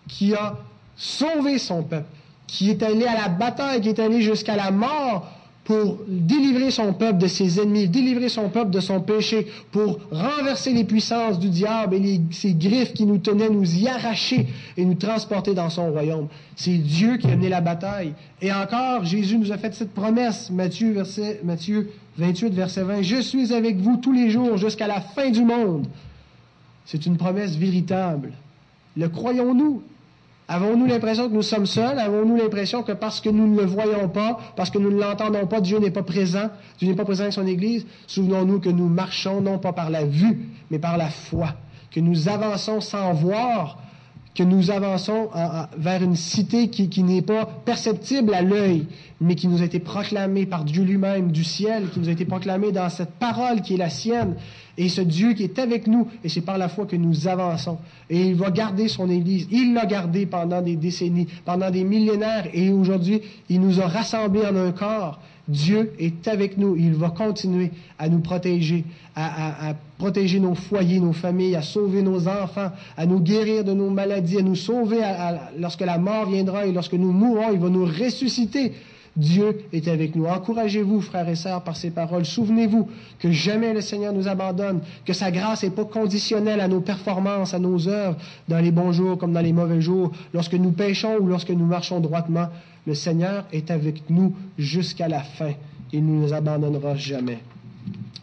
qui 0.08 0.34
a 0.34 0.56
sauver 0.96 1.58
son 1.58 1.82
peuple, 1.82 2.06
qui 2.46 2.70
est 2.70 2.82
allé 2.82 3.04
à 3.06 3.14
la 3.14 3.28
bataille, 3.28 3.80
qui 3.80 3.88
est 3.88 3.98
allé 3.98 4.22
jusqu'à 4.22 4.56
la 4.56 4.70
mort 4.70 5.30
pour 5.64 5.98
délivrer 6.08 6.70
son 6.70 6.92
peuple 6.94 7.18
de 7.18 7.26
ses 7.26 7.60
ennemis, 7.60 7.86
délivrer 7.86 8.28
son 8.28 8.48
peuple 8.48 8.70
de 8.70 8.80
son 8.80 9.00
péché, 9.00 9.46
pour 9.70 10.00
renverser 10.10 10.72
les 10.72 10.84
puissances 10.84 11.38
du 11.38 11.48
diable 11.48 11.96
et 11.96 12.20
ses 12.30 12.54
griffes 12.54 12.92
qui 12.92 13.04
nous 13.04 13.18
tenaient, 13.18 13.50
nous 13.50 13.76
y 13.76 13.86
arracher 13.86 14.46
et 14.76 14.84
nous 14.84 14.94
transporter 14.94 15.54
dans 15.54 15.70
son 15.70 15.90
royaume. 15.90 16.28
C'est 16.56 16.78
Dieu 16.78 17.18
qui 17.18 17.26
a 17.28 17.36
mené 17.36 17.48
la 17.48 17.60
bataille. 17.60 18.14
Et 18.40 18.52
encore, 18.52 19.04
Jésus 19.04 19.38
nous 19.38 19.52
a 19.52 19.58
fait 19.58 19.74
cette 19.74 19.92
promesse, 19.92 20.50
Matthieu, 20.50 20.92
verset, 20.92 21.40
Matthieu 21.44 21.90
28, 22.18 22.52
verset 22.52 22.82
20, 22.82 23.02
Je 23.02 23.20
suis 23.20 23.52
avec 23.52 23.76
vous 23.76 23.96
tous 23.96 24.12
les 24.12 24.30
jours 24.30 24.56
jusqu'à 24.56 24.86
la 24.86 25.00
fin 25.00 25.30
du 25.30 25.42
monde. 25.42 25.86
C'est 26.84 27.06
une 27.06 27.16
promesse 27.16 27.56
véritable. 27.56 28.32
Le 28.96 29.08
croyons-nous? 29.08 29.82
Avons-nous 30.52 30.86
l'impression 30.86 31.28
que 31.28 31.34
nous 31.34 31.42
sommes 31.42 31.64
seuls? 31.64 31.96
Avons-nous 32.00 32.36
l'impression 32.36 32.82
que 32.82 32.90
parce 32.90 33.20
que 33.20 33.28
nous 33.28 33.46
ne 33.46 33.60
le 33.60 33.66
voyons 33.66 34.08
pas, 34.08 34.36
parce 34.56 34.68
que 34.68 34.78
nous 34.78 34.90
ne 34.90 34.98
l'entendons 34.98 35.46
pas, 35.46 35.60
Dieu 35.60 35.78
n'est 35.78 35.92
pas 35.92 36.02
présent? 36.02 36.50
Dieu 36.76 36.88
n'est 36.88 36.96
pas 36.96 37.04
présent 37.04 37.22
avec 37.22 37.34
son 37.34 37.46
Église? 37.46 37.86
Souvenons-nous 38.08 38.58
que 38.58 38.68
nous 38.68 38.88
marchons 38.88 39.40
non 39.40 39.60
pas 39.60 39.72
par 39.72 39.90
la 39.90 40.04
vue, 40.04 40.48
mais 40.68 40.80
par 40.80 40.98
la 40.98 41.08
foi. 41.08 41.54
Que 41.92 42.00
nous 42.00 42.28
avançons 42.28 42.80
sans 42.80 43.12
voir, 43.12 43.78
que 44.34 44.42
nous 44.42 44.70
avançons 44.70 45.28
vers 45.76 46.02
une 46.02 46.16
cité 46.16 46.68
qui, 46.68 47.02
n'est 47.02 47.22
pas 47.22 47.44
perceptible 47.44 48.32
à 48.32 48.42
l'œil, 48.42 48.86
mais 49.20 49.34
qui 49.34 49.48
nous 49.48 49.60
a 49.60 49.64
été 49.64 49.80
proclamée 49.80 50.46
par 50.46 50.64
Dieu 50.64 50.84
lui-même 50.84 51.32
du 51.32 51.44
ciel, 51.44 51.90
qui 51.90 51.98
nous 51.98 52.08
a 52.08 52.12
été 52.12 52.24
proclamée 52.24 52.70
dans 52.70 52.88
cette 52.88 53.10
parole 53.10 53.60
qui 53.60 53.74
est 53.74 53.78
la 53.78 53.90
sienne, 53.90 54.36
et 54.78 54.88
ce 54.88 55.00
Dieu 55.00 55.34
qui 55.34 55.42
est 55.42 55.58
avec 55.58 55.86
nous, 55.86 56.08
et 56.22 56.28
c'est 56.28 56.40
par 56.40 56.58
la 56.58 56.68
foi 56.68 56.86
que 56.86 56.96
nous 56.96 57.26
avançons. 57.26 57.78
Et 58.08 58.28
il 58.28 58.34
va 58.36 58.50
garder 58.50 58.88
son 58.88 59.10
Église. 59.10 59.48
Il 59.50 59.74
l'a 59.74 59.84
gardé 59.84 60.26
pendant 60.26 60.62
des 60.62 60.76
décennies, 60.76 61.26
pendant 61.44 61.70
des 61.70 61.84
millénaires, 61.84 62.46
et 62.54 62.70
aujourd'hui, 62.70 63.20
il 63.48 63.60
nous 63.60 63.80
a 63.80 63.88
rassemblés 63.88 64.46
en 64.46 64.56
un 64.56 64.72
corps. 64.72 65.20
Dieu 65.50 65.92
est 65.98 66.26
avec 66.28 66.56
nous. 66.56 66.76
Il 66.76 66.94
va 66.94 67.10
continuer 67.10 67.70
à 67.98 68.08
nous 68.08 68.20
protéger, 68.20 68.84
à, 69.16 69.74
protéger 69.98 70.40
nos 70.40 70.54
foyers, 70.54 71.00
nos 71.00 71.12
familles, 71.12 71.56
à 71.56 71.62
sauver 71.62 72.02
nos 72.02 72.28
enfants, 72.28 72.70
à 72.96 73.06
nous 73.06 73.20
guérir 73.20 73.64
de 73.64 73.72
nos 73.72 73.90
maladies, 73.90 74.38
à 74.38 74.42
nous 74.42 74.54
sauver 74.54 75.00
lorsque 75.58 75.82
la 75.82 75.98
mort 75.98 76.30
viendra 76.30 76.66
et 76.66 76.72
lorsque 76.72 76.94
nous 76.94 77.12
mourrons, 77.12 77.52
il 77.52 77.58
va 77.58 77.68
nous 77.68 77.84
ressusciter. 77.84 78.72
Dieu 79.16 79.64
est 79.72 79.88
avec 79.88 80.14
nous. 80.14 80.26
Encouragez-vous, 80.26 81.00
frères 81.00 81.28
et 81.28 81.34
sœurs, 81.34 81.62
par 81.62 81.76
ces 81.76 81.90
paroles. 81.90 82.24
Souvenez-vous 82.24 82.88
que 83.18 83.30
jamais 83.30 83.74
le 83.74 83.80
Seigneur 83.80 84.12
nous 84.12 84.28
abandonne, 84.28 84.80
que 85.04 85.12
sa 85.12 85.30
grâce 85.30 85.64
n'est 85.64 85.70
pas 85.70 85.84
conditionnelle 85.84 86.60
à 86.60 86.68
nos 86.68 86.80
performances, 86.80 87.52
à 87.52 87.58
nos 87.58 87.88
œuvres, 87.88 88.16
dans 88.48 88.60
les 88.60 88.70
bons 88.70 88.92
jours 88.92 89.18
comme 89.18 89.32
dans 89.32 89.40
les 89.40 89.52
mauvais 89.52 89.80
jours, 89.80 90.12
lorsque 90.32 90.54
nous 90.54 90.70
péchons 90.70 91.16
ou 91.20 91.26
lorsque 91.26 91.50
nous 91.50 91.66
marchons 91.66 91.98
droitement. 91.98 92.48
Le 92.86 92.94
Seigneur 92.94 93.46
est 93.52 93.70
avec 93.70 94.08
nous 94.10 94.34
jusqu'à 94.58 95.08
la 95.08 95.22
fin. 95.22 95.52
Il 95.92 96.04
ne 96.04 96.22
nous 96.22 96.32
abandonnera 96.32 96.96
jamais. 96.96 97.40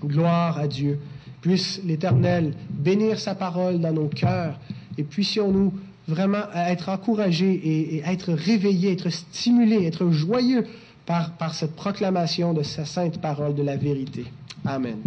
Gloire 0.03 0.57
à 0.57 0.67
Dieu. 0.67 0.99
Puisse 1.41 1.81
l'Éternel 1.85 2.53
bénir 2.69 3.19
sa 3.19 3.35
parole 3.35 3.79
dans 3.79 3.93
nos 3.93 4.07
cœurs 4.07 4.59
et 4.97 5.03
puissions-nous 5.03 5.73
vraiment 6.07 6.43
être 6.55 6.89
encouragés 6.89 7.53
et, 7.53 8.01
être 8.05 8.33
réveillés, 8.33 8.93
être 8.93 9.09
stimulés, 9.09 9.85
être 9.85 10.09
joyeux 10.09 10.65
par, 11.05 11.33
par 11.33 11.53
cette 11.53 11.75
proclamation 11.75 12.53
de 12.53 12.63
sa 12.63 12.85
sainte 12.85 13.21
parole 13.21 13.55
de 13.55 13.63
la 13.63 13.75
vérité. 13.75 14.25
Amen. 14.65 14.97